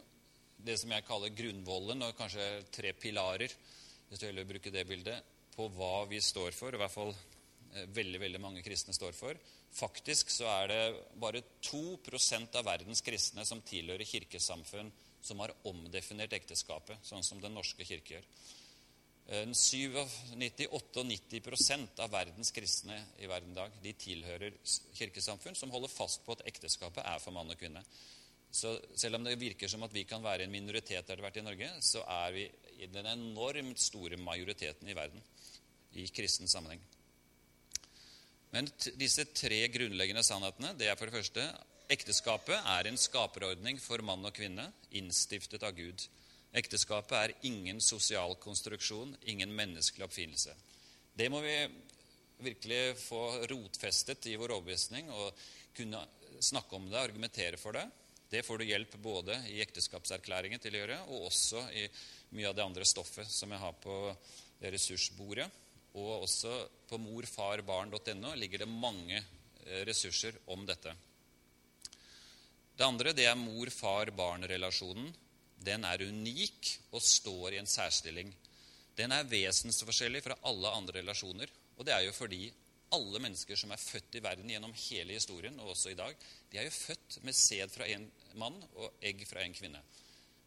det 0.60 0.76
som 0.82 0.92
jeg 0.92 1.06
kaller 1.08 1.32
grunnvollen, 1.32 2.04
og 2.04 2.18
kanskje 2.18 2.66
tre 2.76 2.92
pilarer, 2.92 3.54
hvis 4.10 4.20
du 4.20 4.26
heller 4.28 4.48
bruke 4.50 4.74
det 4.76 4.84
bildet, 4.90 5.24
på 5.56 5.70
hva 5.78 6.04
vi 6.10 6.20
står 6.20 6.52
for, 6.52 6.76
i 6.76 6.82
hvert 6.82 6.92
fall 6.92 7.14
eh, 7.14 7.88
veldig, 7.96 8.20
veldig 8.20 8.42
mange 8.44 8.64
kristne 8.66 8.96
står 8.96 9.16
for. 9.16 9.40
Faktisk 9.72 10.34
så 10.36 10.50
er 10.52 10.68
det 10.68 10.84
bare 11.22 11.46
2% 11.64 12.60
av 12.60 12.68
verdens 12.68 13.04
kristne 13.06 13.48
som 13.48 13.64
tilhører 13.64 14.04
kirkesamfunn 14.04 14.92
som 15.24 15.40
har 15.40 15.56
omdefinert 15.68 16.36
ekteskapet, 16.36 17.00
sånn 17.08 17.24
som 17.24 17.40
Den 17.40 17.56
norske 17.56 17.88
kirke 17.88 18.18
gjør. 18.18 18.28
97-98% 19.30 22.02
av 22.02 22.10
verdens 22.10 22.50
kristne 22.52 23.06
i 23.22 23.28
verden 23.30 23.52
i 23.54 23.56
dag 23.60 23.72
de 23.84 23.94
tilhører 23.94 24.54
kirkesamfunn 24.98 25.56
som 25.58 25.72
holder 25.74 25.90
fast 25.94 26.26
på 26.26 26.32
at 26.34 26.46
ekteskapet 26.50 27.04
er 27.06 27.20
for 27.22 27.32
mann 27.36 27.52
og 27.54 27.60
kvinne. 27.60 27.84
Så 28.50 28.82
selv 28.98 29.16
om 29.20 29.24
det 29.28 29.38
virker 29.38 29.68
som 29.70 29.84
at 29.86 29.94
vi 29.94 30.04
kan 30.10 30.24
være 30.26 30.44
en 30.48 30.54
minoritet 30.54 31.04
etter 31.04 31.22
hvert 31.22 31.38
i 31.38 31.46
Norge, 31.46 31.70
så 31.86 32.02
er 32.10 32.32
vi 32.34 32.50
i 32.82 32.88
den 32.90 33.06
enormt 33.06 33.80
store 33.80 34.18
majoriteten 34.18 34.90
i 34.90 34.98
verden 34.98 35.22
i 35.94 36.08
kristen 36.14 36.48
sammenheng. 36.50 36.82
Men 38.50 38.66
disse 38.98 39.26
tre 39.38 39.68
grunnleggende 39.70 40.24
sannhetene 40.26 40.74
det 40.78 40.88
er 40.90 40.96
for 40.98 41.06
det 41.06 41.18
første 41.20 41.44
ekteskapet 41.94 42.58
er 42.58 42.88
en 42.90 42.98
skaperordning 42.98 43.78
for 43.82 44.02
mann 44.06 44.26
og 44.26 44.34
kvinne, 44.34 44.74
innstiftet 44.98 45.64
av 45.66 45.74
Gud. 45.78 46.10
Ekteskapet 46.50 47.16
er 47.18 47.36
ingen 47.46 47.82
sosial 47.82 48.34
konstruksjon, 48.42 49.14
ingen 49.30 49.54
menneskelig 49.54 50.08
oppfinnelse. 50.08 50.56
Det 51.14 51.30
må 51.30 51.44
vi 51.46 51.56
virkelig 52.40 52.98
få 53.04 53.22
rotfestet 53.52 54.26
i 54.32 54.38
vår 54.40 54.56
overbevisning 54.56 55.12
og 55.14 55.36
kunne 55.76 56.02
snakke 56.42 56.76
om 56.76 56.88
det, 56.90 57.00
argumentere 57.00 57.60
for 57.60 57.76
det. 57.76 57.86
Det 58.30 58.44
får 58.46 58.62
du 58.62 58.66
hjelp 58.70 58.96
både 59.02 59.36
i 59.50 59.60
ekteskapserklæringen 59.64 60.62
til 60.62 60.76
å 60.76 60.82
gjøre, 60.84 61.00
og 61.10 61.28
også 61.30 61.64
i 61.74 61.88
mye 62.38 62.50
av 62.50 62.58
det 62.58 62.66
andre 62.66 62.86
stoffet 62.86 63.30
som 63.30 63.52
jeg 63.52 63.62
har 63.62 63.78
på 63.82 63.96
ressursbordet. 64.62 65.48
Og 65.98 66.26
også 66.28 66.54
på 66.90 67.00
morfarbarn.no 67.02 68.34
ligger 68.38 68.64
det 68.64 68.70
mange 68.70 69.18
eh, 69.18 69.82
ressurser 69.90 70.38
om 70.54 70.66
dette. 70.70 70.94
Det 72.78 72.86
andre 72.86 73.14
det 73.18 73.26
er 73.28 73.40
mor-far-barn-relasjonen. 73.40 75.10
Den 75.60 75.84
er 75.88 76.06
unik 76.08 76.72
og 76.96 77.04
står 77.04 77.56
i 77.56 77.60
en 77.60 77.70
særstilling. 77.70 78.32
Den 78.98 79.14
er 79.16 79.28
vesensforskjellig 79.28 80.24
fra 80.26 80.40
alle 80.48 80.72
andre 80.76 81.00
relasjoner. 81.02 81.52
Og 81.78 81.86
det 81.88 81.94
er 81.96 82.06
jo 82.08 82.16
fordi 82.16 82.48
alle 82.96 83.22
mennesker 83.22 83.60
som 83.60 83.72
er 83.72 83.82
født 83.82 84.18
i 84.18 84.24
verden 84.24 84.50
gjennom 84.50 84.74
hele 84.90 85.14
historien, 85.14 85.60
og 85.62 85.74
også 85.76 85.92
i 85.94 85.98
dag, 86.00 86.16
de 86.50 86.58
er 86.58 86.66
jo 86.68 86.74
født 86.74 87.20
med 87.24 87.38
sæd 87.38 87.74
fra 87.74 87.88
en 87.88 88.08
mann 88.42 88.58
og 88.74 89.04
egg 89.06 89.22
fra 89.30 89.44
en 89.46 89.54
kvinne. 89.54 89.82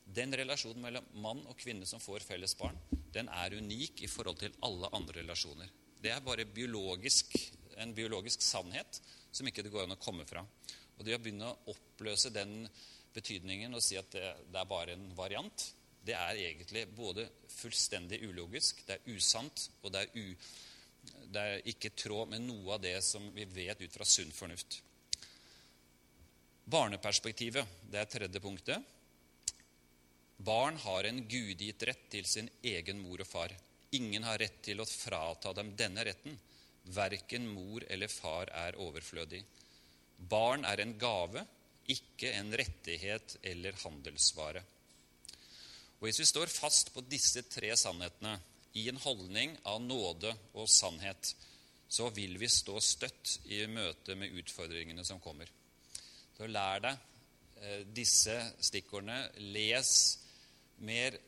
Den 0.03 0.35
relasjonen 0.35 0.83
mellom 0.83 1.07
mann 1.23 1.45
og 1.47 1.57
kvinne 1.61 1.87
som 1.87 2.03
får 2.03 2.27
felles 2.27 2.57
barn, 2.59 2.79
den 3.15 3.31
er 3.31 3.55
unik 3.55 4.03
i 4.03 4.11
forhold 4.11 4.41
til 4.41 4.57
alle 4.67 4.91
andre 4.97 5.21
relasjoner. 5.21 5.71
Det 6.03 6.11
er 6.11 6.25
bare 6.25 6.49
biologisk, 6.49 7.37
en 7.79 7.95
biologisk 7.95 8.43
sannhet 8.43 8.99
som 9.33 9.47
ikke 9.47 9.63
det 9.63 9.71
går 9.73 9.87
an 9.87 9.95
å 9.95 10.03
komme 10.03 10.27
fra. 10.27 10.43
Og 10.99 11.07
det 11.07 11.15
å 11.15 11.23
begynne 11.23 11.47
å 11.47 11.73
oppløse 11.73 12.33
den 12.35 12.67
betydningen 13.15 13.75
og 13.75 13.85
si 13.85 13.99
at 14.01 14.11
det, 14.15 14.29
det 14.53 14.61
er 14.61 14.69
bare 14.69 14.97
en 14.97 15.09
variant, 15.17 15.67
det 16.03 16.15
er 16.19 16.39
egentlig 16.49 16.87
både 16.97 17.29
fullstendig 17.53 18.23
ulogisk, 18.27 18.83
det 18.87 18.99
er 18.99 19.15
usant, 19.15 19.69
og 19.83 19.93
det 19.95 20.03
er, 20.03 20.17
u, 20.19 20.35
det 21.35 21.43
er 21.43 21.69
ikke 21.73 21.93
tråd 21.95 22.33
med 22.33 22.43
noe 22.47 22.75
av 22.77 22.83
det 22.83 22.97
som 23.07 23.29
vi 23.35 23.47
vet 23.47 23.85
ut 23.85 23.95
fra 23.95 24.07
sunn 24.09 24.33
fornuft. 24.35 24.81
Barneperspektivet, 26.73 27.79
det 27.91 28.01
er 28.01 28.11
tredje 28.11 28.43
punktet. 28.43 28.91
Barn 30.43 30.79
har 30.83 31.07
en 31.07 31.21
gudgitt 31.31 31.83
rett 31.87 32.09
til 32.11 32.27
sin 32.27 32.49
egen 32.67 32.99
mor 33.03 33.23
og 33.23 33.29
far. 33.29 33.53
Ingen 33.95 34.25
har 34.27 34.41
rett 34.43 34.63
til 34.65 34.81
å 34.83 34.89
frata 34.89 35.53
dem 35.55 35.75
denne 35.79 36.03
retten. 36.07 36.39
Verken 36.97 37.47
mor 37.47 37.85
eller 37.87 38.11
far 38.11 38.51
er 38.65 38.79
overflødig. 38.81 39.43
Barn 40.19 40.65
er 40.67 40.83
en 40.83 40.97
gave, 40.99 41.45
ikke 41.91 42.31
en 42.37 42.53
rettighet 42.55 43.37
eller 43.43 43.77
handelsvare. 43.83 44.63
Og 45.99 46.09
Hvis 46.09 46.21
vi 46.21 46.27
står 46.27 46.51
fast 46.51 46.93
på 46.95 47.05
disse 47.07 47.45
tre 47.47 47.71
sannhetene 47.79 48.37
i 48.79 48.89
en 48.91 49.01
holdning 49.03 49.55
av 49.69 49.83
nåde 49.83 50.33
og 50.59 50.71
sannhet, 50.71 51.35
så 51.93 52.09
vil 52.15 52.39
vi 52.41 52.49
stå 52.49 52.79
støtt 52.81 53.37
i 53.53 53.67
møte 53.69 54.17
med 54.17 54.33
utfordringene 54.41 55.05
som 55.05 55.21
kommer. 55.21 55.51
Så 56.37 56.49
lær 56.49 56.81
deg 56.83 56.97
eh, 57.61 57.83
disse 57.85 58.35
stikkordene. 58.65 59.29
Les 59.55 59.93
mer 60.83 61.19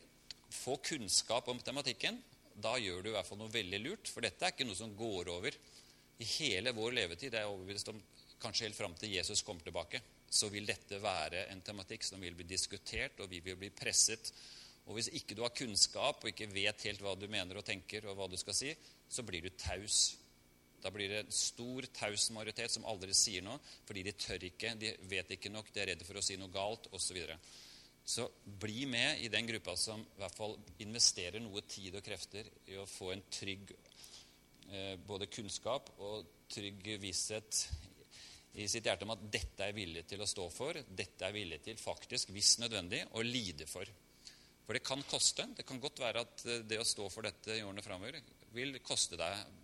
få 0.55 0.78
kunnskap 0.82 1.50
om 1.52 1.61
tematikken, 1.61 2.18
da 2.55 2.76
gjør 2.78 3.02
du 3.02 3.11
i 3.11 3.14
hvert 3.16 3.26
fall 3.26 3.40
noe 3.42 3.52
veldig 3.52 3.80
lurt. 3.82 4.11
For 4.11 4.24
dette 4.24 4.46
er 4.46 4.55
ikke 4.55 4.66
noe 4.66 4.78
som 4.78 4.94
går 4.96 5.30
over. 5.34 5.55
I 6.22 6.26
hele 6.38 6.72
vår 6.74 6.94
levetid, 6.96 7.32
det 7.32 7.40
er 7.40 7.46
jeg 7.46 7.55
overbevist 7.55 7.90
om 7.90 8.00
kanskje 8.42 8.68
helt 8.68 8.78
fram 8.78 8.94
til 8.98 9.14
Jesus 9.14 9.42
kommer 9.42 9.64
tilbake, 9.66 10.00
så 10.35 10.51
vil 10.51 10.66
dette 10.66 10.99
være 11.03 11.47
en 11.53 11.62
tematikk 11.62 12.05
som 12.07 12.22
vil 12.22 12.35
bli 12.35 12.47
diskutert, 12.49 13.20
og 13.22 13.30
vi 13.30 13.39
vil 13.45 13.59
bli 13.61 13.70
presset. 13.74 14.32
Og 14.85 14.99
hvis 14.99 15.12
ikke 15.16 15.37
du 15.37 15.45
har 15.45 15.55
kunnskap 15.55 16.24
og 16.24 16.30
ikke 16.32 16.51
vet 16.51 16.82
helt 16.89 17.03
hva 17.05 17.14
du 17.16 17.28
mener 17.30 17.61
og 17.61 17.66
tenker, 17.66 18.09
og 18.09 18.18
hva 18.18 18.26
du 18.28 18.37
skal 18.41 18.57
si, 18.57 18.72
så 19.09 19.22
blir 19.26 19.45
du 19.45 19.53
taus. 19.57 20.16
Da 20.82 20.91
blir 20.93 21.09
det 21.09 21.22
en 21.22 21.32
stor, 21.32 21.87
taus 21.97 22.26
majoritet 22.35 22.74
som 22.74 22.85
aldri 22.91 23.14
sier 23.16 23.45
noe 23.47 23.57
fordi 23.87 24.03
de 24.05 24.16
tør 24.20 24.43
ikke, 24.51 24.74
de 24.76 24.91
vet 25.09 25.30
ikke 25.37 25.53
nok, 25.53 25.70
de 25.72 25.80
er 25.80 25.93
redde 25.93 26.05
for 26.05 26.20
å 26.20 26.24
si 26.24 26.37
noe 26.41 26.53
galt 26.53 26.91
osv. 26.93 27.22
Så, 27.22 27.39
så 28.18 28.28
bli 28.45 28.85
med 28.91 29.22
i 29.24 29.30
den 29.32 29.49
gruppa 29.49 29.78
som 29.80 30.03
i 30.03 30.20
hvert 30.20 30.37
fall 30.37 30.59
investerer 30.85 31.41
noe 31.41 31.64
tid 31.70 31.97
og 31.97 32.05
krefter 32.05 32.51
i 32.68 32.76
å 32.76 32.91
få 32.91 33.14
en 33.14 33.24
trygg 33.32 33.72
eh, 33.72 34.95
både 35.07 35.30
kunnskap 35.32 35.95
og 36.03 36.28
trygg 36.53 36.97
visshet 37.01 37.64
i 38.55 38.68
sitt 38.70 38.86
hjerte 38.86 39.07
om 39.07 39.14
at 39.14 39.24
dette 39.32 39.66
er 39.66 39.74
villig 39.74 40.05
til 40.07 40.22
å 40.22 40.28
stå 40.30 40.46
for, 40.52 40.78
dette 40.86 41.26
er 41.26 41.34
villig 41.34 41.61
til 41.64 41.78
faktisk, 41.80 42.30
hvis 42.34 42.57
nødvendig, 42.62 43.02
å 43.18 43.24
lide 43.26 43.66
for. 43.66 43.88
For 44.64 44.76
det 44.76 44.84
kan 44.86 45.02
koste. 45.09 45.46
Det 45.57 45.66
kan 45.68 45.80
godt 45.82 46.00
være 46.00 46.22
at 46.24 46.44
eh, 46.48 46.62
det 46.64 46.80
å 46.80 46.86
stå 46.88 47.09
for 47.12 47.26
dette 47.26 47.59
i 47.59 47.64
årene 47.64 47.84
framover 47.84 48.20
vil 48.55 48.78
koste 48.84 49.18
deg 49.20 49.61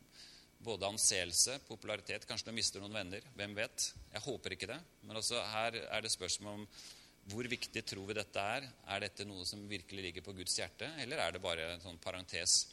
både 0.61 0.91
anseelse, 0.91 1.57
popularitet, 1.65 2.27
kanskje 2.29 2.51
du 2.51 2.57
mister 2.59 2.83
noen 2.83 2.99
venner. 2.99 3.25
Hvem 3.37 3.55
vet? 3.57 3.87
Jeg 4.13 4.25
håper 4.27 4.57
ikke 4.57 4.69
det. 4.69 4.81
Men 5.09 5.21
også 5.23 5.41
her 5.55 5.79
er 5.87 6.05
det 6.05 6.13
spørsmål 6.13 6.59
om 6.59 6.67
hvor 7.31 7.47
viktig 7.49 7.85
tror 7.87 8.09
vi 8.09 8.17
dette 8.17 8.43
er? 8.57 8.67
Er 8.93 9.05
dette 9.07 9.25
noe 9.29 9.47
som 9.49 9.63
virkelig 9.71 10.05
ligger 10.05 10.25
på 10.27 10.35
Guds 10.37 10.59
hjerte, 10.59 10.89
eller 11.01 11.23
er 11.23 11.33
det 11.37 11.43
bare 11.45 11.69
en 11.77 11.83
sånn 11.85 12.01
parentes? 12.03 12.65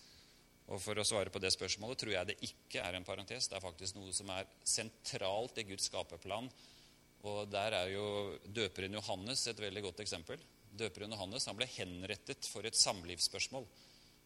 Og 0.68 0.82
For 0.84 0.99
å 0.99 1.05
svare 1.07 1.32
på 1.32 1.39
det 1.39 1.53
spørsmålet 1.55 2.01
tror 2.01 2.13
jeg 2.13 2.28
det 2.28 2.41
ikke 2.43 2.82
er 2.84 2.97
en 2.97 3.07
parentes. 3.07 3.47
Det 3.47 3.55
er 3.55 3.63
faktisk 3.63 3.95
noe 3.95 4.11
som 4.15 4.32
er 4.36 4.49
sentralt 4.68 5.61
i 5.61 5.68
Guds 5.70 5.88
skaperplan. 5.88 6.49
Og 7.28 7.47
der 7.49 7.76
er 7.78 7.91
jo 7.93 8.07
døperen 8.43 8.97
Johannes 8.99 9.45
et 9.47 9.61
veldig 9.63 9.86
godt 9.88 10.03
eksempel. 10.03 10.41
Døperen 10.78 11.15
Johannes 11.15 11.47
han 11.47 11.57
ble 11.57 11.70
henrettet 11.72 12.49
for 12.51 12.68
et 12.68 12.78
samlivsspørsmål. 12.78 13.63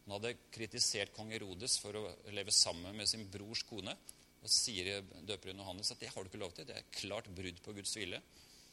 Han 0.08 0.16
hadde 0.18 0.34
kritisert 0.54 1.14
kong 1.14 1.30
Herodes 1.32 1.78
for 1.82 1.98
å 2.00 2.08
leve 2.34 2.54
sammen 2.56 2.98
med 2.98 3.10
sin 3.10 3.28
brors 3.32 3.62
kone. 3.70 3.94
Og 4.42 4.50
sier 4.50 5.06
døperen 5.30 5.62
Johannes 5.62 5.94
at 5.94 6.02
det 6.02 6.10
har 6.10 6.26
du 6.26 6.32
ikke 6.32 6.42
lov 6.42 6.58
til. 6.58 6.66
Det 6.66 6.80
er 6.80 6.90
klart 6.98 7.30
brudd 7.30 7.62
på 7.62 7.76
Guds 7.78 7.94
vilje. 8.00 8.18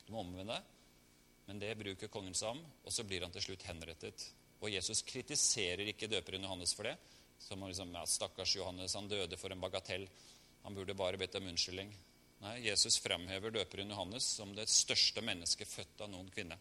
Du 0.07 0.15
må 0.15 0.25
omvende 0.25 0.57
deg. 0.57 0.75
Men 1.49 1.61
det 1.61 1.77
bruker 1.81 2.11
kongen 2.13 2.37
seg 2.37 2.57
om, 2.57 2.65
og 2.85 2.93
så 2.93 3.05
blir 3.09 3.25
han 3.25 3.33
til 3.33 3.45
slutt 3.45 3.65
henrettet. 3.69 4.25
Og 4.61 4.73
Jesus 4.73 5.01
kritiserer 5.09 5.89
ikke 5.89 6.09
døperen 6.11 6.45
Johannes 6.45 6.75
for 6.77 6.89
det. 6.89 6.97
Som 7.39 7.65
liksom, 7.67 7.95
ja, 7.95 8.05
Stakkars 8.07 8.57
Johannes, 8.57 8.95
han 8.95 9.09
døde 9.09 9.39
for 9.41 9.53
en 9.53 9.63
bagatell. 9.63 10.09
Han 10.65 10.75
burde 10.77 10.97
bare 10.99 11.21
bedt 11.21 11.39
om 11.39 11.49
unnskyldning. 11.49 11.93
Nei, 12.43 12.55
Jesus 12.69 13.01
fremhever 13.03 13.51
døperen 13.55 13.91
Johannes 13.91 14.27
som 14.39 14.53
det 14.55 14.69
største 14.71 15.23
mennesket 15.27 15.71
født 15.71 16.05
av 16.05 16.13
noen 16.13 16.29
kvinne. 16.35 16.59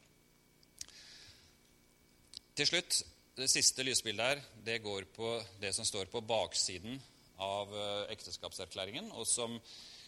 Til 2.57 2.69
slutt, 2.69 3.03
Det 3.37 3.45
siste 3.51 3.83
lysbildet 3.85 4.25
her, 4.25 4.39
det 4.65 4.79
går 4.81 5.03
på 5.13 5.27
det 5.61 5.69
som 5.75 5.85
står 5.85 6.07
på 6.09 6.23
baksiden 6.25 6.95
av 7.37 7.69
eh, 7.69 8.07
ekteskapserklæringen, 8.15 9.11
og 9.13 9.27
som 9.29 9.59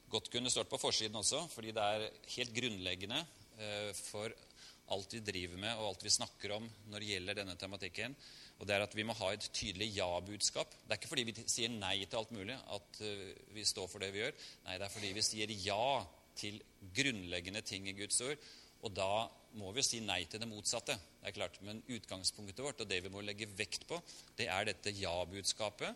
godt 0.09 0.31
kunne 0.33 0.49
stått 0.49 0.71
på 0.71 0.79
forsiden 0.81 1.19
også, 1.19 1.43
fordi 1.53 1.75
det 1.77 1.83
er 1.83 2.07
helt 2.33 2.55
grunnleggende 2.55 3.19
eh, 3.61 3.91
for 3.93 4.33
alt 4.95 5.13
vi 5.13 5.21
driver 5.21 5.61
med, 5.61 5.75
og 5.77 5.91
alt 5.91 6.07
vi 6.07 6.15
snakker 6.15 6.55
om 6.57 6.65
når 6.89 6.97
det 6.97 7.11
gjelder 7.11 7.37
denne 7.43 7.55
tematikken. 7.61 8.17
Og 8.59 8.67
det 8.67 8.75
er 8.75 8.83
at 8.83 8.95
vi 8.95 9.05
må 9.07 9.15
ha 9.15 9.31
et 9.31 9.45
tydelig 9.55 9.87
ja-budskap. 9.95 10.73
Det 10.83 10.91
er 10.91 10.99
ikke 10.99 11.11
fordi 11.13 11.27
vi 11.29 11.35
sier 11.47 11.71
nei 11.71 11.95
til 12.03 12.19
alt 12.19 12.33
mulig 12.35 12.57
at 12.75 13.01
eh, 13.07 13.29
vi 13.55 13.63
står 13.67 13.87
for 13.87 14.03
det 14.03 14.11
vi 14.13 14.23
gjør. 14.25 14.35
Nei, 14.67 14.75
det 14.75 14.87
er 14.87 14.95
fordi 14.95 15.13
vi 15.15 15.23
sier 15.25 15.53
ja 15.63 15.83
til 16.39 16.59
grunnleggende 16.95 17.63
ting 17.63 17.87
i 17.87 17.95
Guds 17.95 18.19
ord. 18.25 18.49
Og 18.83 18.93
da 18.95 19.27
må 19.59 19.71
vi 19.75 19.83
si 19.83 20.01
nei 20.03 20.21
til 20.29 20.43
det 20.43 20.47
motsatte. 20.51 20.95
det 21.21 21.31
er 21.31 21.37
klart, 21.39 21.61
Men 21.61 21.83
utgangspunktet 21.87 22.63
vårt 22.63 22.81
og 22.81 22.87
det 22.87 23.01
vi 23.03 23.11
må 23.11 23.21
legge 23.21 23.47
vekt 23.47 23.87
på, 23.87 23.99
det 24.37 24.47
er 24.47 24.67
dette 24.67 24.93
ja-budskapet 24.95 25.95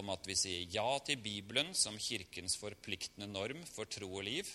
om 0.00 0.08
at 0.12 0.24
vi 0.28 0.36
sier 0.38 0.68
ja 0.72 0.98
til 1.04 1.20
Bibelen 1.20 1.74
som 1.76 1.98
Kirkens 2.00 2.56
forpliktende 2.56 3.28
norm 3.28 3.60
for 3.68 3.84
tro 3.84 4.08
og 4.08 4.24
liv. 4.24 4.48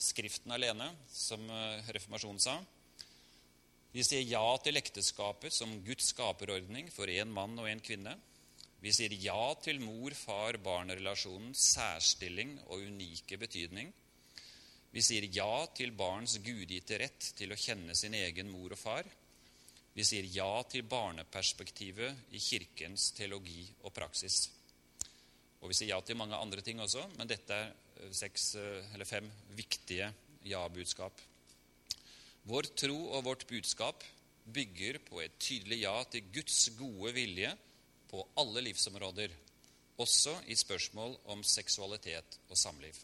Skriften 0.00 0.52
alene, 0.52 0.88
som 1.08 1.42
eh, 1.48 1.84
reformasjonen 1.96 2.40
sa. 2.42 2.58
Vi 3.94 4.02
sier 4.02 4.24
ja 4.26 4.42
til 4.58 4.74
ekteskapet 4.74 5.54
som 5.54 5.76
Guds 5.86 6.08
skaperordning 6.10 6.88
for 6.90 7.06
én 7.06 7.30
mann 7.30 7.52
og 7.62 7.68
én 7.70 7.78
kvinne. 7.78 8.16
Vi 8.82 8.90
sier 8.92 9.12
ja 9.22 9.52
til 9.62 9.78
mor-far-barn-relasjonens 9.84 11.60
særstilling 11.76 12.56
og 12.66 12.82
unike 12.88 13.38
betydning. 13.38 13.92
Vi 14.90 15.02
sier 15.02 15.28
ja 15.30 15.66
til 15.78 15.94
barns 15.94 16.40
gudgitte 16.42 16.98
rett 17.04 17.28
til 17.38 17.54
å 17.54 17.58
kjenne 17.58 17.94
sin 17.94 18.16
egen 18.18 18.50
mor 18.50 18.74
og 18.74 18.80
far. 18.80 19.06
Vi 19.94 20.02
sier 20.02 20.26
ja 20.26 20.50
til 20.66 20.82
barneperspektivet 20.90 22.34
i 22.34 22.40
Kirkens 22.42 23.12
teologi 23.14 23.62
og 23.86 23.94
praksis. 23.94 24.48
Og 25.62 25.70
vi 25.70 25.78
sier 25.78 25.92
ja 25.92 26.00
til 26.02 26.18
mange 26.18 26.34
andre 26.34 26.66
ting 26.66 26.82
også, 26.82 27.06
men 27.14 27.30
dette 27.30 27.60
er 27.60 27.70
eh, 28.02 28.10
seks 28.10 28.48
eh, 28.58 29.06
fem 29.06 29.30
viktige 29.54 30.10
ja-budskap. 30.50 31.22
Vår 32.44 32.68
tro 32.76 32.96
og 33.16 33.24
vårt 33.24 33.46
budskap 33.48 34.04
bygger 34.44 34.98
på 35.06 35.22
et 35.24 35.38
tydelig 35.40 35.80
ja 35.86 35.94
til 36.12 36.26
Guds 36.34 36.58
gode 36.76 37.14
vilje 37.16 37.54
på 38.10 38.20
alle 38.36 38.66
livsområder, 38.66 39.32
også 39.96 40.34
i 40.52 40.56
spørsmål 40.58 41.16
om 41.32 41.44
seksualitet 41.46 42.36
og 42.50 42.58
samliv. 42.58 42.98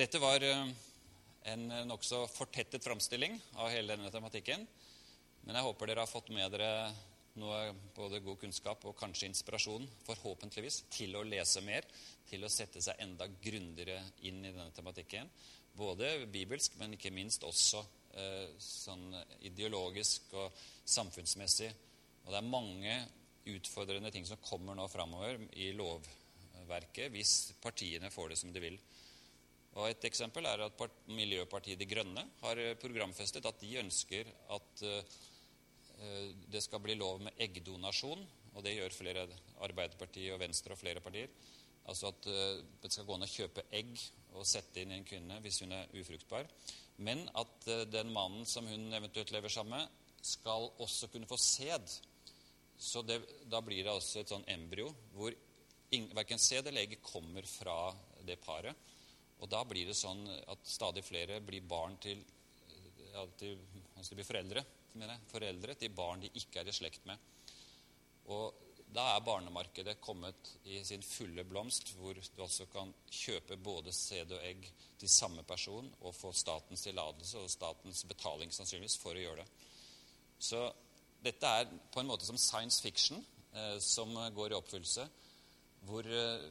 Dette 0.00 0.20
var 0.22 0.40
eh, 0.46 0.72
en 1.52 1.66
nokså 1.90 2.22
fortettet 2.32 2.84
framstilling 2.86 3.36
av 3.58 3.68
hele 3.74 3.92
denne 3.92 4.12
tematikken. 4.14 4.64
Men 5.44 5.56
jeg 5.56 5.66
håper 5.66 5.90
dere 5.90 6.06
har 6.06 6.10
fått 6.10 6.32
med 6.32 6.52
dere 6.54 6.72
noe 7.40 7.60
både 7.94 8.22
god 8.24 8.40
kunnskap 8.40 8.84
og 8.88 8.96
kanskje 8.98 9.28
inspirasjon, 9.28 9.86
forhåpentligvis, 10.06 10.82
til 10.92 11.14
å 11.16 11.24
lese 11.26 11.62
mer, 11.64 11.86
til 12.28 12.44
å 12.44 12.52
sette 12.52 12.82
seg 12.84 13.00
enda 13.04 13.28
grundigere 13.42 14.00
inn 14.26 14.40
i 14.40 14.50
denne 14.50 14.72
tematikken. 14.76 15.28
Både 15.80 16.10
bibelsk, 16.28 16.76
men 16.80 16.96
ikke 16.96 17.12
minst 17.14 17.44
også 17.46 17.80
eh, 18.20 18.50
sånn 18.60 19.14
ideologisk 19.48 20.34
og 20.36 20.60
samfunnsmessig. 20.84 21.70
Og 22.26 22.32
det 22.32 22.40
er 22.40 22.52
mange 22.52 22.96
utfordrende 23.50 24.12
ting 24.12 24.26
som 24.28 24.40
kommer 24.44 24.76
nå 24.76 24.84
framover 24.92 25.40
i 25.56 25.70
lovverket 25.72 27.08
hvis 27.14 27.54
partiene 27.62 28.12
får 28.12 28.32
det 28.32 28.40
som 28.42 28.52
de 28.52 28.62
vil. 28.62 28.76
Og 29.78 29.86
Et 29.88 30.04
eksempel 30.08 30.46
er 30.50 30.64
at 30.66 30.82
Miljøpartiet 31.14 31.78
De 31.78 31.86
Grønne 31.88 32.24
har 32.42 32.60
eh, 32.60 32.76
programfestet 32.80 33.46
at 33.46 33.60
de 33.62 33.78
ønsker 33.84 34.28
at 34.56 34.84
eh, 34.86 35.16
det 36.50 36.62
skal 36.64 36.80
bli 36.82 36.96
lov 36.96 37.20
med 37.24 37.40
eggdonasjon. 37.40 38.22
Og 38.50 38.64
det 38.66 38.74
gjør 38.74 38.94
flere 38.96 39.26
Arbeiderpartiet 39.62 40.34
og 40.34 40.40
Venstre 40.42 40.74
og 40.74 40.80
flere 40.80 41.02
partier. 41.04 41.30
Altså 41.88 42.10
at 42.12 42.28
eh, 42.30 42.60
det 42.82 42.92
skal 42.92 43.06
gå 43.08 43.16
an 43.16 43.26
å 43.26 43.30
kjøpe 43.30 43.66
egg 43.76 43.94
og 44.36 44.46
sette 44.46 44.82
inn 44.82 44.92
i 44.92 45.00
en 45.00 45.06
kvinne 45.06 45.40
hvis 45.44 45.62
hun 45.64 45.72
er 45.74 45.90
ufruktbar. 46.00 46.48
Men 47.00 47.24
at 47.40 47.66
den 47.90 48.12
mannen 48.12 48.44
som 48.46 48.66
hun 48.68 48.92
eventuelt 48.92 49.32
lever 49.32 49.52
sammen 49.52 49.80
med, 49.80 49.96
skal 50.20 50.66
også 50.84 51.08
kunne 51.08 51.28
få 51.28 51.38
sæd. 51.40 51.86
Så 52.80 53.02
det, 53.02 53.20
da 53.48 53.60
blir 53.64 53.84
det 53.84 53.92
altså 53.92 54.20
et 54.20 54.32
sånn 54.32 54.44
embryo 54.52 54.90
hvor 55.14 55.34
verken 55.90 56.38
sæd 56.38 56.68
eller 56.68 56.84
egg 56.84 57.00
kommer 57.02 57.46
fra 57.48 57.90
det 58.26 58.38
paret. 58.44 58.76
Og 59.40 59.48
da 59.50 59.62
blir 59.64 59.88
det 59.88 59.96
sånn 59.96 60.22
at 60.52 60.68
stadig 60.68 61.02
flere 61.04 61.40
blir 61.44 61.64
barn 61.66 61.96
til, 62.02 62.20
ja, 63.10 63.24
til 63.40 63.56
altså 63.96 64.16
blir 64.16 64.28
foreldre, 64.28 64.64
foreldre 65.30 65.76
til 65.80 65.94
barn 65.96 66.24
de 66.24 66.32
ikke 66.40 66.60
er 66.60 66.68
i 66.68 66.76
slekt 66.76 67.06
med. 67.08 67.16
Og 68.30 68.69
da 68.94 69.04
er 69.14 69.24
barnemarkedet 69.24 70.00
kommet 70.02 70.50
i 70.66 70.80
sin 70.84 71.02
fulle 71.06 71.44
blomst, 71.46 71.92
hvor 71.98 72.16
du 72.18 72.42
altså 72.42 72.66
kan 72.72 72.90
kjøpe 73.10 73.58
både 73.62 73.92
sæd 73.94 74.34
og 74.34 74.44
egg 74.44 74.66
til 74.98 75.10
samme 75.10 75.44
person 75.46 75.88
og 76.00 76.14
få 76.14 76.32
statens 76.36 76.82
tillatelse 76.86 77.38
og 77.38 77.50
statens 77.50 78.02
betaling 78.10 78.52
sannsynligvis 78.54 78.98
for 79.00 79.14
å 79.14 79.22
gjøre 79.22 79.44
det. 79.44 79.68
Så 80.40 80.64
dette 81.22 81.46
er 81.46 81.70
på 81.92 82.02
en 82.02 82.10
måte 82.10 82.26
som 82.26 82.38
science 82.40 82.82
fiction 82.82 83.20
eh, 83.54 83.76
som 83.84 84.14
går 84.34 84.52
i 84.52 84.58
oppfyllelse, 84.58 85.06
hvor 85.86 86.06
eh, 86.06 86.46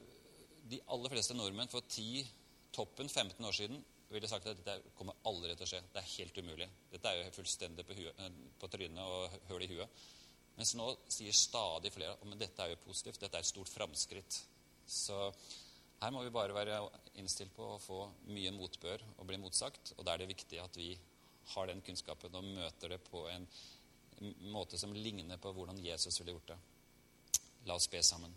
de 0.69 0.81
aller 0.93 1.13
fleste 1.13 1.35
nordmenn 1.35 1.71
for 1.71 1.85
10 1.85 2.27
toppen 2.75 3.09
15 3.09 3.45
år 3.45 3.55
siden 3.57 3.81
ville 4.09 4.29
sagt 4.29 4.47
at 4.49 4.57
dette 4.57 4.93
kommer 4.97 5.17
aldri 5.29 5.53
til 5.53 5.67
å 5.67 5.69
skje. 5.69 5.81
Det 5.93 6.01
er 6.01 6.13
helt 6.15 6.39
umulig. 6.41 6.69
Dette 6.89 7.11
er 7.11 7.19
jo 7.19 7.35
fullstendig 7.35 7.85
på, 7.85 7.97
huet, 7.99 8.23
eh, 8.23 8.39
på 8.61 8.71
trynet 8.71 9.03
og 9.03 9.37
høl 9.51 9.65
i 9.65 9.71
huet. 9.73 10.07
Mens 10.59 10.75
nå 10.75 10.89
sier 11.07 11.35
stadig 11.35 11.93
flere 11.95 12.17
at 12.19 12.39
dette 12.39 12.63
er 12.65 12.73
jo 12.73 12.81
positivt, 12.83 13.21
dette 13.21 13.39
er 13.39 13.45
et 13.45 13.47
stort 13.47 13.71
framskritt. 13.71 14.41
Så 14.83 15.15
her 16.01 16.11
må 16.11 16.23
vi 16.25 16.33
bare 16.35 16.55
være 16.55 16.81
innstilt 17.21 17.53
på 17.55 17.63
å 17.75 17.79
få 17.79 17.99
mye 18.27 18.51
motbør 18.55 19.05
og 19.15 19.27
bli 19.29 19.39
motsagt. 19.39 19.93
Og 19.97 20.03
da 20.03 20.13
er 20.13 20.23
det 20.23 20.33
viktig 20.33 20.59
at 20.59 20.75
vi 20.75 20.91
har 21.53 21.69
den 21.69 21.79
kunnskapen 21.85 22.35
og 22.35 22.49
møter 22.57 22.91
det 22.91 22.99
på 23.07 23.23
en 23.31 23.47
måte 24.51 24.77
som 24.79 24.91
ligner 24.91 25.39
på 25.39 25.53
hvordan 25.55 25.79
Jesus 25.79 26.19
ville 26.19 26.35
gjort 26.35 26.51
det. 26.51 26.59
La 27.67 27.79
oss 27.79 27.87
be 27.91 28.01
sammen. 28.03 28.35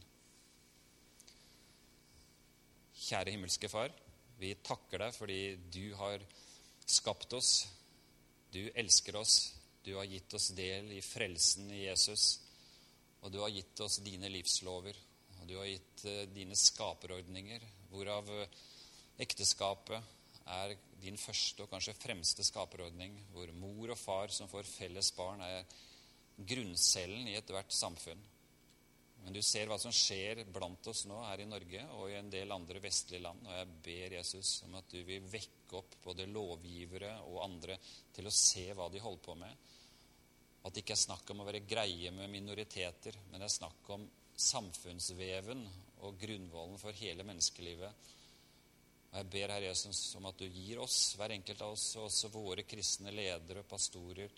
Kjære 3.02 3.34
himmelske 3.34 3.70
Far. 3.70 3.90
Vi 4.38 4.54
takker 4.62 5.02
deg 5.02 5.14
fordi 5.16 5.40
du 5.74 5.94
har 5.98 6.22
skapt 6.86 7.34
oss. 7.34 7.66
Du 8.54 8.62
elsker 8.78 9.18
oss. 9.18 9.52
Du 9.82 9.94
har 9.96 10.06
gitt 10.06 10.34
oss 10.34 10.52
del 10.54 10.92
i 10.94 11.00
frelsen 11.02 11.70
i 11.74 11.84
Jesus. 11.86 12.40
Og 13.22 13.32
du 13.32 13.40
har 13.42 13.50
gitt 13.54 13.80
oss 13.82 13.98
dine 14.02 14.30
livslover. 14.30 14.98
Og 15.40 15.48
du 15.48 15.56
har 15.58 15.66
gitt 15.66 16.04
eh, 16.06 16.26
dine 16.30 16.56
skaperordninger, 16.58 17.64
hvorav 17.90 18.28
eh, 18.30 18.58
ekteskapet 19.22 20.12
er 20.52 20.76
din 21.02 21.18
første 21.18 21.64
og 21.64 21.70
kanskje 21.70 21.96
fremste 21.98 22.46
skaperordning, 22.46 23.16
hvor 23.34 23.50
mor 23.58 23.94
og 23.94 23.98
far 23.98 24.30
som 24.34 24.50
får 24.50 24.68
felles 24.70 25.10
barn, 25.16 25.42
er 25.42 25.66
grunncellen 26.38 27.26
i 27.28 27.36
ethvert 27.38 27.74
samfunn. 27.74 28.22
Men 29.22 29.36
du 29.36 29.42
ser 29.42 29.68
hva 29.70 29.78
som 29.78 29.94
skjer 29.94 30.42
blant 30.50 30.86
oss 30.90 31.04
nå 31.06 31.20
her 31.28 31.44
i 31.44 31.46
Norge 31.46 31.82
og 31.94 32.08
i 32.10 32.16
en 32.18 32.30
del 32.30 32.50
andre 32.54 32.80
vestlige 32.82 33.22
land. 33.22 33.44
Og 33.46 33.54
jeg 33.54 33.68
ber 33.84 34.16
Jesus 34.18 34.54
om 34.66 34.74
at 34.80 34.88
du 34.90 34.98
vil 35.06 35.28
vekke 35.30 35.78
opp 35.78 35.94
både 36.02 36.26
lovgivere 36.30 37.12
og 37.28 37.44
andre 37.44 37.76
til 38.14 38.26
å 38.26 38.34
se 38.34 38.66
hva 38.74 38.88
de 38.90 39.02
holder 39.02 39.22
på 39.26 39.36
med. 39.38 39.68
At 40.62 40.74
det 40.74 40.82
ikke 40.82 40.96
er 40.96 41.04
snakk 41.04 41.30
om 41.30 41.42
å 41.42 41.46
være 41.46 41.62
greie 41.66 42.10
med 42.14 42.30
minoriteter, 42.30 43.18
men 43.30 43.42
det 43.42 43.48
er 43.48 43.54
snakk 43.56 43.92
om 43.94 44.08
samfunnsveven 44.42 45.62
og 46.02 46.18
grunnvollen 46.18 46.78
for 46.80 46.98
hele 46.98 47.26
menneskelivet. 47.26 48.10
Og 49.12 49.18
Jeg 49.20 49.30
ber 49.34 49.54
Herre 49.54 49.70
Jesus 49.70 50.00
om 50.18 50.26
at 50.30 50.38
du 50.40 50.46
gir 50.48 50.80
oss, 50.82 51.12
hver 51.18 51.34
enkelt 51.34 51.62
av 51.62 51.74
oss, 51.76 51.86
og 51.98 52.08
også 52.08 52.30
våre 52.32 52.66
kristne 52.66 53.12
ledere 53.14 53.62
og 53.62 53.70
pastorer, 53.70 54.34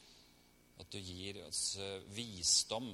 at 0.80 0.90
du 0.90 0.98
gir 0.98 1.38
oss 1.44 1.76
eh, 1.78 2.02
visdom 2.10 2.88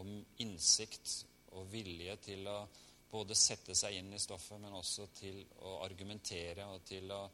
om 0.00 0.14
innsikt 0.44 1.18
og 1.52 1.68
vilje 1.72 2.16
til 2.24 2.48
å 2.48 2.58
både 3.12 3.36
sette 3.36 3.74
seg 3.76 3.98
inn 3.98 4.12
i 4.14 4.20
stoffet, 4.20 4.60
men 4.60 4.72
også 4.78 5.08
til 5.12 5.42
å 5.68 5.78
argumentere 5.84 6.64
og 6.72 6.84
til 6.88 7.10
å 7.12 7.26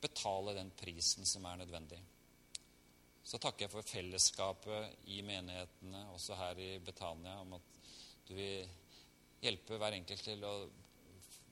betale 0.00 0.54
den 0.56 0.70
prisen 0.78 1.26
som 1.26 1.44
er 1.50 1.58
nødvendig. 1.60 1.98
Så 3.26 3.38
takker 3.38 3.66
jeg 3.66 3.72
for 3.72 3.86
fellesskapet 3.86 5.10
i 5.12 5.20
menighetene, 5.26 6.06
også 6.14 6.38
her 6.38 6.60
i 6.62 6.70
Betania, 6.82 7.36
om 7.42 7.58
at 7.58 7.74
du 8.26 8.32
vil 8.38 8.70
hjelpe 9.42 9.78
hver 9.80 9.96
enkelt 9.98 10.24
til 10.24 10.46
å 10.46 10.54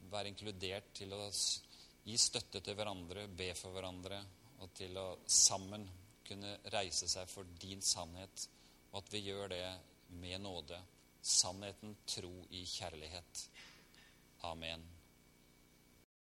være 0.08 0.32
inkludert 0.32 0.94
til 0.96 1.12
å 1.12 1.26
gi 1.28 2.16
støtte 2.16 2.62
til 2.64 2.76
hverandre, 2.78 3.26
be 3.28 3.50
for 3.58 3.74
hverandre, 3.74 4.22
og 4.62 4.72
til 4.74 4.96
å 4.98 5.08
sammen 5.28 5.84
kunne 6.26 6.56
reise 6.72 7.08
seg 7.10 7.28
for 7.30 7.46
din 7.60 7.82
sannhet, 7.84 8.48
og 8.92 9.02
at 9.02 9.12
vi 9.12 9.26
gjør 9.26 9.52
det 9.52 9.64
med 10.08 10.40
nåde. 10.40 10.82
Sannheten, 11.20 11.96
tro 12.06 12.46
i 12.50 12.64
kjærlighet. 12.66 13.50
Amen. 14.40 14.97